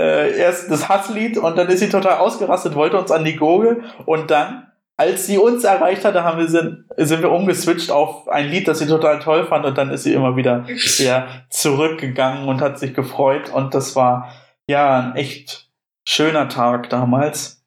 äh, 0.00 0.38
erst 0.38 0.70
das 0.70 0.88
Hasslied 0.88 1.38
und 1.38 1.56
dann 1.56 1.68
ist 1.68 1.80
sie 1.80 1.88
total 1.88 2.18
ausgerastet, 2.18 2.74
wollte 2.74 2.98
uns 2.98 3.10
an 3.10 3.24
die 3.24 3.36
Gurgel 3.36 3.84
und 4.06 4.30
dann 4.30 4.69
als 5.00 5.26
sie 5.26 5.38
uns 5.38 5.64
erreicht 5.64 6.04
hatte, 6.04 6.24
haben 6.24 6.38
wir 6.38 6.46
sind, 6.46 6.84
sind 6.98 7.22
wir 7.22 7.30
umgeswitcht 7.30 7.90
auf 7.90 8.28
ein 8.28 8.50
Lied, 8.50 8.68
das 8.68 8.80
sie 8.80 8.86
total 8.86 9.18
toll 9.18 9.46
fand 9.46 9.64
und 9.64 9.78
dann 9.78 9.88
ist 9.88 10.02
sie 10.02 10.12
immer 10.12 10.36
wieder 10.36 10.66
ja, 10.98 11.46
zurückgegangen 11.48 12.46
und 12.46 12.60
hat 12.60 12.78
sich 12.78 12.92
gefreut 12.92 13.48
und 13.48 13.72
das 13.72 13.96
war 13.96 14.30
ja 14.66 15.00
ein 15.00 15.16
echt 15.16 15.70
schöner 16.04 16.50
Tag 16.50 16.90
damals. 16.90 17.64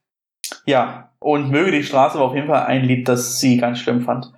Ja, 0.67 1.11
und 1.17 1.49
möge 1.49 1.71
die 1.71 1.83
Straße 1.83 2.19
war 2.19 2.25
auf 2.25 2.35
jeden 2.35 2.45
Fall 2.45 2.67
ein 2.67 2.83
Lied, 2.83 3.07
das 3.07 3.39
sie 3.39 3.57
ganz 3.57 3.79
schlimm 3.79 4.03
fand. 4.03 4.31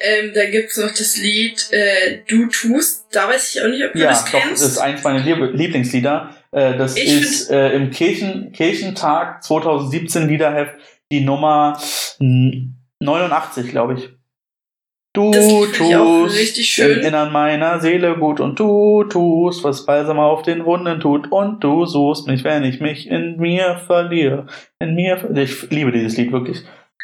Ähm, 0.00 0.32
da 0.34 0.46
gibt's 0.46 0.76
noch 0.76 0.90
das 0.90 1.16
Lied 1.16 1.68
äh, 1.70 2.22
Du 2.26 2.46
tust. 2.48 3.06
Da 3.12 3.28
weiß 3.28 3.54
ich 3.54 3.62
auch 3.62 3.68
nicht, 3.68 3.84
ob 3.84 3.92
du 3.92 4.00
ja, 4.00 4.08
das 4.08 4.24
kennst. 4.24 4.44
Ja, 4.44 4.50
das 4.50 4.62
ist 4.62 4.78
eins 4.78 5.04
meiner 5.04 5.20
Lieblingslieder. 5.20 6.34
Äh, 6.50 6.76
das 6.76 6.96
ich 6.96 7.20
ist 7.20 7.50
äh, 7.50 7.70
im 7.70 7.90
Kirchen, 7.90 8.52
Kirchentag 8.52 9.44
2017 9.44 10.28
Liederheft 10.28 10.74
die 11.14 11.24
Nummer 11.24 11.80
89, 12.18 13.70
glaube 13.70 13.94
ich. 13.94 14.10
Du 15.12 15.30
tust 15.30 16.78
im 16.78 17.00
Innern 17.02 17.30
meiner 17.30 17.78
Seele 17.80 18.16
gut 18.16 18.40
und 18.40 18.58
du 18.58 19.04
tust, 19.04 19.62
was 19.62 19.86
Balsam 19.86 20.18
auf 20.18 20.42
den 20.42 20.64
Wunden 20.64 20.98
tut 20.98 21.30
und 21.30 21.62
du 21.62 21.86
suchst 21.86 22.26
mich, 22.26 22.42
wenn 22.42 22.64
ich 22.64 22.80
mich 22.80 23.06
in 23.06 23.36
mir 23.36 23.80
verliere. 23.86 24.48
In 24.80 24.96
mir, 24.96 25.30
ich 25.36 25.70
liebe 25.70 25.92
dieses 25.92 26.16
Lied 26.16 26.32
wirklich. 26.32 26.62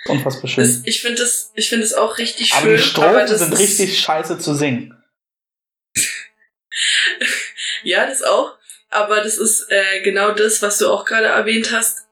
Unfassbar 0.09 0.49
schön. 0.49 0.65
Das, 0.65 0.83
ich 0.87 1.01
finde 1.01 1.23
es 1.23 1.53
ich 1.55 1.69
finde 1.69 1.85
es 1.85 1.95
auch 1.95 2.19
richtig 2.19 2.49
schön. 2.49 2.59
Aber 2.59 2.73
die 2.73 2.83
Strophen 2.83 3.29
sind 3.29 3.59
richtig 3.59 4.01
scheiße 4.01 4.41
zu 4.41 4.55
singen. 4.55 4.97
ja, 7.85 8.07
das 8.07 8.23
auch. 8.23 8.57
Aber 8.89 9.21
das 9.21 9.39
ist 9.39 9.71
äh, 9.71 10.03
genau 10.03 10.33
das, 10.33 10.63
was 10.63 10.79
du 10.79 10.89
auch 10.89 11.05
gerade 11.05 11.27
erwähnt 11.27 11.71
hast 11.71 12.09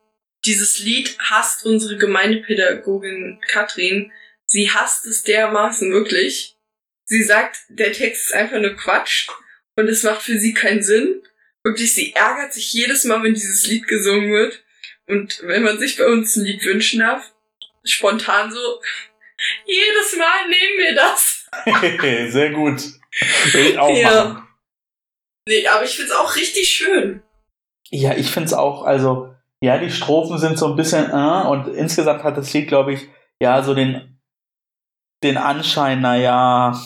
dieses 0.48 0.78
Lied 0.78 1.16
hasst 1.18 1.66
unsere 1.66 1.98
Gemeindepädagogin 1.98 3.38
Katrin. 3.48 4.10
Sie 4.46 4.70
hasst 4.70 5.04
es 5.04 5.22
dermaßen 5.22 5.92
wirklich. 5.92 6.56
Sie 7.04 7.22
sagt, 7.22 7.58
der 7.68 7.92
Text 7.92 8.28
ist 8.28 8.32
einfach 8.32 8.58
nur 8.58 8.74
Quatsch 8.74 9.28
und 9.76 9.88
es 9.88 10.02
macht 10.02 10.22
für 10.22 10.38
sie 10.38 10.54
keinen 10.54 10.82
Sinn. 10.82 11.22
Wirklich, 11.62 11.94
sie 11.94 12.14
ärgert 12.14 12.54
sich 12.54 12.72
jedes 12.72 13.04
Mal, 13.04 13.22
wenn 13.22 13.34
dieses 13.34 13.66
Lied 13.66 13.86
gesungen 13.86 14.32
wird. 14.32 14.64
Und 15.06 15.40
wenn 15.42 15.62
man 15.62 15.78
sich 15.78 15.96
bei 15.96 16.06
uns 16.06 16.36
ein 16.36 16.44
Lied 16.44 16.64
wünschen 16.64 17.00
darf, 17.00 17.30
spontan 17.84 18.50
so, 18.50 18.58
jedes 19.66 20.16
Mal 20.16 20.48
nehmen 20.48 20.78
wir 20.78 20.94
das. 20.94 21.46
Sehr 22.32 22.50
gut. 22.50 22.80
Will 23.52 23.66
ich 23.66 23.78
auch 23.78 23.96
ja. 23.96 24.24
machen. 24.24 24.48
Nee, 25.46 25.66
aber 25.66 25.84
ich 25.84 25.96
find's 25.96 26.12
auch 26.12 26.36
richtig 26.36 26.68
schön. 26.70 27.22
Ja, 27.90 28.14
ich 28.16 28.30
find's 28.30 28.52
auch, 28.52 28.84
also, 28.84 29.34
ja, 29.60 29.78
die 29.78 29.90
Strophen 29.90 30.38
sind 30.38 30.58
so 30.58 30.66
ein 30.68 30.76
bisschen 30.76 31.10
äh, 31.10 31.46
und 31.48 31.68
insgesamt 31.68 32.22
hat 32.22 32.36
das 32.36 32.52
Lied, 32.52 32.68
glaube 32.68 32.92
ich, 32.92 33.08
ja, 33.40 33.62
so 33.62 33.74
den, 33.74 34.20
den 35.22 35.36
Anschein, 35.36 36.00
naja, 36.00 36.80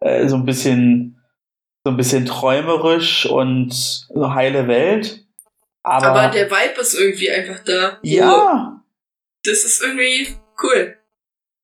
äh, 0.00 0.28
so 0.28 0.36
ein 0.36 0.44
bisschen, 0.44 1.22
so 1.84 1.90
ein 1.90 1.96
bisschen 1.96 2.26
träumerisch 2.26 3.26
und 3.26 3.72
so 3.72 4.34
heile 4.34 4.68
Welt. 4.68 5.26
Aber, 5.82 6.06
Aber 6.06 6.28
der 6.28 6.50
Vibe 6.50 6.80
ist 6.80 6.94
irgendwie 6.94 7.30
einfach 7.30 7.62
da. 7.64 7.98
Ja. 8.02 8.82
Das 9.42 9.64
ist 9.64 9.82
irgendwie 9.82 10.34
cool. 10.62 10.96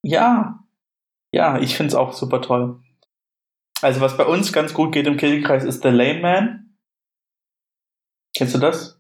Ja. 0.03 0.65
Ja, 1.33 1.59
ich 1.59 1.77
find's 1.77 1.95
auch 1.95 2.13
super 2.13 2.43
toll. 2.43 2.81
Also, 3.81 4.01
was 4.03 4.17
bei 4.17 4.27
uns 4.27 4.53
ganz 4.53 4.75
gut 4.75 4.93
geht 4.93 5.07
im 5.07 5.17
Kirchenkreis 5.17 5.65
ist 5.65 5.83
The 5.83 5.89
Lame 5.89 6.21
Man. 6.21 6.77
Kennst 8.37 8.55
du 8.55 8.59
das? 8.59 9.00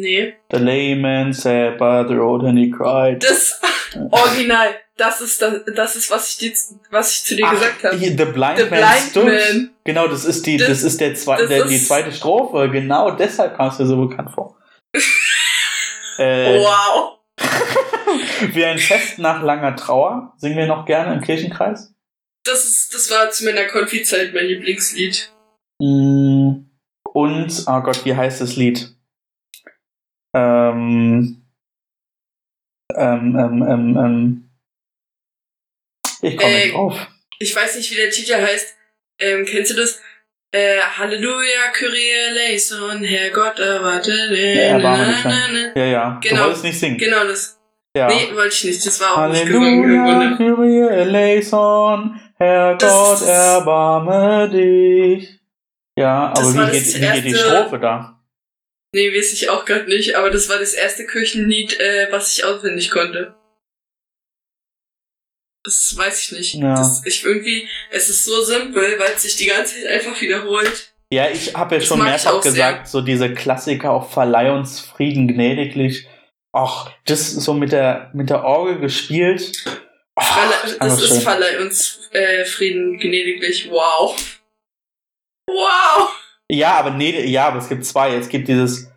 Nee. 0.00 0.34
The 0.50 0.58
layman 0.58 1.32
sat 1.32 1.78
by 1.78 2.04
the 2.08 2.14
road 2.14 2.44
and 2.44 2.58
he 2.58 2.70
cried. 2.70 3.22
Das 3.22 3.60
Original. 4.10 4.74
Das 4.96 5.20
ist 5.20 5.40
das, 5.40 5.60
das 5.76 5.94
ist 5.96 6.10
was 6.10 6.28
ich 6.30 6.38
dir, 6.38 6.52
was 6.90 7.12
ich 7.12 7.24
zu 7.24 7.36
dir 7.36 7.46
Ach, 7.46 7.52
gesagt 7.52 7.84
habe. 7.84 7.96
The 7.98 8.08
Blind 8.10 8.58
The 8.58 8.64
Man 8.64 8.68
Blind 8.68 9.10
stood. 9.10 9.24
Man. 9.26 9.70
Genau, 9.84 10.08
das 10.08 10.24
ist 10.24 10.44
die, 10.44 10.56
das, 10.56 10.68
Das- 10.68 10.82
ist 10.82 11.00
der 11.00 11.14
zwei, 11.14 11.38
das 11.38 11.48
der, 11.48 11.64
die 11.66 11.78
zweite 11.82 12.10
Strophe. 12.12 12.68
Genau, 12.70 13.12
deshalb 13.12 13.56
kam 13.56 13.68
es 13.68 13.78
mir 13.78 13.86
so 13.86 14.06
bekannt 14.08 14.30
vor. 14.32 14.56
äh, 16.18 16.58
Wow. 16.58 17.18
Wie 18.52 18.64
ein 18.64 18.78
Fest 18.78 19.18
nach 19.18 19.42
langer 19.42 19.76
Trauer 19.76 20.32
singen 20.36 20.56
wir 20.56 20.66
noch 20.66 20.84
gerne 20.84 21.14
im 21.14 21.20
Kirchenkreis. 21.20 21.94
Das 22.44 22.64
ist, 22.64 22.92
das 22.94 23.10
war 23.10 23.30
zu 23.30 23.44
meiner 23.44 23.66
Konfizeit 23.66 24.32
mein 24.34 24.46
Lieblingslied. 24.46 25.30
Mm, 25.80 26.64
Und, 27.12 27.64
oh 27.66 27.80
Gott, 27.80 28.04
wie 28.04 28.16
heißt 28.16 28.40
das 28.40 28.56
Lied? 28.56 28.94
Ähm, 30.34 31.42
ähm, 32.94 33.36
ähm, 33.36 33.62
ähm, 33.68 33.96
ähm. 33.96 34.50
Ich 36.22 36.36
komme 36.36 36.52
Äh, 36.52 36.64
nicht 36.64 36.74
drauf. 36.74 37.06
Ich 37.38 37.54
weiß 37.54 37.76
nicht, 37.76 37.90
wie 37.92 37.96
der 37.96 38.10
Titel 38.10 38.34
heißt. 38.34 38.76
Ähm, 39.20 39.44
kennst 39.44 39.70
du 39.72 39.76
das? 39.76 40.00
Äh, 40.50 40.78
Halleluja, 40.80 41.70
Kyrie 41.72 42.10
eleison, 42.30 43.04
Herrgott 43.04 43.58
erwarte. 43.58 44.12
erbarme 44.12 45.06
dich, 45.14 45.76
Ja, 45.76 45.84
ja. 45.84 46.20
Du 46.22 46.28
genau. 46.28 46.44
wolltest 46.44 46.64
nicht 46.64 46.78
singen. 46.80 46.96
Genau 46.98 47.24
das. 47.24 47.60
Ja. 47.94 48.06
Nee, 48.08 48.34
wollte 48.34 48.54
ich 48.54 48.64
nicht. 48.64 48.86
Das 48.86 49.00
war 49.00 49.18
auch 49.26 49.28
nicht 49.30 49.44
Halleluja, 49.44 50.04
Grunde. 50.04 50.36
Kyrie 50.36 50.88
eleison, 51.00 52.18
Herr 52.38 52.76
Das 52.76 52.92
Gott, 52.92 53.20
ist- 53.20 53.28
erbarme 53.28 54.48
dich. 54.48 55.38
Ja, 55.98 56.28
aber 56.28 56.54
wie 56.54 56.70
geht, 56.78 56.94
wie 56.94 57.00
geht 57.12 57.24
die 57.24 57.34
Strophe 57.34 57.78
da? 57.78 58.17
Nee, 58.94 59.14
weiß 59.14 59.32
ich 59.34 59.50
auch 59.50 59.64
gerade 59.64 59.84
nicht, 59.86 60.16
aber 60.16 60.30
das 60.30 60.48
war 60.48 60.58
das 60.58 60.72
erste 60.72 61.06
Kirchenlied, 61.06 61.78
äh, 61.78 62.08
was 62.10 62.36
ich 62.36 62.44
auswendig 62.44 62.90
konnte. 62.90 63.34
Das 65.64 65.94
weiß 65.96 66.22
ich 66.22 66.32
nicht. 66.32 66.54
Ja. 66.54 66.74
Das, 66.76 67.04
ich 67.04 67.24
irgendwie, 67.24 67.68
es 67.90 68.08
ist 68.08 68.24
so 68.24 68.42
simpel, 68.42 68.98
weil 68.98 69.12
es 69.12 69.22
sich 69.22 69.36
die 69.36 69.46
ganze 69.46 69.74
Zeit 69.74 69.90
einfach 69.90 70.18
wiederholt. 70.20 70.94
Ja, 71.12 71.28
ich 71.30 71.54
habe 71.54 71.74
ja 71.74 71.78
Das 71.80 71.88
schon 71.88 72.02
mehrfach 72.02 72.32
auch 72.34 72.42
sehr. 72.42 72.52
gesagt, 72.52 72.88
so 72.88 73.00
diese 73.00 73.32
Klassiker 73.34 73.90
auch 73.90 74.10
Verleih 74.10 74.52
uns 74.52 74.80
Frieden 74.80 75.28
gnädiglich. 75.28 76.06
Ach, 76.52 76.90
das 77.04 77.30
so 77.30 77.52
mit 77.54 77.72
der, 77.72 78.10
mit 78.14 78.30
der 78.30 78.44
Orgel 78.44 78.78
gespielt. 78.78 79.64
Ach, 80.14 80.38
Verle 80.62 80.78
das 80.78 81.02
ist 81.02 81.08
schön. 81.08 81.20
Verleih 81.20 81.60
uns 81.60 82.08
äh, 82.12 82.44
Frieden 82.44 82.98
gnädiglich. 82.98 83.70
Wow. 83.70 84.16
Wow. 85.46 86.10
Ja, 86.50 86.78
aber 86.78 86.90
nee, 86.90 87.26
ja, 87.26 87.48
aber 87.48 87.58
es 87.58 87.68
gibt 87.68 87.84
zwei. 87.84 88.14
Es 88.14 88.28
gibt 88.28 88.48
dieses, 88.48 88.90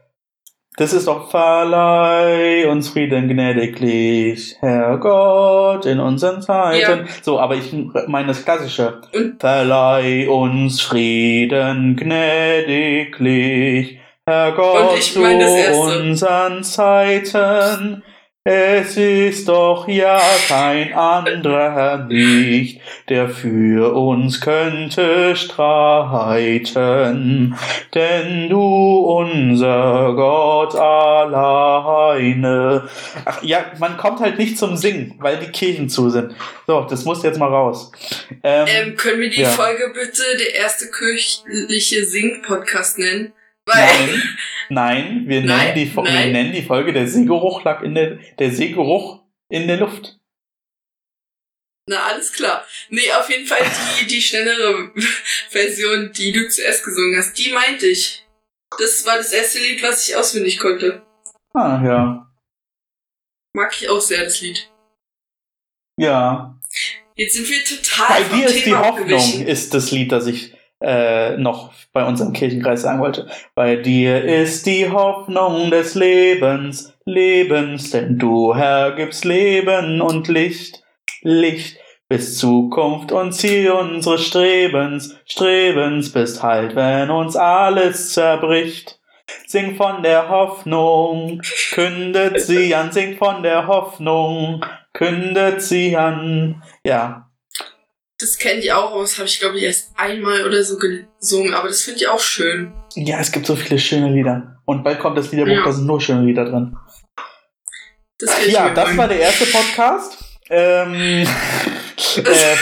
das 0.78 0.94
ist 0.94 1.08
doch 1.08 1.30
Verleih 1.30 2.68
uns 2.70 2.90
Frieden 2.90 3.28
gnädiglich, 3.28 4.56
Herr 4.62 4.98
Gott, 4.98 5.86
in 5.86 6.00
unseren 6.00 6.42
Zeiten. 6.42 7.08
So, 7.22 7.40
aber 7.40 7.56
ich 7.56 7.74
meine 8.08 8.30
das 8.30 8.46
Klassische. 8.46 9.02
Und- 9.14 9.40
Verleih 9.42 10.30
uns 10.30 10.82
Frieden 10.82 11.98
gnädiglich, 11.98 14.00
Herr 14.26 14.54
Gott, 14.54 15.02
zu 15.02 15.24
Erste. 15.26 16.00
unseren 16.02 16.64
Zeiten. 16.64 18.04
Es 18.44 18.98
ist 18.98 19.48
doch 19.48 19.88
ja 19.88 20.20
kein 20.48 20.94
anderer 20.96 22.06
nicht, 22.06 22.82
der 23.08 23.30
für 23.30 23.94
uns 23.94 24.42
könnte 24.42 25.36
streiten. 25.36 26.76
Denn 27.94 28.50
du, 28.50 28.60
unser 28.60 30.14
Gott 30.16 30.74
alleine. 30.74 31.70
Ach 33.26 33.44
ja, 33.44 33.64
man 33.78 33.96
kommt 33.98 34.22
halt 34.22 34.40
nicht 34.40 34.58
zum 34.58 34.76
Singen, 34.76 35.14
weil 35.20 35.38
die 35.38 35.52
Kirchen 35.52 35.88
zu 35.88 36.10
sind. 36.10 36.34
So, 36.66 36.82
das 36.90 37.06
muss 37.06 37.22
jetzt 37.22 37.38
mal 37.38 37.46
raus. 37.50 37.92
Ähm, 38.42 38.66
Ähm, 38.68 38.96
können 38.96 39.20
wir 39.22 39.30
die 39.30 39.42
Ja. 39.42 39.50
Folge 39.50 39.92
bitte 39.94 40.24
der 40.40 40.56
erste 40.56 40.90
kirchliche 40.90 42.06
Sing-Podcast 42.06 42.98
nennen? 42.98 43.34
Nein, 43.68 44.38
nein, 44.70 45.24
wir, 45.28 45.42
Nein, 45.42 45.46
nennen 45.46 45.76
die, 45.76 45.86
Fo- 45.90 46.04
wir 46.04 46.12
nein. 46.12 46.32
nennen 46.32 46.52
die 46.54 46.64
Folge 46.64 46.94
der 46.94 47.08
Seegeruch 47.08 47.64
lag 47.64 47.82
in 47.84 47.94
der, 47.96 48.16
der 48.40 48.52
Seegeruch 48.52 49.24
in 49.50 49.68
der 49.68 49.78
Luft. 49.78 50.18
na 51.88 52.06
alles 52.08 52.32
klar. 52.34 52.66
Nee, 52.90 53.12
auf 53.14 53.30
jeden 53.30 53.46
Fall 53.48 53.60
die, 54.00 54.08
die 54.16 54.22
schnellere 54.22 54.92
Version, 55.50 56.12
die 56.14 56.32
du 56.32 56.48
zuerst 56.50 56.84
gesungen 56.84 57.18
hast, 57.18 57.34
die 57.38 57.52
meinte 57.52 57.88
ich. 57.88 58.26
Das 58.80 59.06
war 59.06 59.18
das 59.18 59.32
erste 59.34 59.60
Lied, 59.60 59.84
was 59.84 60.08
ich 60.08 60.16
auswendig 60.16 60.58
konnte. 60.58 61.06
Ah, 61.54 61.82
ja. 61.84 62.32
Mag 63.54 63.74
ich 63.80 63.90
auch 63.90 64.00
sehr, 64.00 64.24
das 64.24 64.40
Lied. 64.42 64.70
Ja. 66.00 66.58
Jetzt 67.16 67.34
sind 67.36 67.50
wir 67.50 67.64
total 67.66 68.24
Bei 68.24 68.38
dir 68.38 68.46
ist 68.48 68.66
die 68.66 68.74
Hoffnung, 68.74 69.02
abgewichen. 69.20 69.46
ist 69.48 69.74
das 69.74 69.92
Lied, 69.92 70.12
das 70.14 70.26
ich 70.28 70.54
äh, 70.82 71.38
noch 71.38 71.72
bei 71.94 72.06
unserem 72.06 72.34
Kirchenkreis 72.34 72.82
sagen 72.82 73.00
wollte. 73.00 73.28
Bei 73.56 73.76
dir 73.76 74.24
ist 74.24 74.66
die 74.66 74.90
Hoffnung 74.90 75.72
des 75.72 75.96
Lebens, 75.96 76.94
Lebens, 77.06 77.92
denn 77.92 78.18
du, 78.18 78.56
Herr, 78.56 78.92
gibst 78.92 79.26
Leben 79.26 80.02
und 80.02 80.28
Licht, 80.28 80.84
Licht, 81.22 81.78
bis 82.12 82.38
Zukunft 82.38 83.14
und 83.14 83.32
Ziel 83.32 83.72
unseres 83.72 84.28
Strebens, 84.28 85.18
Strebens, 85.26 86.12
bist 86.12 86.44
halt, 86.44 86.76
wenn 86.76 87.10
uns 87.10 87.38
alles 87.38 88.12
zerbricht. 88.12 89.00
Sing 89.48 89.76
von 89.76 90.04
der 90.04 90.28
Hoffnung, 90.28 91.42
kündet 91.72 92.42
sie 92.42 92.76
an, 92.76 92.92
sing 92.92 93.16
von 93.16 93.44
der 93.44 93.66
Hoffnung, 93.68 94.66
kündet 94.92 95.62
sie 95.62 95.96
an. 95.96 96.62
Ja, 96.84 97.31
Das 98.22 98.38
kennt 98.38 98.64
ihr 98.64 98.78
auch, 98.78 99.02
das 99.02 99.18
habe 99.18 99.28
ich, 99.28 99.40
glaube 99.40 99.58
ich, 99.58 99.64
erst 99.64 99.90
einmal 99.98 100.46
oder 100.46 100.64
so 100.64 100.78
gesungen, 100.78 101.54
aber 101.56 101.68
das 101.70 101.82
finde 101.82 102.00
ich 102.02 102.08
auch 102.08 102.20
schön. 102.20 102.72
Ja, 102.96 103.20
es 103.20 103.32
gibt 103.32 103.46
so 103.48 103.56
viele 103.56 103.80
schöne 103.80 104.10
Lieder. 104.14 104.58
Und 104.66 104.84
bald 104.84 105.00
kommt 105.00 105.18
das 105.18 105.32
Liederbuch, 105.32 105.54
Ja. 105.54 105.64
da 105.66 105.72
sind 105.72 105.88
nur 105.88 106.00
schöne 106.00 106.22
Lieder 106.24 106.46
drin. 106.46 106.76
Das 108.20 108.46
Ja, 108.48 108.70
das 108.70 108.96
war 108.96 109.08
der 109.08 109.20
erste 109.20 109.46
Podcast, 109.46 110.18
ähm, 110.50 110.94
äh, 112.18 112.56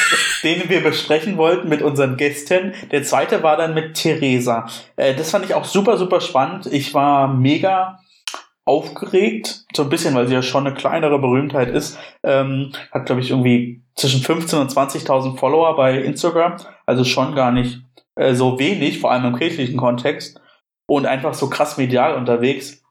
den 0.43 0.69
wir 0.69 0.81
besprechen 0.81 1.35
wollten 1.37 1.67
mit 1.67 1.81
unseren 1.81 2.15
Gästen. 2.15 2.73
Der 2.91 3.03
zweite 3.03 3.43
war 3.43 3.57
dann 3.57 3.73
mit 3.73 3.95
Theresa. 3.95 4.65
Äh, 4.95 5.13
das 5.15 5.29
fand 5.31 5.43
ich 5.45 5.53
auch 5.53 5.65
super, 5.65 5.97
super 5.97 6.21
spannend. 6.21 6.67
Ich 6.71 6.93
war 6.93 7.27
mega 7.33 7.99
aufgeregt, 8.69 9.65
so 9.75 9.81
ein 9.81 9.89
bisschen, 9.89 10.13
weil 10.13 10.27
sie 10.27 10.35
ja 10.35 10.43
schon 10.43 10.67
eine 10.67 10.75
kleinere 10.75 11.17
Berühmtheit 11.17 11.69
ist. 11.69 11.97
Ähm, 12.21 12.71
hat, 12.91 13.07
glaube 13.07 13.19
ich, 13.19 13.31
irgendwie 13.31 13.81
zwischen 13.95 14.21
15.000 14.21 14.61
und 14.61 14.71
20.000 14.71 15.37
Follower 15.37 15.75
bei 15.75 15.97
Instagram. 15.97 16.57
Also 16.85 17.03
schon 17.03 17.33
gar 17.33 17.51
nicht 17.51 17.81
äh, 18.15 18.35
so 18.35 18.59
wenig, 18.59 18.99
vor 18.99 19.11
allem 19.11 19.25
im 19.25 19.35
kirchlichen 19.35 19.75
Kontext. 19.75 20.39
Und 20.85 21.07
einfach 21.07 21.33
so 21.33 21.49
krass 21.49 21.77
medial 21.77 22.15
unterwegs. 22.15 22.83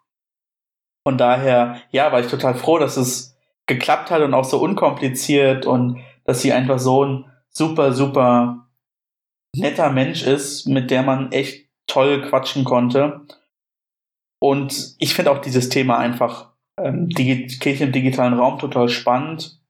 Von 1.06 1.16
daher, 1.16 1.80
ja, 1.92 2.10
war 2.10 2.18
ich 2.18 2.26
total 2.26 2.56
froh, 2.56 2.78
dass 2.78 2.96
es 2.96 3.36
geklappt 3.66 4.10
hat 4.10 4.22
und 4.22 4.34
auch 4.34 4.44
so 4.44 4.58
unkompliziert 4.58 5.64
und 5.64 6.00
dass 6.24 6.42
sie 6.42 6.52
einfach 6.52 6.80
so 6.80 7.04
ein 7.04 7.32
super, 7.50 7.92
super 7.92 8.66
netter 9.54 9.90
Mensch 9.90 10.24
ist, 10.24 10.66
mit 10.66 10.90
der 10.90 11.04
man 11.04 11.30
echt 11.30 11.68
toll 11.86 12.22
quatschen 12.22 12.64
konnte. 12.64 13.20
Und 14.40 14.94
ich 14.98 15.14
finde 15.14 15.30
auch 15.30 15.40
dieses 15.40 15.68
Thema 15.68 15.98
einfach 15.98 16.52
ähm, 16.78 17.08
die 17.08 17.46
Kirche 17.46 17.84
im 17.84 17.92
digitalen 17.92 18.34
Raum 18.34 18.58
total 18.58 18.88
spannend 18.88 19.60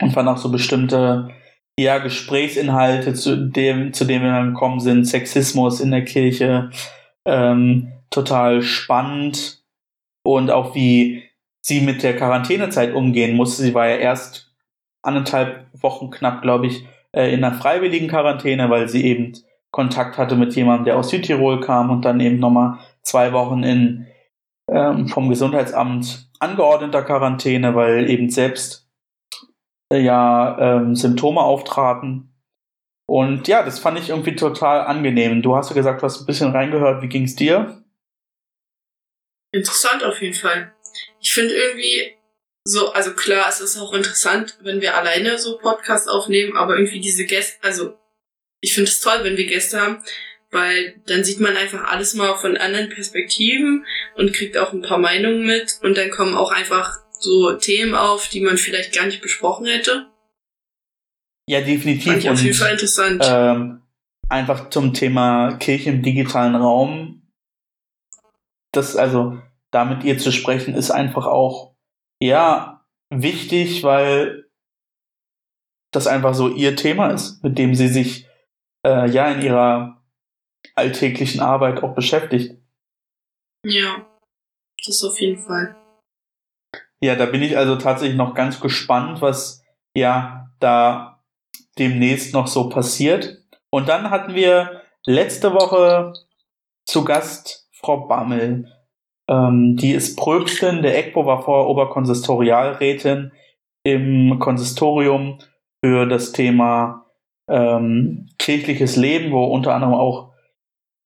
und 0.00 0.12
fand 0.12 0.28
auch 0.28 0.38
so 0.38 0.50
bestimmte 0.50 1.30
ja, 1.78 1.98
Gesprächsinhalte, 1.98 3.14
zu 3.14 3.36
dem, 3.36 3.92
zu 3.92 4.04
denen 4.04 4.24
wir 4.24 4.32
dann 4.32 4.54
gekommen 4.54 4.80
sind, 4.80 5.06
Sexismus 5.06 5.80
in 5.80 5.90
der 5.90 6.04
Kirche, 6.04 6.70
ähm, 7.24 7.92
total 8.10 8.62
spannend 8.62 9.62
und 10.24 10.50
auch 10.50 10.74
wie 10.74 11.24
sie 11.60 11.80
mit 11.80 12.02
der 12.02 12.16
Quarantänezeit 12.16 12.94
umgehen 12.94 13.36
musste. 13.36 13.62
Sie 13.62 13.74
war 13.74 13.88
ja 13.88 13.96
erst 13.96 14.52
anderthalb 15.02 15.66
Wochen 15.72 16.10
knapp, 16.10 16.42
glaube 16.42 16.66
ich, 16.66 16.84
äh, 17.12 17.32
in 17.32 17.42
einer 17.42 17.56
freiwilligen 17.56 18.08
Quarantäne, 18.08 18.70
weil 18.70 18.88
sie 18.88 19.04
eben 19.04 19.32
Kontakt 19.70 20.18
hatte 20.18 20.36
mit 20.36 20.54
jemandem, 20.54 20.84
der 20.84 20.96
aus 20.96 21.10
Südtirol 21.10 21.60
kam 21.60 21.90
und 21.90 22.04
dann 22.04 22.20
eben 22.20 22.38
nochmal 22.38 22.78
zwei 23.04 23.32
Wochen 23.32 23.62
in 23.62 24.06
ähm, 24.70 25.08
vom 25.08 25.28
Gesundheitsamt 25.28 26.30
angeordneter 26.40 27.02
Quarantäne, 27.02 27.74
weil 27.74 28.08
eben 28.10 28.30
selbst 28.30 28.88
äh, 29.92 30.00
ja 30.00 30.58
ähm, 30.58 30.94
Symptome 30.94 31.40
auftraten. 31.40 32.30
Und 33.06 33.48
ja, 33.48 33.62
das 33.62 33.78
fand 33.78 33.98
ich 33.98 34.08
irgendwie 34.08 34.34
total 34.34 34.86
angenehm. 34.86 35.42
Du 35.42 35.54
hast 35.54 35.68
ja 35.68 35.74
gesagt, 35.74 36.00
du 36.00 36.06
hast 36.06 36.20
ein 36.20 36.26
bisschen 36.26 36.52
reingehört. 36.52 37.02
Wie 37.02 37.08
ging's 37.08 37.36
dir? 37.36 37.84
Interessant 39.52 40.02
auf 40.02 40.20
jeden 40.22 40.34
Fall. 40.34 40.72
Ich 41.20 41.32
finde 41.32 41.54
irgendwie 41.54 42.16
so, 42.66 42.92
also 42.92 43.14
klar, 43.14 43.46
es 43.48 43.60
ist 43.60 43.76
auch 43.76 43.92
interessant, 43.92 44.58
wenn 44.62 44.80
wir 44.80 44.96
alleine 44.96 45.38
so 45.38 45.58
Podcasts 45.58 46.08
aufnehmen, 46.08 46.56
aber 46.56 46.76
irgendwie 46.76 47.00
diese 47.00 47.26
Gäste, 47.26 47.62
also 47.62 47.98
ich 48.62 48.72
finde 48.72 48.90
es 48.90 49.00
toll, 49.00 49.18
wenn 49.22 49.36
wir 49.36 49.46
Gäste 49.46 49.80
haben, 49.80 50.02
weil 50.54 51.02
dann 51.06 51.24
sieht 51.24 51.40
man 51.40 51.56
einfach 51.56 51.84
alles 51.84 52.14
mal 52.14 52.34
von 52.36 52.56
anderen 52.56 52.88
Perspektiven 52.88 53.84
und 54.16 54.32
kriegt 54.32 54.56
auch 54.56 54.72
ein 54.72 54.82
paar 54.82 54.98
Meinungen 54.98 55.44
mit 55.44 55.78
und 55.82 55.98
dann 55.98 56.10
kommen 56.10 56.34
auch 56.34 56.52
einfach 56.52 57.00
so 57.18 57.52
Themen 57.54 57.94
auf, 57.94 58.28
die 58.28 58.40
man 58.40 58.56
vielleicht 58.56 58.94
gar 58.94 59.06
nicht 59.06 59.20
besprochen 59.20 59.66
hätte. 59.66 60.06
Ja, 61.48 61.60
definitiv. 61.60 62.04
Fand 62.04 62.18
ich 62.18 62.30
auf 62.30 62.40
jeden 62.40 62.54
Fall 62.54 62.72
interessant. 62.72 63.22
Ähm, 63.24 63.82
einfach 64.28 64.70
zum 64.70 64.94
Thema 64.94 65.56
Kirche 65.58 65.90
im 65.90 66.02
digitalen 66.02 66.54
Raum. 66.54 67.22
Das, 68.72 68.96
also, 68.96 69.40
damit 69.70 70.04
ihr 70.04 70.18
zu 70.18 70.32
sprechen, 70.32 70.74
ist 70.74 70.90
einfach 70.90 71.26
auch, 71.26 71.74
ja, 72.20 72.86
wichtig, 73.10 73.82
weil 73.82 74.46
das 75.92 76.06
einfach 76.06 76.34
so 76.34 76.48
ihr 76.48 76.76
Thema 76.76 77.10
ist, 77.10 77.42
mit 77.44 77.58
dem 77.58 77.74
sie 77.74 77.88
sich, 77.88 78.26
äh, 78.84 79.08
ja, 79.10 79.30
in 79.30 79.42
ihrer 79.42 79.93
alltäglichen 80.74 81.40
Arbeit 81.40 81.82
auch 81.82 81.94
beschäftigt. 81.94 82.56
Ja, 83.64 84.06
das 84.84 85.02
auf 85.04 85.20
jeden 85.20 85.40
Fall. 85.40 85.76
Ja, 87.00 87.16
da 87.16 87.26
bin 87.26 87.42
ich 87.42 87.56
also 87.56 87.76
tatsächlich 87.76 88.16
noch 88.16 88.34
ganz 88.34 88.60
gespannt, 88.60 89.20
was 89.20 89.62
ja 89.94 90.50
da 90.60 91.22
demnächst 91.78 92.34
noch 92.34 92.46
so 92.46 92.68
passiert. 92.68 93.38
Und 93.70 93.88
dann 93.88 94.10
hatten 94.10 94.34
wir 94.34 94.82
letzte 95.04 95.52
Woche 95.52 96.12
zu 96.86 97.04
Gast 97.04 97.68
Frau 97.72 98.06
Bammel. 98.06 98.72
Ähm, 99.28 99.76
die 99.76 99.92
ist 99.92 100.16
Pröbstin, 100.16 100.82
der 100.82 100.98
EGPO 100.98 101.26
war 101.26 101.42
vorher 101.42 101.68
Oberkonsistorialrätin 101.68 103.32
im 103.84 104.38
Konsistorium 104.38 105.38
für 105.84 106.06
das 106.06 106.32
Thema 106.32 107.06
ähm, 107.48 108.28
kirchliches 108.38 108.96
Leben, 108.96 109.32
wo 109.32 109.44
unter 109.44 109.74
anderem 109.74 109.94
auch 109.94 110.33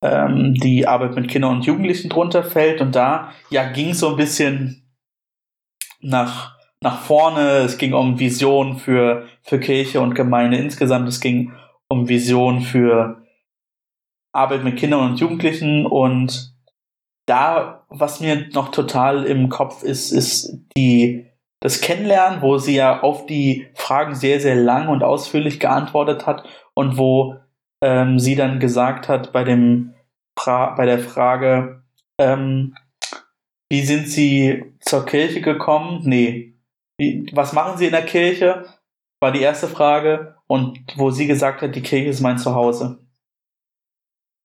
ähm, 0.02 0.54
die 0.54 0.86
Arbeit 0.86 1.14
mit 1.14 1.28
Kindern 1.28 1.56
und 1.56 1.66
Jugendlichen 1.66 2.08
drunter 2.08 2.42
fällt. 2.42 2.80
Und 2.80 2.94
da 2.94 3.32
ja 3.50 3.70
ging 3.70 3.94
so 3.94 4.10
ein 4.10 4.16
bisschen 4.16 4.88
nach, 6.00 6.56
nach 6.80 7.00
vorne. 7.00 7.58
Es 7.58 7.78
ging 7.78 7.92
um 7.92 8.18
Vision 8.18 8.76
für, 8.76 9.26
für 9.42 9.58
Kirche 9.58 10.00
und 10.00 10.14
Gemeinde 10.14 10.58
insgesamt. 10.58 11.08
Es 11.08 11.20
ging 11.20 11.52
um 11.88 12.08
Vision 12.08 12.60
für 12.60 13.22
Arbeit 14.32 14.62
mit 14.64 14.76
Kindern 14.76 15.10
und 15.10 15.20
Jugendlichen. 15.20 15.86
Und 15.86 16.54
da, 17.26 17.84
was 17.88 18.20
mir 18.20 18.48
noch 18.52 18.70
total 18.70 19.24
im 19.24 19.48
Kopf 19.48 19.82
ist, 19.82 20.12
ist 20.12 20.60
die, 20.76 21.26
das 21.60 21.80
Kennenlernen, 21.80 22.40
wo 22.40 22.58
sie 22.58 22.76
ja 22.76 23.02
auf 23.02 23.26
die 23.26 23.66
Fragen 23.74 24.14
sehr, 24.14 24.40
sehr 24.40 24.54
lang 24.54 24.88
und 24.88 25.02
ausführlich 25.02 25.58
geantwortet 25.58 26.26
hat 26.26 26.44
und 26.74 26.96
wo 26.96 27.36
ähm, 27.82 28.18
sie 28.18 28.34
dann 28.34 28.60
gesagt 28.60 29.08
hat 29.08 29.32
bei 29.32 29.44
dem 29.44 29.94
pra 30.34 30.74
bei 30.74 30.86
der 30.86 30.98
Frage, 30.98 31.82
ähm, 32.18 32.74
wie 33.70 33.84
sind 33.84 34.08
Sie 34.08 34.64
zur 34.80 35.04
Kirche 35.04 35.40
gekommen? 35.40 36.00
Nee. 36.04 36.54
Wie, 36.98 37.26
was 37.32 37.52
machen 37.52 37.76
Sie 37.76 37.86
in 37.86 37.92
der 37.92 38.04
Kirche? 38.04 38.64
War 39.20 39.32
die 39.32 39.42
erste 39.42 39.68
Frage. 39.68 40.36
Und 40.46 40.78
wo 40.96 41.10
sie 41.10 41.26
gesagt 41.26 41.60
hat, 41.60 41.74
die 41.74 41.82
Kirche 41.82 42.08
ist 42.08 42.20
mein 42.20 42.38
Zuhause. 42.38 43.06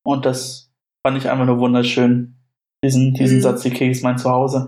Und 0.05 0.25
das 0.25 0.73
fand 1.05 1.17
ich 1.17 1.29
einfach 1.29 1.45
nur 1.45 1.59
wunderschön. 1.59 2.35
Diesen, 2.83 3.13
diesen 3.13 3.37
mhm. 3.37 3.41
Satz, 3.41 3.61
die 3.61 3.69
Kirche 3.69 3.91
ist 3.91 4.03
mein 4.03 4.17
Zuhause. 4.17 4.67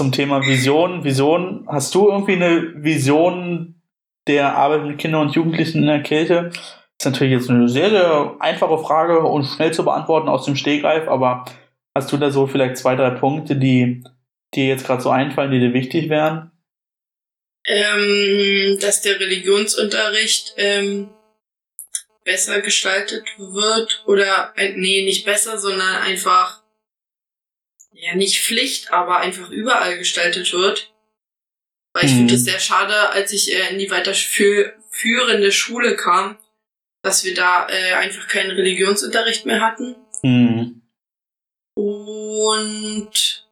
Zum 0.00 0.12
Thema 0.12 0.46
Vision. 0.46 1.04
Vision, 1.04 1.66
hast 1.68 1.94
du 1.94 2.08
irgendwie 2.08 2.32
eine 2.32 2.72
Vision 2.82 3.82
der 4.28 4.56
Arbeit 4.56 4.86
mit 4.86 4.96
Kindern 4.96 5.26
und 5.26 5.34
Jugendlichen 5.34 5.80
in 5.80 5.88
der 5.88 6.02
Kirche? 6.02 6.50
ist 6.98 7.04
natürlich 7.04 7.34
jetzt 7.34 7.50
eine 7.50 7.68
sehr, 7.68 7.90
sehr 7.90 8.36
einfache 8.40 8.78
Frage 8.78 9.20
und 9.20 9.44
schnell 9.44 9.74
zu 9.74 9.84
beantworten 9.84 10.30
aus 10.30 10.46
dem 10.46 10.56
Stehgreif, 10.56 11.06
aber 11.06 11.44
hast 11.94 12.10
du 12.10 12.16
da 12.16 12.30
so 12.30 12.46
vielleicht 12.46 12.78
zwei, 12.78 12.96
drei 12.96 13.10
Punkte, 13.10 13.56
die 13.56 14.02
dir 14.54 14.68
jetzt 14.68 14.86
gerade 14.86 15.02
so 15.02 15.10
einfallen, 15.10 15.50
die 15.50 15.60
dir 15.60 15.74
wichtig 15.74 16.08
wären? 16.08 16.50
Ähm, 17.66 18.78
dass 18.80 19.02
der 19.02 19.20
Religionsunterricht 19.20 20.54
ähm, 20.56 21.10
besser 22.24 22.62
gestaltet 22.62 23.24
wird 23.36 24.02
oder 24.06 24.54
äh, 24.56 24.72
nee, 24.76 25.04
nicht 25.04 25.26
besser, 25.26 25.58
sondern 25.58 25.96
einfach 25.96 26.59
ja 28.00 28.14
nicht 28.14 28.42
Pflicht, 28.42 28.92
aber 28.92 29.18
einfach 29.18 29.50
überall 29.50 29.98
gestaltet 29.98 30.52
wird. 30.52 30.92
Weil 31.92 32.04
ich 32.04 32.12
mhm. 32.12 32.18
finde 32.18 32.34
es 32.34 32.44
sehr 32.44 32.60
schade, 32.60 33.10
als 33.10 33.32
ich 33.32 33.52
äh, 33.52 33.70
in 33.70 33.78
die 33.78 33.90
weiterführende 33.90 35.52
Schule 35.52 35.96
kam, 35.96 36.38
dass 37.02 37.24
wir 37.24 37.34
da 37.34 37.68
äh, 37.68 37.94
einfach 37.94 38.28
keinen 38.28 38.50
Religionsunterricht 38.50 39.46
mehr 39.46 39.60
hatten. 39.60 39.96
Mhm. 40.22 40.82
Und 41.74 43.48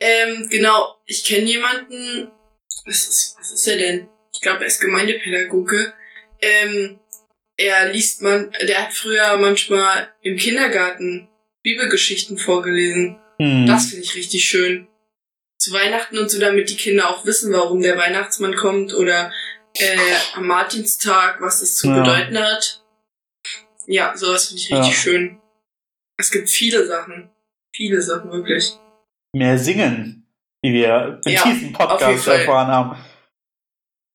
ähm, 0.00 0.48
genau, 0.48 0.96
ich 1.06 1.24
kenne 1.24 1.46
jemanden, 1.46 2.30
was 2.84 3.08
ist, 3.08 3.36
was 3.38 3.50
ist 3.50 3.66
er 3.66 3.78
denn? 3.78 4.08
Ich 4.32 4.40
glaube, 4.40 4.60
er 4.60 4.66
ist 4.66 4.80
Gemeindepädagoge. 4.80 5.92
Ähm, 6.40 7.00
er 7.56 7.90
liest 7.90 8.22
man, 8.22 8.52
der 8.62 8.84
hat 8.84 8.94
früher 8.94 9.36
manchmal 9.36 10.12
im 10.22 10.36
Kindergarten 10.36 11.28
Bibelgeschichten 11.68 12.38
vorgelesen. 12.38 13.18
Mhm. 13.38 13.66
Das 13.66 13.86
finde 13.86 14.04
ich 14.04 14.14
richtig 14.14 14.44
schön. 14.44 14.88
Zu 15.58 15.72
Weihnachten 15.72 16.16
und 16.16 16.30
so, 16.30 16.40
damit 16.40 16.70
die 16.70 16.76
Kinder 16.76 17.10
auch 17.10 17.26
wissen, 17.26 17.52
warum 17.52 17.82
der 17.82 17.98
Weihnachtsmann 17.98 18.54
kommt 18.56 18.94
oder 18.94 19.32
äh, 19.76 19.96
am 20.34 20.46
Martinstag, 20.46 21.40
was 21.40 21.60
das 21.60 21.76
zu 21.76 21.88
ja. 21.88 22.00
bedeuten 22.00 22.38
hat. 22.38 22.84
Ja, 23.86 24.16
sowas 24.16 24.46
finde 24.46 24.62
ich 24.62 24.72
richtig 24.72 24.94
ja. 24.94 25.00
schön. 25.00 25.40
Es 26.16 26.30
gibt 26.30 26.48
viele 26.48 26.86
Sachen. 26.86 27.30
Viele 27.74 28.00
Sachen, 28.00 28.30
wirklich. 28.30 28.72
Mehr 29.34 29.58
singen, 29.58 30.26
wie 30.62 30.72
wir 30.72 31.20
in 31.24 31.32
ja, 31.32 31.44
diesem 31.44 31.72
Podcast 31.72 32.26
erfahren 32.28 32.68
haben. 32.68 33.04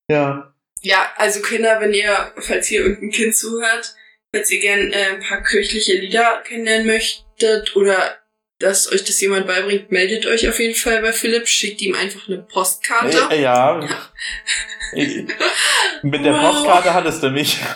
Ja. 0.10 0.54
Ja, 0.82 1.12
also 1.16 1.42
Kinder, 1.42 1.80
wenn 1.80 1.94
ihr, 1.94 2.34
falls 2.38 2.70
ihr 2.72 2.82
irgendein 2.82 3.12
Kind 3.12 3.36
zuhört, 3.36 3.96
falls 4.36 4.52
ihr 4.52 4.60
gern 4.60 4.92
äh, 4.92 5.14
ein 5.14 5.20
paar 5.22 5.44
kirchliche 5.44 5.94
Lieder 5.94 6.42
kennenlernen 6.44 6.88
möchtet 7.34 7.76
oder 7.76 8.16
dass 8.60 8.92
euch 8.92 9.04
das 9.04 9.20
jemand 9.20 9.48
beibringt, 9.48 9.92
meldet 9.92 10.26
euch 10.26 10.48
auf 10.48 10.60
jeden 10.60 10.76
Fall 10.76 11.02
bei 11.02 11.12
Philipp, 11.12 11.48
schickt 11.48 11.82
ihm 11.82 11.96
einfach 11.96 12.28
eine 12.28 12.38
Postkarte. 12.38 13.18
Äh, 13.32 13.42
ja. 13.42 13.80
Mit 16.04 16.24
der 16.24 16.34
Postkarte 16.34 16.94
hattest 16.94 17.24
du 17.24 17.30
mich. 17.30 17.60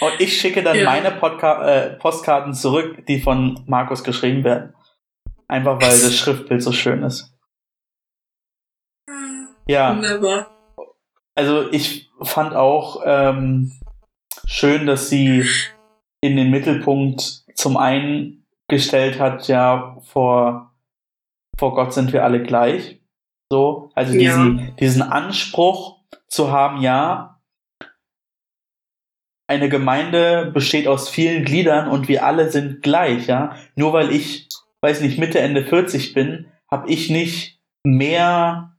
Und 0.00 0.20
ich 0.20 0.40
schicke 0.40 0.62
dann 0.62 0.76
ja. 0.76 0.84
meine 0.84 1.12
Podca 1.12 1.68
äh, 1.68 1.90
Postkarten 1.96 2.54
zurück, 2.54 3.04
die 3.06 3.20
von 3.20 3.62
Markus 3.66 4.02
geschrieben 4.02 4.42
werden. 4.42 4.74
Einfach 5.48 5.80
weil 5.80 5.90
das 5.90 6.16
Schriftbild 6.16 6.62
so 6.62 6.72
schön 6.72 7.02
ist. 7.02 7.32
Ja. 9.66 9.94
Wunderbar. 9.94 10.50
Also 11.34 11.70
ich 11.70 12.10
fand 12.22 12.54
auch 12.54 13.02
ähm, 13.04 13.72
schön, 14.46 14.86
dass 14.86 15.08
sie 15.08 15.46
in 16.22 16.36
den 16.36 16.50
Mittelpunkt 16.50 17.44
zum 17.54 17.76
einen 17.76 18.46
gestellt 18.68 19.20
hat, 19.20 19.48
ja, 19.48 19.98
vor, 20.00 20.72
vor 21.58 21.74
Gott 21.74 21.92
sind 21.92 22.12
wir 22.12 22.24
alle 22.24 22.42
gleich. 22.42 23.00
So, 23.50 23.90
also 23.94 24.12
diesen, 24.12 24.58
ja. 24.58 24.66
diesen 24.80 25.02
Anspruch 25.02 25.98
zu 26.28 26.50
haben, 26.50 26.80
ja, 26.80 27.40
eine 29.46 29.68
Gemeinde 29.68 30.50
besteht 30.54 30.88
aus 30.88 31.10
vielen 31.10 31.44
Gliedern 31.44 31.88
und 31.88 32.08
wir 32.08 32.24
alle 32.24 32.50
sind 32.50 32.80
gleich, 32.82 33.26
ja. 33.26 33.56
Nur 33.76 33.92
weil 33.92 34.10
ich, 34.10 34.48
weiß 34.80 35.02
nicht, 35.02 35.18
Mitte, 35.18 35.40
Ende 35.40 35.64
40 35.64 36.14
bin, 36.14 36.46
habe 36.70 36.88
ich 36.88 37.10
nicht 37.10 37.60
mehr 37.84 38.74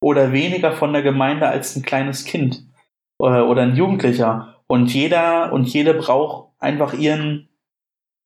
oder 0.00 0.32
weniger 0.32 0.72
von 0.72 0.92
der 0.92 1.02
Gemeinde 1.02 1.46
als 1.46 1.76
ein 1.76 1.82
kleines 1.82 2.24
Kind 2.24 2.64
oder, 3.20 3.48
oder 3.48 3.62
ein 3.62 3.76
Jugendlicher. 3.76 4.57
Und 4.70 4.92
jeder 4.92 5.52
und 5.52 5.64
jede 5.66 5.94
braucht 5.94 6.52
einfach 6.58 6.92
ihren, 6.92 7.48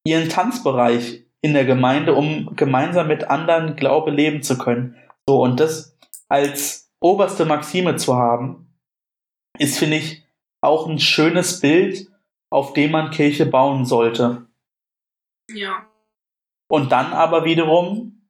ihren 0.04 0.28
Tanzbereich 0.28 1.24
in 1.40 1.54
der 1.54 1.64
Gemeinde, 1.64 2.14
um 2.14 2.54
gemeinsam 2.56 3.08
mit 3.08 3.24
anderen 3.24 3.76
Glaube 3.76 4.10
leben 4.10 4.42
zu 4.42 4.58
können. 4.58 4.96
So, 5.28 5.42
und 5.42 5.60
das 5.60 5.96
als 6.28 6.92
oberste 7.00 7.44
Maxime 7.44 7.96
zu 7.96 8.16
haben, 8.16 8.78
ist, 9.58 9.78
finde 9.78 9.98
ich, 9.98 10.24
auch 10.60 10.86
ein 10.86 10.98
schönes 10.98 11.60
Bild, 11.60 12.08
auf 12.50 12.72
dem 12.72 12.92
man 12.92 13.10
Kirche 13.10 13.46
bauen 13.46 13.84
sollte. 13.84 14.46
Ja. 15.50 15.86
Und 16.70 16.92
dann 16.92 17.12
aber 17.12 17.44
wiederum 17.44 18.28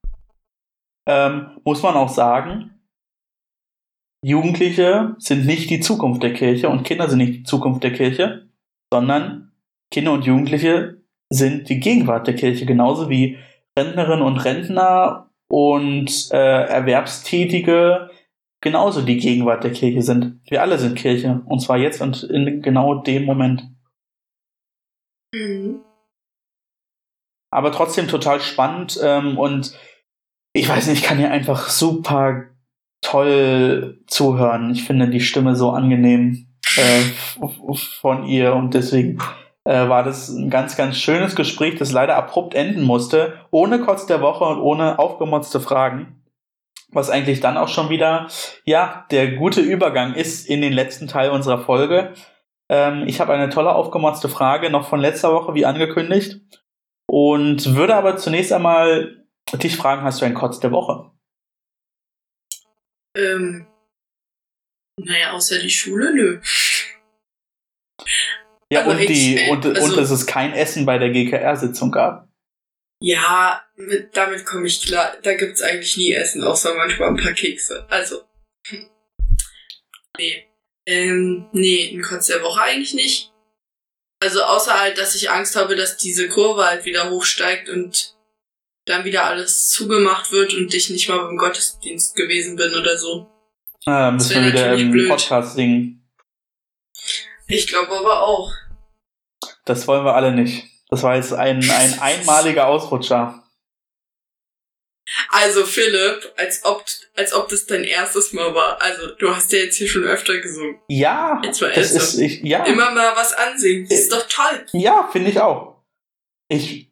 ähm, 1.07 1.61
muss 1.65 1.83
man 1.83 1.95
auch 1.95 2.09
sagen, 2.09 2.72
Jugendliche 4.25 5.17
sind 5.19 5.47
nicht 5.47 5.69
die 5.71 5.81
Zukunft 5.81 6.23
der 6.23 6.33
Kirche 6.33 6.69
und 6.69 6.85
Kinder 6.85 7.09
sind 7.09 7.19
nicht 7.19 7.35
die 7.35 7.43
Zukunft 7.43 7.83
der 7.83 7.93
Kirche, 7.93 8.49
sondern 8.93 9.53
Kinder 9.91 10.13
und 10.13 10.25
Jugendliche 10.25 11.03
sind 11.31 11.69
die 11.69 11.81
Gegenwart 11.81 12.27
der 12.27 12.37
Kirche, 12.37 12.67
genauso 12.67 13.11
wie 13.11 13.39
Rentnerinnen 13.77 14.23
und 14.23 14.39
Rentner 14.39 15.31
und 15.49 16.29
äh, 16.31 16.65
Erwerbstätige 16.67 18.11
genauso 18.63 19.03
die 19.03 19.19
Gegenwart 19.19 19.65
der 19.65 19.73
Kirche 19.73 20.01
sind. 20.01 20.41
Wir 20.49 20.63
alle 20.63 20.79
sind 20.79 20.97
Kirche. 20.97 21.43
Und 21.45 21.61
zwar 21.61 21.77
jetzt 21.77 22.01
und 22.01 22.23
in 22.23 22.63
genau 22.63 22.95
dem 23.03 23.25
Moment. 23.25 23.69
Mhm. 25.35 25.81
Aber 27.51 27.73
trotzdem 27.73 28.09
total 28.09 28.41
spannend 28.41 28.99
ähm, 29.03 29.37
und 29.37 29.77
ich 30.55 30.69
weiß 30.69 30.87
nicht, 30.87 31.03
ich 31.03 31.05
kann 31.05 31.19
hier 31.19 31.31
einfach 31.31 31.69
super 31.69 32.45
toll 33.03 34.01
zuhören. 34.07 34.71
Ich 34.71 34.85
finde 34.85 35.09
die 35.09 35.21
Stimme 35.21 35.55
so 35.55 35.71
angenehm 35.71 36.47
äh, 36.77 37.47
von 38.01 38.25
ihr 38.25 38.55
und 38.55 38.73
deswegen 38.73 39.19
äh, 39.65 39.89
war 39.89 40.03
das 40.03 40.29
ein 40.29 40.51
ganz, 40.51 40.77
ganz 40.77 40.97
schönes 40.97 41.37
Gespräch, 41.37 41.77
das 41.77 41.93
leider 41.93 42.17
abrupt 42.17 42.55
enden 42.55 42.83
musste, 42.83 43.35
ohne 43.51 43.81
Kotz 43.81 44.07
der 44.07 44.21
Woche 44.21 44.45
und 44.45 44.61
ohne 44.61 44.99
aufgemotzte 44.99 45.61
Fragen. 45.61 46.23
Was 46.91 47.11
eigentlich 47.11 47.41
dann 47.41 47.57
auch 47.57 47.69
schon 47.69 47.89
wieder, 47.89 48.29
ja, 48.65 49.07
der 49.11 49.33
gute 49.33 49.61
Übergang 49.61 50.15
ist 50.15 50.47
in 50.47 50.61
den 50.61 50.73
letzten 50.73 51.09
Teil 51.09 51.31
unserer 51.31 51.59
Folge. 51.59 52.13
Ähm, 52.69 53.05
ich 53.07 53.21
habe 53.21 53.33
eine 53.33 53.49
tolle 53.49 53.75
aufgemotzte 53.75 54.29
Frage 54.29 54.69
noch 54.69 54.89
von 54.89 55.01
letzter 55.01 55.33
Woche, 55.33 55.55
wie 55.55 55.65
angekündigt. 55.65 56.41
Und 57.07 57.75
würde 57.77 57.95
aber 57.95 58.17
zunächst 58.17 58.53
einmal 58.53 59.25
dich 59.55 59.77
fragen, 59.77 60.03
hast 60.03 60.21
du 60.21 60.25
einen 60.25 60.35
Kotz 60.35 60.61
der 60.61 60.73
Woche? 60.73 61.11
Ähm, 63.17 63.67
naja, 65.01 65.33
außer 65.33 65.59
die 65.59 65.71
Schule, 65.71 66.15
nö. 66.15 66.41
Ja, 68.73 68.87
und, 68.87 68.99
die, 68.99 69.37
äh, 69.37 69.51
und, 69.51 69.67
also, 69.67 69.85
und 69.85 69.97
dass 69.97 70.11
es 70.11 70.27
kein 70.27 70.55
Essen 70.55 70.87
bei 70.87 70.99
der 70.99 71.11
GKR-Sitzung 71.11 71.91
gab. 71.91 72.29
Ja, 73.03 73.63
mit, 73.77 74.17
damit 74.17 74.47
komme 74.47 74.67
ich 74.67 74.87
klar. 74.87 75.17
Da 75.23 75.35
gibt 75.35 75.55
es 75.55 75.63
eigentlich 75.63 75.97
nie 75.97 76.13
Essen, 76.13 76.43
außer 76.43 76.75
manchmal 76.75 77.09
ein 77.09 77.17
paar 77.17 77.33
Kekse. 77.33 77.87
Also. 77.91 78.23
Nee. 80.17 80.47
Ähm, 80.87 81.49
nee, 81.53 81.91
ein 81.93 82.03
Kotz 82.03 82.27
der 82.27 82.43
Woche 82.43 82.63
eigentlich 82.63 82.95
nicht. 82.95 83.33
Also 84.23 84.43
außer 84.43 84.79
halt, 84.79 84.99
dass 84.99 85.17
ich 85.17 85.31
Angst 85.31 85.57
habe, 85.57 85.75
dass 85.75 85.97
diese 85.97 86.29
Kurve 86.29 86.65
halt 86.65 86.85
wieder 86.85 87.11
hochsteigt 87.11 87.69
und 87.69 88.17
dann 88.85 89.05
wieder 89.05 89.25
alles 89.25 89.69
zugemacht 89.69 90.33
wird 90.33 90.55
und 90.55 90.73
ich 90.75 90.91
nicht 90.91 91.09
mal 91.09 91.19
beim 91.19 91.37
Gottesdienst 91.37 92.17
gewesen 92.17 92.57
bin 92.57 92.75
oder 92.75 92.97
so. 92.97 93.29
Ah, 93.87 94.11
müssen 94.11 94.45
wir 94.45 94.53
wieder 94.53 94.75
im 94.75 94.91
blöd. 94.91 95.09
Podcast 95.09 95.55
singen. 95.55 96.09
Ich 97.49 97.67
glaube 97.67 97.93
aber 97.93 98.23
auch. 98.23 98.53
Das 99.65 99.87
wollen 99.87 100.05
wir 100.05 100.15
alle 100.15 100.33
nicht. 100.33 100.65
Das 100.89 101.03
war 101.03 101.17
jetzt 101.17 101.33
ein, 101.33 101.69
ein 101.69 101.99
einmaliger 102.01 102.67
Ausrutscher. 102.67 103.39
Also 105.31 105.65
Philipp, 105.65 106.33
als 106.37 106.65
ob, 106.65 106.85
als 107.17 107.33
ob 107.35 107.49
das 107.49 107.67
dein 107.67 107.85
erstes 107.85 108.33
Mal 108.33 108.55
war. 108.55 108.81
Also 108.81 109.15
du 109.17 109.35
hast 109.35 109.53
ja 109.53 109.59
jetzt 109.59 109.77
hier 109.77 109.89
schon 109.89 110.05
öfter 110.05 110.39
gesungen. 110.39 110.81
Ja, 110.89 111.41
jetzt 111.45 111.61
war 111.61 111.71
das 111.71 111.91
ist, 111.93 112.19
ich, 112.19 112.43
ja. 112.43 112.65
Immer 112.65 112.93
mal 112.93 113.15
was 113.17 113.33
ansingen. 113.33 113.87
Das 113.89 114.01
ist 114.01 114.13
doch 114.13 114.27
toll. 114.29 114.67
Ja, 114.73 115.09
finde 115.13 115.31
ich 115.31 115.41
auch. 115.41 115.83
Ich 116.49 116.92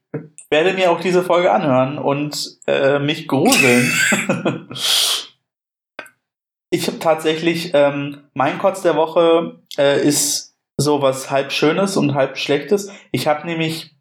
werde 0.50 0.74
mir 0.74 0.90
auch 0.90 1.00
diese 1.00 1.22
Folge 1.22 1.52
anhören 1.52 1.98
und 1.98 2.58
äh, 2.66 2.98
mich 2.98 3.28
gruseln. 3.28 3.92
ich 6.70 6.86
habe 6.88 6.98
tatsächlich, 6.98 7.70
ähm, 7.74 8.24
mein 8.34 8.58
Kotz 8.58 8.82
der 8.82 8.96
Woche 8.96 9.60
äh, 9.78 10.04
ist 10.06 10.56
sowas 10.76 11.30
halb 11.30 11.52
Schönes 11.52 11.96
und 11.96 12.14
halb 12.14 12.36
Schlechtes. 12.36 12.90
Ich 13.12 13.26
habe 13.26 13.46
nämlich 13.46 13.94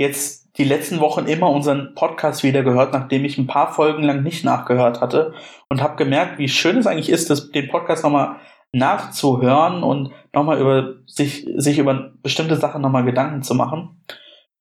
jetzt 0.00 0.46
die 0.58 0.64
letzten 0.64 1.00
Wochen 1.00 1.26
immer 1.26 1.50
unseren 1.50 1.94
Podcast 1.94 2.42
wieder 2.42 2.62
gehört, 2.62 2.92
nachdem 2.92 3.24
ich 3.24 3.36
ein 3.36 3.46
paar 3.46 3.72
Folgen 3.72 4.02
lang 4.02 4.22
nicht 4.22 4.44
nachgehört 4.44 5.00
hatte 5.00 5.34
und 5.68 5.82
habe 5.82 5.96
gemerkt, 5.96 6.38
wie 6.38 6.48
schön 6.48 6.78
es 6.78 6.86
eigentlich 6.86 7.10
ist, 7.10 7.30
das, 7.30 7.50
den 7.50 7.68
Podcast 7.68 8.04
nochmal 8.04 8.36
nachzuhören 8.72 9.82
und 9.82 10.12
nochmal 10.32 10.60
über 10.60 10.94
sich, 11.06 11.46
sich 11.56 11.78
über 11.78 12.12
bestimmte 12.22 12.56
Sachen 12.56 12.82
nochmal 12.82 13.04
Gedanken 13.04 13.42
zu 13.42 13.54
machen. 13.54 14.02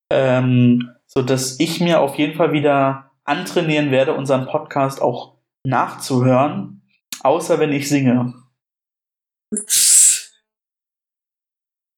Ähm, 0.10 0.95
so 1.18 1.24
dass 1.24 1.60
ich 1.60 1.80
mir 1.80 2.02
auf 2.02 2.16
jeden 2.16 2.36
Fall 2.36 2.52
wieder 2.52 3.12
antrainieren 3.24 3.92
werde, 3.92 4.14
unseren 4.14 4.46
Podcast 4.46 5.02
auch 5.02 5.38
nachzuhören, 5.66 6.82
außer 7.22 7.60
wenn 7.60 7.72
ich 7.72 7.90
singe. 7.90 8.34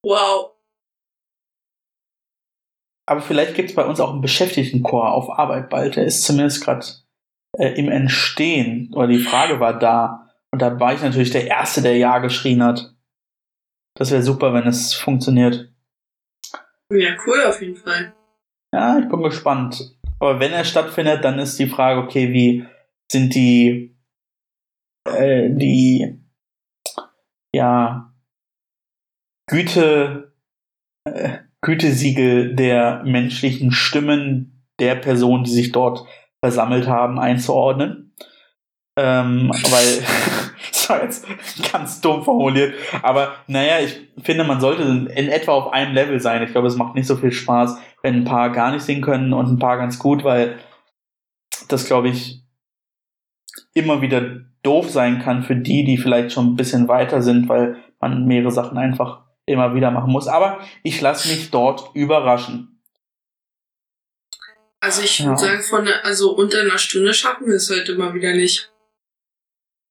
Wow. 0.03 0.53
Aber 3.09 3.22
vielleicht 3.22 3.55
gibt 3.55 3.70
es 3.70 3.76
bei 3.76 3.86
uns 3.86 3.99
auch 3.99 4.11
einen 4.11 4.22
Beschäftigtenchor 4.22 5.11
auf 5.11 5.30
Arbeit 5.30 5.70
bald. 5.70 5.95
Der 5.95 6.05
ist 6.05 6.24
zumindest 6.24 6.63
gerade 6.63 6.86
äh, 7.57 7.70
im 7.70 7.89
Entstehen. 7.89 8.93
Oder 8.93 9.07
die 9.07 9.20
Frage 9.20 9.59
war 9.59 9.78
da. 9.80 10.30
Und 10.51 10.61
da 10.61 10.80
war 10.80 10.93
ich 10.93 11.01
natürlich 11.01 11.32
der 11.32 11.47
Erste, 11.47 11.82
der 11.82 11.97
Ja 11.97 12.20
geschrien 12.20 12.63
hat. 12.63 12.93
Das 13.95 14.11
wäre 14.11 14.24
super, 14.24 14.53
wenn 14.53 14.68
es 14.68 14.93
funktioniert. 14.93 15.74
Ja, 16.91 17.15
cool 17.26 17.43
auf 17.45 17.61
jeden 17.61 17.76
Fall. 17.76 18.16
Ja, 18.78 18.99
ich 18.99 19.09
bin 19.09 19.23
gespannt. 19.23 19.97
Aber 20.19 20.39
wenn 20.39 20.51
er 20.51 20.63
stattfindet, 20.63 21.23
dann 21.25 21.39
ist 21.39 21.57
die 21.57 21.65
Frage, 21.65 21.99
okay, 21.99 22.32
wie 22.32 22.63
sind 23.11 23.34
die, 23.34 23.97
äh, 25.03 25.49
die, 25.49 26.21
ja, 27.51 28.13
Güte, 29.49 30.32
äh, 31.05 31.39
Gütesiegel 31.61 32.55
der 32.55 33.01
menschlichen 33.03 33.71
Stimmen 33.71 34.63
der 34.80 34.93
Personen, 34.93 35.43
die 35.43 35.53
sich 35.53 35.71
dort 35.71 36.05
versammelt 36.39 36.88
haben, 36.88 37.17
einzuordnen. 37.17 38.13
Ähm, 38.95 39.49
weil, 39.49 40.03
das 40.72 40.89
war 40.89 41.03
jetzt 41.03 41.26
ganz 41.72 42.01
dumm 42.01 42.24
formuliert, 42.24 42.76
aber 43.01 43.36
naja, 43.47 43.80
ich 43.80 43.99
finde, 44.24 44.43
man 44.43 44.59
sollte 44.59 44.84
in 44.84 45.30
etwa 45.30 45.53
auf 45.53 45.74
einem 45.74 45.93
Level 45.93 46.20
sein. 46.20 46.43
Ich 46.43 46.51
glaube, 46.51 46.68
es 46.68 46.76
macht 46.76 46.95
nicht 46.95 47.07
so 47.07 47.15
viel 47.15 47.32
Spaß, 47.32 47.78
wenn 48.01 48.15
ein 48.15 48.26
paar 48.26 48.51
gar 48.51 48.72
nicht 48.72 48.84
singen 48.84 49.01
können 49.01 49.34
und 49.34 49.47
ein 49.47 49.59
paar 49.59 49.78
ganz 49.78 49.99
gut, 49.99 50.24
weil 50.24 50.57
das, 51.68 51.86
glaube 51.86 52.09
ich, 52.09 52.41
immer 53.74 54.01
wieder 54.01 54.22
doof 54.63 54.89
sein 54.89 55.22
kann 55.22 55.43
für 55.43 55.55
die, 55.55 55.84
die 55.84 55.97
vielleicht 55.97 56.32
schon 56.32 56.47
ein 56.47 56.55
bisschen 56.55 56.88
weiter 56.88 57.22
sind, 57.22 57.47
weil 57.49 57.78
man 57.99 58.26
mehrere 58.26 58.51
Sachen 58.51 58.78
einfach 58.78 59.22
immer 59.45 59.74
wieder 59.76 59.91
machen 59.91 60.11
muss. 60.11 60.28
Aber 60.28 60.59
ich 60.84 60.99
lasse 61.01 61.30
mich 61.30 61.51
dort 61.51 61.95
überraschen. 61.95 62.82
Also 64.80 65.01
ich 65.01 65.20
würde 65.20 65.32
ja. 65.32 65.38
sagen, 65.38 65.63
von 65.63 65.88
also 66.03 66.36
unter 66.36 66.61
einer 66.61 66.78
Stunde 66.78 67.13
schaffen 67.13 67.47
wir 67.47 67.55
es 67.55 67.70
heute 67.70 67.95
mal 67.95 68.13
wieder 68.13 68.34
nicht. 68.34 68.72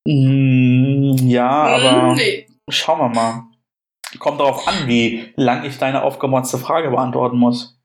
Mm, 0.06 1.28
ja, 1.28 1.48
aber 1.48 2.14
nee. 2.14 2.46
schauen 2.68 3.00
wir 3.00 3.08
mal. 3.08 3.42
Kommt 4.18 4.40
darauf 4.40 4.66
an, 4.68 4.86
wie 4.86 5.32
lang 5.36 5.64
ich 5.64 5.78
deine 5.78 6.02
aufgemotzte 6.02 6.58
Frage 6.58 6.90
beantworten 6.90 7.36
muss. 7.36 7.76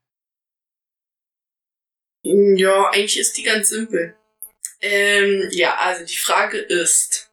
Ja, 2.23 2.89
eigentlich 2.91 3.17
ist 3.17 3.37
die 3.37 3.43
ganz 3.43 3.69
simpel. 3.69 4.15
Ähm, 4.81 5.49
ja, 5.51 5.75
also 5.79 6.05
die 6.05 6.17
Frage 6.17 6.57
ist, 6.57 7.31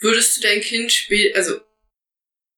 würdest 0.00 0.36
du 0.36 0.48
dein 0.48 0.60
Kind 0.60 0.92
später, 0.92 1.36
also 1.36 1.60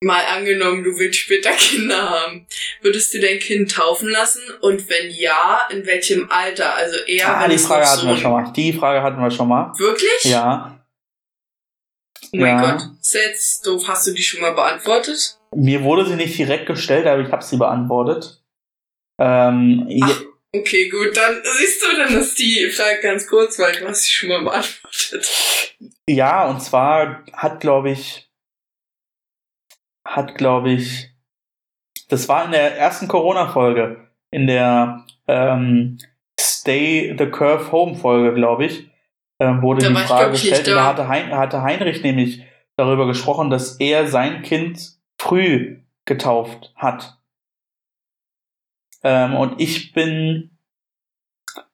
mal 0.03 0.25
angenommen, 0.27 0.85
du 0.85 0.99
willst 0.99 1.19
später 1.19 1.51
Kinder 1.59 2.11
haben, 2.11 2.47
würdest 2.83 3.15
du 3.15 3.21
dein 3.21 3.39
Kind 3.39 3.73
taufen 3.73 4.11
lassen? 4.11 4.43
Und 4.61 4.89
wenn 4.91 5.11
ja, 5.11 5.67
in 5.71 5.87
welchem 5.87 6.31
Alter? 6.31 6.75
Also 6.75 6.99
eher. 7.07 7.37
Ah, 7.37 7.49
die 7.49 7.59
Frage 7.59 7.87
hatten 7.87 8.03
so 8.03 8.09
wir 8.09 8.17
schon 8.17 8.33
mal. 8.33 8.53
Die 8.53 8.73
Frage 8.73 9.03
hatten 9.03 9.21
wir 9.21 9.31
schon 9.31 9.49
mal. 9.49 9.73
Wirklich? 9.79 10.25
Ja. 10.25 10.84
Oh 12.35 12.41
mein 12.41 12.59
ja. 12.59 12.72
Gott, 12.72 12.91
ist 13.01 13.14
jetzt 13.14 13.66
doof. 13.66 13.85
Hast 13.87 14.09
du 14.09 14.12
die 14.12 14.22
schon 14.22 14.41
mal 14.41 14.55
beantwortet? 14.55 15.39
Mir 15.55 15.85
wurde 15.85 16.05
sie 16.05 16.16
nicht 16.16 16.37
direkt 16.37 16.66
gestellt, 16.66 17.07
aber 17.07 17.22
ich 17.22 17.30
habe 17.30 17.45
sie 17.45 17.57
beantwortet. 17.57 18.43
Ähm, 19.20 19.89
Ach, 20.03 20.20
okay, 20.53 20.89
gut, 20.89 21.16
dann 21.16 21.41
siehst 21.59 21.80
du, 21.80 21.97
dann 21.97 22.12
ist 22.18 22.37
die 22.41 22.68
Frage 22.70 22.99
ganz 23.03 23.28
kurz, 23.28 23.57
weil 23.61 23.72
du 23.76 23.87
hast 23.87 24.03
sie 24.03 24.11
schon 24.11 24.30
mal 24.30 24.43
beantwortet. 24.43 25.76
Ja, 26.09 26.49
und 26.49 26.61
zwar 26.61 27.24
hat, 27.32 27.61
glaube 27.61 27.93
ich, 27.93 28.28
hat, 30.05 30.35
glaube 30.35 30.72
ich, 30.72 31.11
das 32.09 32.28
war 32.28 32.47
in 32.47 32.51
der 32.51 32.76
ersten 32.76 33.07
Corona-Folge, 33.07 34.09
in 34.32 34.49
der 34.49 35.07
ähm, 35.28 35.99
Stay 36.41 37.14
the 37.16 37.26
Curve 37.26 37.70
Home 37.70 37.95
Folge, 37.95 38.35
glaube 38.35 38.66
ich, 38.66 38.91
ähm, 39.39 39.62
wurde 39.62 39.82
da 39.82 39.89
die 39.89 40.07
Frage 40.07 40.30
gestellt. 40.32 40.66
Da 40.66 40.85
hatte, 40.85 41.09
hein 41.09 41.30
hatte 41.32 41.62
Heinrich 41.62 42.03
nämlich 42.03 42.43
darüber 42.76 43.07
gesprochen, 43.07 43.51
dass 43.51 43.76
er 43.76 44.07
sein 44.07 44.43
Kind 44.43 44.95
früh 45.18 45.80
getauft 46.05 46.72
hat. 46.76 47.18
Ähm, 49.03 49.35
und 49.35 49.61
ich 49.61 49.93
bin 49.93 50.51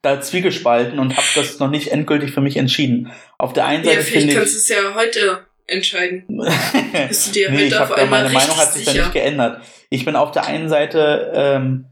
da 0.03 0.21
zwiegespalten 0.21 0.99
und 0.99 1.17
habe 1.17 1.27
das 1.35 1.59
noch 1.59 1.71
nicht 1.71 1.89
endgültig 1.89 2.33
für 2.33 2.41
mich 2.41 2.57
entschieden. 2.57 3.13
Auf 3.39 3.53
der 3.53 3.67
einen 3.67 3.85
Seite 3.85 3.99
ja, 3.99 4.03
finde 4.03 4.29
ich. 4.29 4.35
kannst 4.35 4.55
du 4.55 4.59
es 4.59 4.69
ja 4.69 4.95
heute 4.95 5.47
entscheiden. 5.67 6.25
Bist 7.09 7.29
du 7.29 7.33
dir 7.33 7.51
nee, 7.51 7.65
ich 7.65 7.79
hab, 7.79 7.91
meine 8.11 8.31
Meinung 8.31 8.57
hat 8.57 8.73
sich 8.73 8.85
sicher. 8.85 8.99
da 8.99 9.05
nicht 9.05 9.13
geändert. 9.13 9.63
Ich 9.89 10.05
bin 10.05 10.17
auf 10.17 10.33
der 10.33 10.47
einen 10.47 10.69
Seite, 10.69 11.33
ähm, 11.35 11.87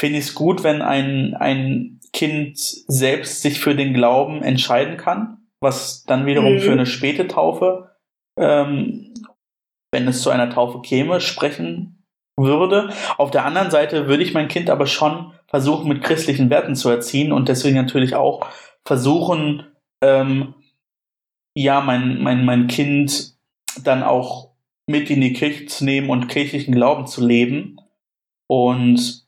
finde 0.00 0.18
ich 0.18 0.26
es 0.26 0.34
gut, 0.34 0.64
wenn 0.64 0.82
ein, 0.82 1.34
ein 1.34 1.95
Kind 2.16 2.58
selbst 2.58 3.42
sich 3.42 3.60
für 3.60 3.74
den 3.76 3.92
Glauben 3.94 4.42
entscheiden 4.42 4.96
kann. 4.96 5.38
was 5.62 6.04
dann 6.04 6.26
wiederum 6.26 6.54
Mhm. 6.56 6.60
für 6.60 6.72
eine 6.72 6.84
späte 6.86 7.28
Taufe, 7.28 7.90
ähm, 8.38 9.14
wenn 9.90 10.06
es 10.06 10.20
zu 10.20 10.28
einer 10.28 10.50
Taufe 10.50 10.82
käme, 10.82 11.20
sprechen 11.22 12.04
würde. 12.38 12.90
Auf 13.16 13.30
der 13.30 13.46
anderen 13.46 13.70
Seite 13.70 14.06
würde 14.06 14.22
ich 14.22 14.34
mein 14.34 14.48
Kind 14.48 14.68
aber 14.68 14.86
schon 14.86 15.32
versuchen, 15.48 15.88
mit 15.88 16.02
christlichen 16.02 16.50
Werten 16.50 16.76
zu 16.76 16.90
erziehen 16.90 17.32
und 17.32 17.48
deswegen 17.48 17.76
natürlich 17.76 18.14
auch 18.14 18.46
versuchen, 18.84 19.66
ähm, 20.02 20.54
ja, 21.56 21.80
mein, 21.80 22.22
mein, 22.22 22.44
mein 22.44 22.66
Kind 22.66 23.34
dann 23.82 24.02
auch 24.02 24.50
mit 24.86 25.08
in 25.08 25.22
die 25.22 25.32
Kirche 25.32 25.64
zu 25.66 25.86
nehmen 25.86 26.10
und 26.10 26.28
kirchlichen 26.28 26.74
Glauben 26.74 27.06
zu 27.06 27.26
leben. 27.26 27.78
Und 28.46 29.25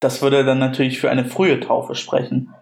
das 0.00 0.22
würde 0.22 0.44
dann 0.44 0.58
natürlich 0.58 1.00
für 1.00 1.10
eine 1.10 1.24
frühe 1.24 1.60
Taufe 1.60 1.94
sprechen. 1.94 2.54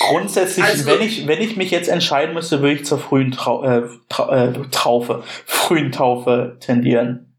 Grundsätzlich, 0.00 0.64
Also- 0.64 0.86
wenn 0.86 1.02
ich, 1.02 1.26
wenn 1.26 1.40
ich 1.40 1.56
mich 1.56 1.70
jetzt 1.70 1.88
entscheiden 1.88 2.34
müsste, 2.34 2.60
würde 2.62 2.74
ich 2.74 2.84
zur 2.84 2.98
frühen 2.98 3.32
Trau 3.32 3.64
äh, 3.64 3.88
Trau 4.08 4.30
äh, 4.30 4.52
Traufe, 4.70 5.22
frühen 5.44 5.90
Taufe 5.92 6.56
tendieren. 6.60 7.38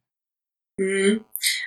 Mhm. 0.77 1.23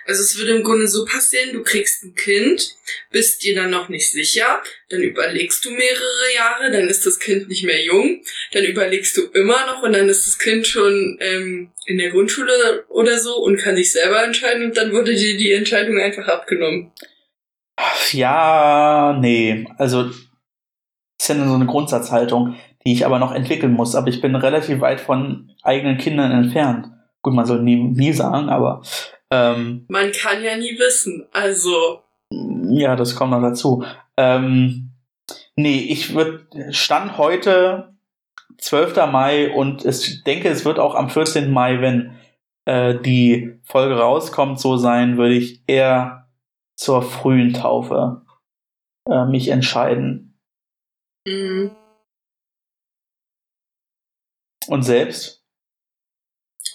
Also 0.07 0.23
es 0.23 0.37
würde 0.39 0.57
im 0.57 0.64
Grunde 0.64 0.89
so 0.89 1.05
passieren, 1.05 1.53
du 1.53 1.62
kriegst 1.62 2.05
ein 2.05 2.14
Kind, 2.14 2.77
bist 3.11 3.43
dir 3.43 3.55
dann 3.55 3.70
noch 3.70 3.89
nicht 3.89 4.11
sicher, 4.11 4.62
dann 4.91 5.03
überlegst 5.03 5.64
du 5.64 5.70
mehrere 5.70 6.35
Jahre, 6.35 6.70
dann 6.70 6.89
ist 6.89 7.07
das 7.07 7.18
Kind 7.18 7.49
nicht 7.49 7.64
mehr 7.64 7.83
jung, 7.85 8.23
dann 8.53 8.64
überlegst 8.64 9.16
du 9.16 9.23
immer 9.33 9.66
noch 9.66 9.83
und 9.83 9.93
dann 9.93 10.09
ist 10.09 10.27
das 10.27 10.39
Kind 10.39 10.66
schon 10.66 11.18
ähm, 11.20 11.73
in 11.87 11.99
der 11.99 12.11
Grundschule 12.11 12.85
oder 12.89 13.18
so 13.18 13.37
und 13.37 13.59
kann 13.59 13.77
sich 13.77 13.93
selber 13.93 14.23
entscheiden 14.25 14.64
und 14.64 14.77
dann 14.77 14.93
wurde 14.93 15.14
dir 15.14 15.37
die 15.37 15.53
Entscheidung 15.53 15.99
einfach 15.99 16.29
abgenommen. 16.29 16.93
Ja, 18.12 19.16
nee. 19.20 19.66
Also, 19.79 20.05
das 20.05 20.16
ist 21.20 21.29
ja 21.29 21.35
nur 21.35 21.49
so 21.49 21.55
eine 21.55 21.66
Grundsatzhaltung, 21.66 22.57
die 22.85 22.93
ich 22.93 23.07
aber 23.07 23.18
noch 23.18 23.33
entwickeln 23.33 23.73
muss. 23.73 23.95
Aber 23.95 24.09
ich 24.09 24.20
bin 24.20 24.35
relativ 24.35 24.81
weit 24.81 25.01
von 25.01 25.51
eigenen 25.62 25.99
Kindern 25.99 26.33
entfernt. 26.33 26.89
Gut, 27.23 27.35
man 27.35 27.47
soll 27.47 27.62
nie, 27.62 27.77
nie 27.77 28.12
sagen, 28.12 28.49
aber 28.49 28.83
ähm, 29.33 29.87
Man 29.89 30.12
kann 30.12 30.45
ja 30.45 30.57
nie 30.57 30.78
wissen. 30.78 31.26
Also, 31.33 32.03
ja, 32.30 32.97
das 32.97 33.16
kommt 33.16 33.30
noch 33.30 33.41
dazu. 33.41 33.85
Ähm, 34.18 34.91
nee, 35.57 35.80
ich 35.80 36.14
würde 36.14 36.47
Stand 36.72 37.16
heute 37.16 37.95
12. 38.59 38.97
Mai 39.11 39.51
und 39.51 39.85
ich 39.87 40.22
denke, 40.24 40.51
es 40.51 40.64
wird 40.66 40.78
auch 40.78 40.95
am 40.95 41.09
14. 41.09 41.51
Mai, 41.51 41.80
wenn 41.80 42.14
äh, 42.66 42.95
die 43.01 43.59
Folge 43.64 43.97
rauskommt, 43.97 44.61
so 44.61 44.76
sein, 44.76 45.16
würde 45.16 45.35
ich 45.35 45.62
eher 45.66 46.28
zur 46.76 47.03
frühen 47.03 47.55
Taufe 47.55 48.22
äh, 49.09 49.24
mich 49.24 49.49
entscheiden. 49.49 50.39
mh, 51.26 51.70
Und 54.68 54.83
selbst? 54.83 55.43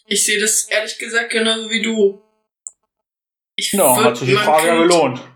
ich 0.10 0.24
sehe 0.26 0.40
das 0.40 0.66
ehrlich 0.70 0.98
gesagt 0.98 1.32
genauso 1.32 1.70
wie 1.70 1.82
du. 1.82 2.22
Ich 3.58 3.74
Ja, 3.74 3.96
würd 3.98 4.06
hat 4.06 4.18
sich 4.18 4.30
die 4.30 4.36
Frage 4.36 4.68
ja 4.68 4.74
Kind- 4.78 4.84
gelohnt. 4.92 5.22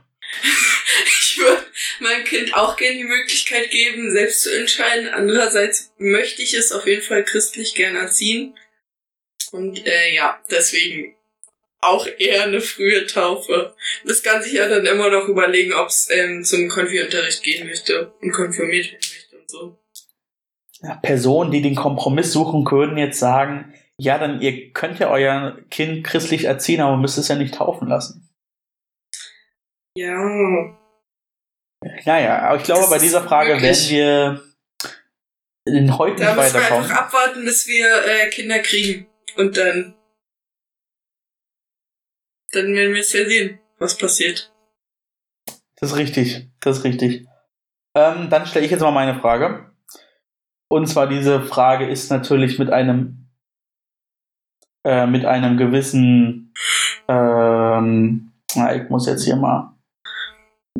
Ich 1.23 1.37
würde 1.37 1.65
meinem 2.01 2.25
Kind 2.25 2.53
auch 2.53 2.75
gerne 2.75 2.97
die 2.97 3.03
Möglichkeit 3.05 3.71
geben, 3.71 4.11
selbst 4.11 4.43
zu 4.43 4.53
entscheiden. 4.55 5.07
Andererseits 5.09 5.91
möchte 5.97 6.41
ich 6.41 6.53
es 6.53 6.71
auf 6.73 6.85
jeden 6.85 7.01
Fall 7.01 7.23
christlich 7.23 7.73
gern 7.73 7.95
erziehen. 7.95 8.57
Und 9.51 9.85
äh, 9.87 10.13
ja, 10.13 10.39
deswegen 10.51 11.15
auch 11.79 12.05
eher 12.19 12.43
eine 12.43 12.59
frühe 12.61 13.07
Taufe. 13.07 13.75
Das 14.03 14.21
kann 14.23 14.43
sich 14.43 14.53
ja 14.53 14.67
dann 14.67 14.85
immer 14.85 15.09
noch 15.09 15.27
überlegen, 15.29 15.73
ob 15.73 15.87
es 15.87 16.09
ähm, 16.11 16.43
zum 16.43 16.67
Konfi-Unterricht 16.67 17.41
gehen 17.43 17.65
möchte 17.65 18.11
und 18.21 18.31
konfirmiert 18.33 18.91
werden 18.91 18.99
möchte 19.13 19.37
und 19.37 19.49
so. 19.49 19.79
Ja, 20.83 20.95
Personen, 20.95 21.51
die 21.51 21.61
den 21.61 21.75
Kompromiss 21.75 22.33
suchen, 22.33 22.65
können 22.65 22.97
jetzt 22.97 23.19
sagen, 23.19 23.73
ja, 24.01 24.17
dann 24.17 24.41
ihr 24.41 24.73
könnt 24.73 24.97
ja 24.99 25.09
euer 25.11 25.59
Kind 25.69 26.03
christlich 26.05 26.45
erziehen, 26.45 26.81
aber 26.81 26.97
müsst 26.97 27.19
es 27.19 27.27
ja 27.27 27.35
nicht 27.35 27.53
taufen 27.53 27.87
lassen. 27.87 28.27
Ja. 29.95 30.15
Naja, 32.05 32.39
aber 32.43 32.57
ich 32.57 32.63
glaube, 32.63 32.81
Das 32.81 32.89
bei 32.89 32.97
dieser 32.99 33.21
Frage 33.23 33.53
wirklich- 33.61 33.91
werden 33.91 34.41
wir 35.65 35.73
in 35.73 35.97
heute 35.97 36.23
Da 36.23 36.33
nicht 36.35 36.43
müssen 36.43 36.53
wir 36.55 36.61
weiterkommen. 36.61 36.89
einfach 36.89 37.01
abwarten, 37.05 37.45
bis 37.45 37.67
wir 37.67 38.05
äh, 38.07 38.29
Kinder 38.29 38.59
kriegen. 38.59 39.07
Und 39.37 39.55
dann. 39.57 39.95
Dann 42.53 42.73
werden 42.73 42.93
wir 42.93 43.01
es 43.01 43.13
ja 43.13 43.23
sehen, 43.25 43.59
was 43.77 43.97
passiert. 43.97 44.51
Das 45.79 45.91
ist 45.91 45.97
richtig, 45.97 46.49
das 46.59 46.79
ist 46.79 46.83
richtig. 46.83 47.27
Ähm, 47.95 48.29
dann 48.29 48.45
stelle 48.45 48.65
ich 48.65 48.71
jetzt 48.71 48.81
mal 48.81 48.91
meine 48.91 49.19
Frage. 49.19 49.71
Und 50.69 50.87
zwar 50.87 51.07
diese 51.07 51.41
Frage 51.41 51.87
ist 51.89 52.09
natürlich 52.09 52.57
mit 52.59 52.69
einem 52.71 53.20
äh, 54.83 55.05
mit 55.05 55.25
einem 55.25 55.57
gewissen 55.57 56.53
ähm, 57.07 58.31
na, 58.55 58.75
ich 58.75 58.89
muss 58.89 59.07
jetzt 59.07 59.23
hier 59.25 59.35
mal 59.35 59.75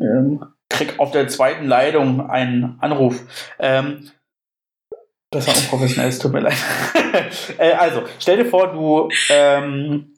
ähm, 0.00 0.44
krieg 0.68 0.98
auf 0.98 1.10
der 1.10 1.28
zweiten 1.28 1.66
Leitung 1.66 2.28
einen 2.30 2.78
Anruf. 2.80 3.22
Ähm, 3.58 4.10
das 5.30 5.46
war 5.46 5.56
unprofessionell, 5.56 6.08
es 6.08 6.18
tut 6.18 6.32
mir 6.32 6.40
leid. 6.40 6.56
äh, 7.58 7.72
also, 7.72 8.02
stell 8.18 8.38
dir 8.38 8.46
vor, 8.46 8.72
du 8.72 9.08
ähm, 9.30 10.14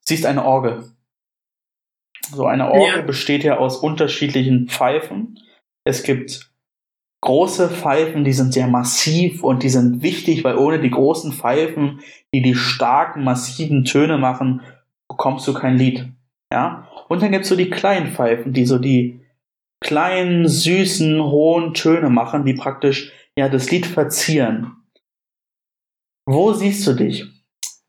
siehst 0.00 0.26
eine 0.26 0.44
Orgel. 0.44 0.90
So 2.32 2.46
eine 2.46 2.70
Orgel 2.70 3.00
Ja. 3.00 3.02
besteht 3.02 3.44
ja 3.44 3.58
aus 3.58 3.76
unterschiedlichen 3.76 4.68
Pfeifen. 4.68 5.38
Es 5.84 6.02
gibt 6.02 6.50
große 7.20 7.70
Pfeifen, 7.70 8.24
die 8.24 8.32
sind 8.32 8.52
sehr 8.52 8.66
massiv 8.66 9.44
und 9.44 9.62
die 9.62 9.68
sind 9.68 10.02
wichtig, 10.02 10.42
weil 10.42 10.56
ohne 10.56 10.80
die 10.80 10.90
großen 10.90 11.32
Pfeifen, 11.32 12.00
die 12.36 12.42
die 12.42 12.54
starken, 12.54 13.24
massiven 13.24 13.84
Töne 13.84 14.18
machen, 14.18 14.60
bekommst 15.08 15.46
du 15.48 15.54
kein 15.54 15.76
Lied. 15.76 16.06
Ja? 16.52 16.88
Und 17.08 17.22
dann 17.22 17.32
gibt's 17.32 17.48
so 17.48 17.56
die 17.56 17.70
kleinen 17.70 18.12
Pfeifen, 18.12 18.52
die 18.52 18.66
so 18.66 18.78
die 18.78 19.20
kleinen, 19.82 20.48
süßen, 20.48 21.22
hohen 21.22 21.74
Töne 21.74 22.10
machen, 22.10 22.44
die 22.44 22.54
praktisch 22.54 23.12
ja 23.38 23.48
das 23.48 23.70
Lied 23.70 23.86
verzieren. 23.86 24.72
Wo 26.26 26.52
siehst 26.52 26.86
du 26.86 26.94
dich? 26.94 27.24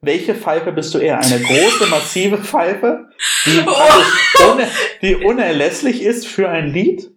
Welche 0.02 0.36
Pfeife 0.36 0.72
bist 0.72 0.94
du 0.94 1.00
eher? 1.00 1.20
Eine 1.20 1.40
große, 1.40 1.88
massive 1.90 2.38
Pfeife, 2.38 3.10
die, 3.46 3.62
praktisch 3.66 4.46
une, 4.46 4.68
die 5.02 5.16
unerlässlich 5.16 6.04
ist 6.04 6.28
für 6.28 6.50
ein 6.50 6.72
Lied? 6.72 7.12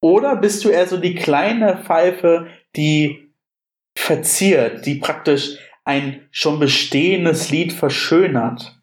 Oder 0.00 0.36
bist 0.36 0.64
du 0.64 0.70
eher 0.70 0.86
so 0.88 0.96
die 0.96 1.14
kleine 1.14 1.76
Pfeife, 1.84 2.48
die 2.74 3.32
verziert, 3.96 4.86
die 4.86 4.96
praktisch 4.96 5.58
ein 5.84 6.28
schon 6.30 6.58
bestehendes 6.60 7.50
Lied 7.50 7.72
verschönert? 7.72 8.78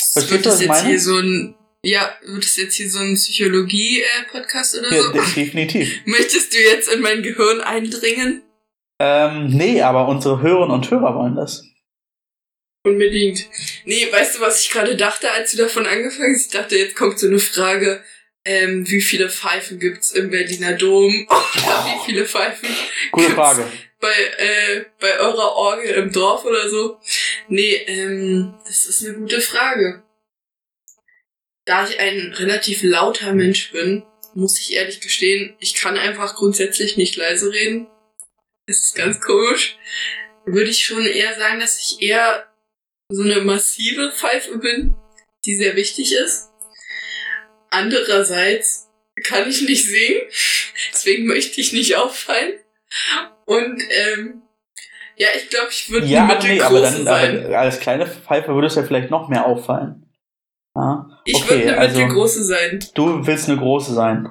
Verstehst 0.00 0.30
wird 0.30 0.46
du, 0.46 0.48
was 0.50 0.54
das 0.54 0.60
ich 0.60 0.66
jetzt 0.66 0.76
meine? 0.76 0.88
hier 0.88 1.00
so 1.00 1.18
ein. 1.18 1.54
Ja, 1.86 2.14
wird 2.24 2.42
das 2.44 2.56
jetzt 2.56 2.76
hier 2.76 2.88
so 2.90 2.98
ein 3.00 3.14
Psychologie-Podcast 3.14 4.78
oder 4.78 4.90
Ja, 4.94 5.02
so? 5.02 5.12
de- 5.12 5.20
definitiv. 5.34 6.00
Möchtest 6.06 6.54
du 6.54 6.58
jetzt 6.58 6.88
in 6.90 7.00
mein 7.02 7.22
Gehirn 7.22 7.60
eindringen? 7.60 8.42
Ähm, 9.00 9.48
nee, 9.48 9.82
aber 9.82 10.08
unsere 10.08 10.40
Hörerinnen 10.40 10.70
und 10.70 10.90
Hörer 10.90 11.14
wollen 11.14 11.34
das. 11.36 11.62
Unbedingt. 12.86 13.46
Nee, 13.84 14.08
weißt 14.10 14.36
du, 14.36 14.40
was 14.40 14.62
ich 14.62 14.70
gerade 14.70 14.96
dachte, 14.96 15.30
als 15.32 15.50
du 15.52 15.58
davon 15.58 15.86
angefangen 15.86 16.34
hast? 16.34 16.46
Ich 16.46 16.52
dachte, 16.52 16.76
jetzt 16.78 16.96
kommt 16.96 17.18
so 17.18 17.26
eine 17.26 17.38
Frage, 17.38 18.02
ähm, 18.46 18.88
wie 18.88 19.00
viele 19.02 19.28
Pfeifen 19.28 19.78
gibt's 19.78 20.12
im 20.12 20.30
Berliner 20.30 20.72
Dom? 20.74 21.26
Oder 21.28 21.84
wie 21.86 22.04
viele 22.06 22.24
Pfeifen 22.26 22.68
Gute 23.10 23.30
Frage. 23.30 23.66
Bei, 24.04 24.34
äh, 24.36 24.84
bei 25.00 25.18
eurer 25.18 25.52
Orgel 25.56 25.90
im 25.92 26.12
Dorf 26.12 26.44
oder 26.44 26.68
so? 26.68 27.00
Nee, 27.48 27.74
ähm, 27.86 28.54
das 28.66 28.84
ist 28.84 29.02
eine 29.02 29.16
gute 29.16 29.40
Frage. 29.40 30.02
Da 31.64 31.88
ich 31.88 31.98
ein 31.98 32.34
relativ 32.34 32.82
lauter 32.82 33.32
Mensch 33.32 33.72
bin, 33.72 34.04
muss 34.34 34.60
ich 34.60 34.74
ehrlich 34.74 35.00
gestehen, 35.00 35.56
ich 35.58 35.74
kann 35.74 35.96
einfach 35.96 36.36
grundsätzlich 36.36 36.98
nicht 36.98 37.16
leise 37.16 37.50
reden. 37.50 37.86
Das 38.66 38.76
ist 38.80 38.94
ganz 38.94 39.22
komisch. 39.22 39.78
Würde 40.44 40.68
ich 40.68 40.84
schon 40.84 41.06
eher 41.06 41.34
sagen, 41.38 41.60
dass 41.60 41.80
ich 41.80 42.02
eher 42.02 42.46
so 43.08 43.22
eine 43.22 43.40
massive 43.40 44.12
Pfeife 44.12 44.58
bin, 44.58 44.94
die 45.46 45.56
sehr 45.56 45.76
wichtig 45.76 46.12
ist. 46.12 46.50
Andererseits 47.70 48.90
kann 49.22 49.48
ich 49.48 49.62
nicht 49.62 49.86
singen, 49.86 50.20
deswegen 50.92 51.24
möchte 51.24 51.58
ich 51.62 51.72
nicht 51.72 51.96
auffallen. 51.96 52.58
Und 53.46 53.82
ähm, 53.90 54.42
ja, 55.16 55.28
ich 55.36 55.48
glaube, 55.50 55.68
ich 55.70 55.90
würde 55.90 56.06
Ja, 56.06 56.26
eine 56.26 56.42
nee, 56.42 56.60
aber 56.60 56.80
dann 56.80 57.04
sein. 57.04 57.44
aber 57.46 57.58
als 57.58 57.78
kleine 57.80 58.06
Pfeife 58.06 58.54
würde 58.54 58.66
es 58.66 58.74
ja 58.74 58.82
vielleicht 58.82 59.10
noch 59.10 59.28
mehr 59.28 59.46
auffallen. 59.46 60.00
Ja, 60.76 61.20
Ich 61.24 61.36
okay, 61.36 61.50
würde 61.50 61.62
eine 61.68 61.78
also- 61.78 61.98
mittelgroße 62.00 62.44
sein. 62.44 62.84
du 62.94 63.26
willst 63.26 63.48
eine 63.48 63.58
große 63.58 63.94
sein. 63.94 64.26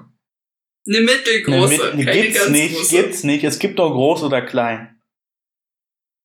Eine 0.85 0.97
Eine 0.97 1.01
mittelgroße, 1.05 1.93
mit, 1.95 2.05
keine 2.07 2.21
gibt's 2.21 2.49
nicht, 2.49 2.75
große. 2.75 2.95
gibt's 2.95 3.23
nicht. 3.23 3.43
Es 3.45 3.59
gibt 3.59 3.77
nur 3.77 3.91
groß 3.91 4.23
oder 4.23 4.41
klein. 4.41 4.99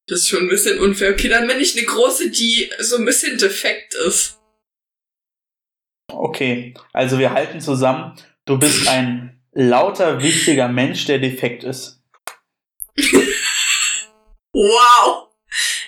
Das 0.08 0.20
ist 0.20 0.28
schon 0.30 0.40
ein 0.44 0.48
bisschen 0.48 0.80
unfair. 0.80 1.12
Okay, 1.12 1.28
dann 1.28 1.46
bin 1.46 1.60
ich 1.60 1.76
eine 1.76 1.86
große, 1.86 2.30
die 2.30 2.68
so 2.80 2.96
ein 2.96 3.04
bisschen 3.04 3.38
defekt 3.38 3.94
ist. 3.94 4.40
Okay, 6.10 6.74
also 6.92 7.18
wir 7.18 7.32
halten 7.32 7.60
zusammen. 7.60 8.16
Du 8.46 8.58
bist 8.58 8.88
ein 8.88 9.40
lauter, 9.52 10.22
wichtiger 10.22 10.68
Mensch, 10.68 11.04
der 11.04 11.18
defekt 11.18 11.62
ist. 11.64 11.97
Wow. 14.52 15.28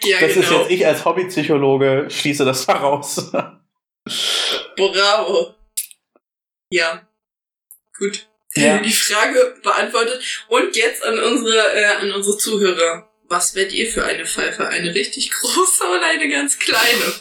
Ja, 0.05 0.21
das 0.21 0.35
genau. 0.35 0.47
ist 0.47 0.51
jetzt 0.51 0.71
ich 0.71 0.87
als 0.87 1.05
Hobbypsychologe, 1.05 2.07
schließe 2.09 2.45
das 2.45 2.67
daraus. 2.67 3.33
Bravo. 4.77 5.55
Ja. 6.71 7.09
Gut. 7.99 8.29
Ja. 8.55 8.79
Die 8.79 8.93
Frage 8.93 9.57
beantwortet. 9.63 10.23
Und 10.49 10.77
jetzt 10.77 11.05
an 11.05 11.19
unsere, 11.19 11.75
äh, 11.75 11.97
an 11.97 12.13
unsere 12.13 12.37
Zuhörer. 12.37 13.09
Was 13.29 13.55
werdet 13.55 13.73
ihr 13.73 13.87
für 13.87 14.05
eine 14.05 14.27
Pfeife? 14.27 14.67
Eine 14.67 14.95
richtig 14.95 15.31
große 15.31 15.85
oder 15.85 16.07
eine 16.07 16.29
ganz 16.29 16.59
kleine? 16.59 17.13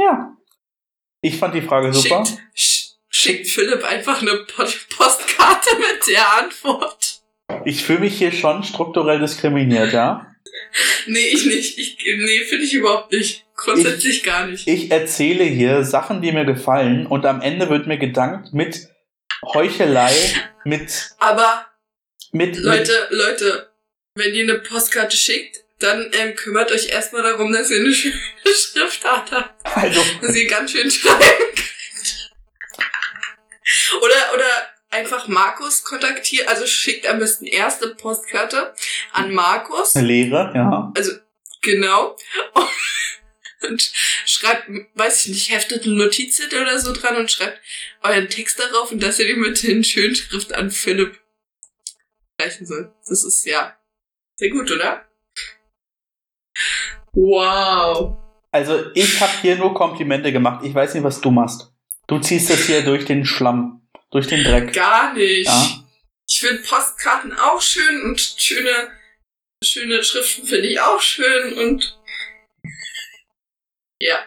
Ja. 0.00 0.36
Ich 1.20 1.36
fand 1.36 1.54
die 1.54 1.62
Frage 1.62 1.92
super. 1.92 2.24
Schickt, 2.24 2.42
sch 2.54 2.82
schickt 3.08 3.48
Philipp 3.48 3.84
einfach 3.84 4.22
eine 4.22 4.44
Postkarte 4.44 5.76
mit 5.78 6.06
der 6.08 6.32
Antwort. 6.38 7.11
Ich 7.64 7.84
fühle 7.84 8.00
mich 8.00 8.18
hier 8.18 8.32
schon 8.32 8.62
strukturell 8.62 9.20
diskriminiert, 9.20 9.92
ja? 9.92 10.26
Nee, 11.06 11.28
ich 11.32 11.46
nicht. 11.46 11.78
Ich, 11.78 11.98
nee, 12.04 12.40
finde 12.40 12.64
ich 12.64 12.74
überhaupt 12.74 13.12
nicht. 13.12 13.44
Grundsätzlich 13.56 14.22
gar 14.22 14.46
nicht. 14.46 14.66
Ich 14.66 14.90
erzähle 14.90 15.44
hier 15.44 15.84
Sachen, 15.84 16.20
die 16.20 16.32
mir 16.32 16.44
gefallen 16.44 17.06
und 17.06 17.26
am 17.26 17.40
Ende 17.40 17.70
wird 17.70 17.86
mir 17.86 17.98
gedankt 17.98 18.52
mit 18.52 18.88
Heuchelei, 19.44 20.14
mit, 20.64 21.10
Aber 21.18 21.66
mit, 22.32 22.56
Leute, 22.56 23.08
Leute, 23.10 23.72
wenn 24.14 24.34
ihr 24.34 24.42
eine 24.44 24.58
Postkarte 24.58 25.16
schickt, 25.16 25.64
dann 25.78 26.10
ähm, 26.12 26.34
kümmert 26.36 26.70
euch 26.70 26.88
erstmal 26.88 27.22
darum, 27.22 27.52
dass 27.52 27.70
ihr 27.70 27.80
eine 27.80 27.92
schöne 27.92 28.14
Schriftart 28.44 29.32
habt. 29.32 29.64
mit 29.64 29.84
also, 29.84 30.00
dass 30.20 30.36
ihr 30.36 30.46
ganz 30.48 30.70
schön 30.70 30.90
schreiben 30.90 31.18
könnt. 31.18 32.32
Oder, 34.00 34.34
oder 34.34 34.71
einfach 34.92 35.26
Markus 35.26 35.84
kontaktiert, 35.84 36.48
also 36.48 36.66
schickt 36.66 37.06
am 37.06 37.18
besten 37.18 37.46
erste 37.46 37.94
Postkarte 37.94 38.74
an 39.12 39.32
Markus, 39.32 39.96
eine 39.96 40.06
Lehre, 40.06 40.52
ja. 40.54 40.92
genau, 41.62 42.16
und 43.68 43.92
schreibt, 44.26 44.68
weiß 44.94 45.26
ich 45.26 45.32
nicht, 45.32 45.50
heftet 45.50 45.84
einen 45.84 45.96
Notizzettel 45.96 46.62
oder 46.62 46.78
so 46.78 46.92
dran 46.92 47.16
und 47.16 47.30
schreibt 47.30 47.60
euren 48.02 48.28
Text 48.28 48.58
darauf 48.58 48.92
und 48.92 49.02
dass 49.02 49.18
ihr 49.18 49.26
den 49.26 49.40
mit 49.40 49.62
den 49.62 49.84
schönen 49.84 50.14
Schrift 50.14 50.52
an 50.52 50.70
Philipp 50.70 51.18
reichen 52.40 52.66
soll. 52.66 52.92
Das 53.08 53.24
ist 53.24 53.44
ja 53.46 53.76
sehr 54.36 54.50
gut, 54.50 54.70
oder? 54.70 55.06
Wow. 57.12 58.18
Also 58.50 58.90
ich 58.94 59.20
habe 59.20 59.32
hier 59.40 59.56
nur 59.56 59.74
Komplimente 59.74 60.32
gemacht. 60.32 60.64
Ich 60.64 60.74
weiß 60.74 60.94
nicht, 60.94 61.04
was 61.04 61.20
du 61.20 61.30
machst. 61.30 61.72
Du 62.06 62.18
ziehst 62.18 62.50
das 62.50 62.66
hier 62.66 62.82
durch 62.82 63.04
den 63.04 63.24
Schlamm, 63.24 63.81
durch 64.12 64.28
den 64.28 64.44
Dreck. 64.44 64.72
Gar 64.72 65.14
nicht. 65.14 65.46
Ja. 65.46 65.84
Ich 66.28 66.38
finde 66.38 66.62
Postkarten 66.62 67.32
auch 67.38 67.60
schön 67.60 68.02
und 68.04 68.20
schöne, 68.20 68.90
schöne 69.62 70.02
Schriften 70.04 70.46
finde 70.46 70.68
ich 70.68 70.80
auch 70.80 71.00
schön 71.00 71.58
und 71.58 71.98
ja, 74.00 74.18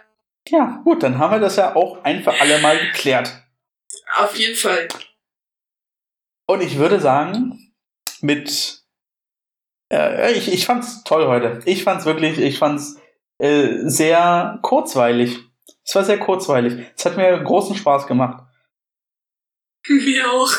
Ja, 0.50 0.82
gut, 0.84 1.04
dann 1.04 1.18
haben 1.18 1.32
wir 1.32 1.40
das 1.40 1.56
ja 1.56 1.76
auch 1.76 2.04
ein 2.04 2.24
für 2.24 2.40
alle 2.40 2.60
Mal 2.60 2.78
geklärt. 2.80 3.32
auf 4.18 4.36
jeden 4.38 4.56
Fall. 4.56 4.88
Und 6.48 6.62
ich 6.62 6.78
würde 6.78 7.00
sagen, 7.00 7.74
mit 8.22 8.84
äh, 9.92 10.34
ich, 10.34 10.52
ich 10.52 10.66
fand's 10.66 11.04
toll 11.04 11.26
heute. 11.28 11.62
Ich 11.66 11.84
fand's 11.84 12.06
wirklich, 12.06 12.38
ich 12.38 12.58
fand's 12.58 13.00
äh, 13.40 13.80
sehr 13.88 14.60
kurzweilig. 14.62 15.40
Es 15.84 15.96
war 15.96 16.04
sehr 16.04 16.20
kurzweilig. 16.20 16.86
Es 16.96 17.06
hat 17.06 17.18
mir 17.18 17.38
großen 17.44 17.76
Spaß 17.76 18.08
gemacht. 18.08 18.44
Mir 19.88 20.32
auch. 20.32 20.52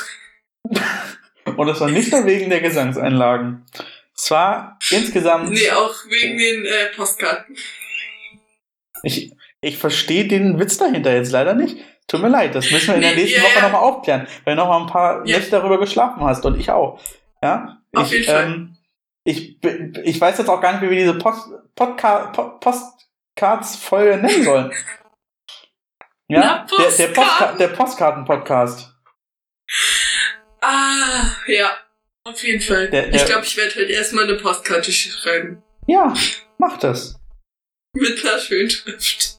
Und 1.57 1.69
es 1.69 1.81
war 1.81 1.89
nicht 1.89 2.13
nur 2.13 2.25
wegen 2.27 2.51
der 2.51 2.61
Gesangseinlagen. 2.61 3.65
Es 4.15 4.31
war 4.31 4.79
insgesamt. 4.91 5.51
Nee, 5.51 5.71
auch 5.71 5.95
wegen 6.09 6.39
den 6.39 6.65
äh, 6.65 6.87
Postkarten. 6.95 7.57
Ich, 9.03 9.33
ich 9.61 9.79
verstehe 9.79 10.27
den 10.27 10.59
Witz 10.59 10.79
dahinter 10.79 11.15
jetzt 11.15 11.33
leider 11.33 11.55
nicht. 11.55 11.77
Tut 12.09 12.23
mir 12.23 12.29
leid, 12.29 12.55
das 12.55 12.71
müssen 12.71 12.89
wir 12.89 12.95
in 12.97 13.01
der 13.03 13.11
Nee, 13.15 13.23
nächsten 13.23 13.41
ja, 13.41 13.45
Woche 13.45 13.57
ja. 13.57 13.63
nochmal 13.63 13.81
aufklären, 13.83 14.27
weil 14.45 14.55
du 14.55 14.63
noch 14.63 14.69
mal 14.69 14.81
ein 14.81 14.87
paar 14.87 15.27
Ja. 15.27 15.37
Nächte 15.39 15.51
darüber 15.53 15.79
geschlafen 15.79 16.23
hast 16.25 16.45
und 16.47 16.59
ich 16.59 16.71
auch. 16.71 17.01
Ja? 17.43 17.79
Auf 17.95 18.07
ich, 18.07 18.13
jeden 18.13 18.25
Fall. 18.25 18.45
Ähm, 18.45 18.77
ich, 19.25 19.59
ich 20.05 20.21
weiß 20.21 20.39
jetzt 20.39 20.49
auch 20.49 20.61
gar 20.61 20.73
nicht, 20.73 20.83
wie 20.83 20.91
wir 20.91 20.99
diese 20.99 21.15
Post, 21.19 21.49
Podca 21.75 22.27
Postcards-Folge 22.61 24.17
nennen 24.19 24.43
sollen. 24.45 24.73
Ja, 26.29 26.67
Na, 26.69 26.77
der, 26.77 26.91
der, 26.91 27.07
Postka 27.07 27.23
Postkarten. 27.23 27.59
der 27.59 27.69
Postkarten-Podcast. 27.69 28.96
Ah, 30.61 31.31
ja. 31.47 31.77
Auf 32.25 32.43
jeden 32.43 32.61
Fall. 32.61 32.91
Der- 32.91 33.07
der- 33.09 33.15
ich 33.15 33.25
glaube, 33.27 33.45
ich 33.45 33.57
werde 33.57 33.75
halt 33.77 33.91
erstmal 33.91 34.25
eine 34.25 34.35
Postkarte 34.35 34.91
schreiben. 34.93 35.63
Ja, 35.87 36.13
mach 36.59 36.79
das. 36.79 37.21
Mit 37.95 38.25
einer 38.25 38.39
schönen 38.39 38.69
Schrift. 38.71 39.39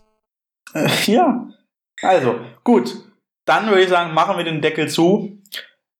Äh, 0.73 0.89
ja. 1.11 1.49
Also, 2.01 2.39
gut. 2.63 2.93
Dann 3.45 3.67
würde 3.67 3.84
ich 3.84 3.89
sagen, 3.89 4.13
machen 4.13 4.38
wir 4.38 4.43
den 4.45 4.61
Deckel 4.61 4.89
zu. 4.89 5.41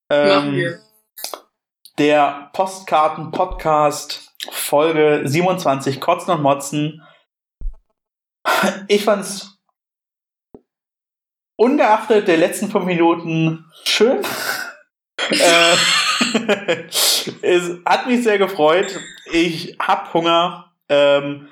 Ähm, 0.10 0.28
Machen 0.30 0.56
wir. 0.56 0.80
Der 1.98 2.50
Postkarten-Podcast, 2.54 4.34
Folge 4.52 5.22
27, 5.26 6.00
Kotzen 6.00 6.34
und 6.34 6.42
Motzen. 6.42 7.02
Ich 8.88 9.04
fand's 9.04 9.57
ungeachtet 11.58 12.30
der 12.30 12.38
letzten 12.38 12.72
fünf 12.72 12.86
Minuten 12.86 13.66
schön. 13.84 14.20
äh, 15.30 15.76
es 17.42 17.72
hat 17.86 18.08
mich 18.08 18.24
sehr 18.24 18.38
gefreut. 18.38 18.98
Ich 19.34 19.76
hab 19.80 20.14
Hunger. 20.14 20.72
Ähm, 20.88 21.50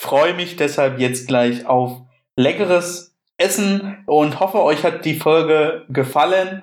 Freue 0.00 0.32
mich 0.32 0.56
deshalb 0.56 0.98
jetzt 0.98 1.28
gleich 1.28 1.66
auf 1.66 2.00
leckeres 2.34 3.14
Essen 3.36 4.02
und 4.06 4.40
hoffe, 4.40 4.62
euch 4.62 4.82
hat 4.82 5.04
die 5.04 5.14
Folge 5.14 5.84
gefallen. 5.90 6.62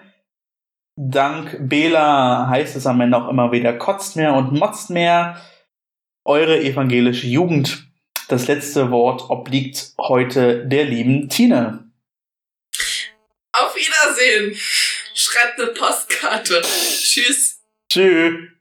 Dank 0.96 1.56
Bela 1.60 2.48
heißt 2.50 2.76
es 2.76 2.88
am 2.88 3.00
Ende 3.00 3.16
auch 3.16 3.30
immer 3.30 3.52
wieder, 3.52 3.74
kotzt 3.74 4.16
mehr 4.16 4.34
und 4.34 4.54
motzt 4.54 4.90
mehr. 4.90 5.38
Eure 6.26 6.60
evangelische 6.60 7.28
Jugend. 7.28 7.88
Das 8.28 8.48
letzte 8.48 8.90
Wort 8.90 9.30
obliegt 9.30 9.94
heute 10.00 10.66
der 10.66 10.86
lieben 10.86 11.30
Tine. 11.30 11.87
Auf 13.60 13.76
Wiedersehen. 13.76 14.60
Schreibt 15.14 15.60
eine 15.60 15.72
Postkarte. 15.72 16.62
Tschüss. 16.62 17.60
Tschüss. 17.90 18.57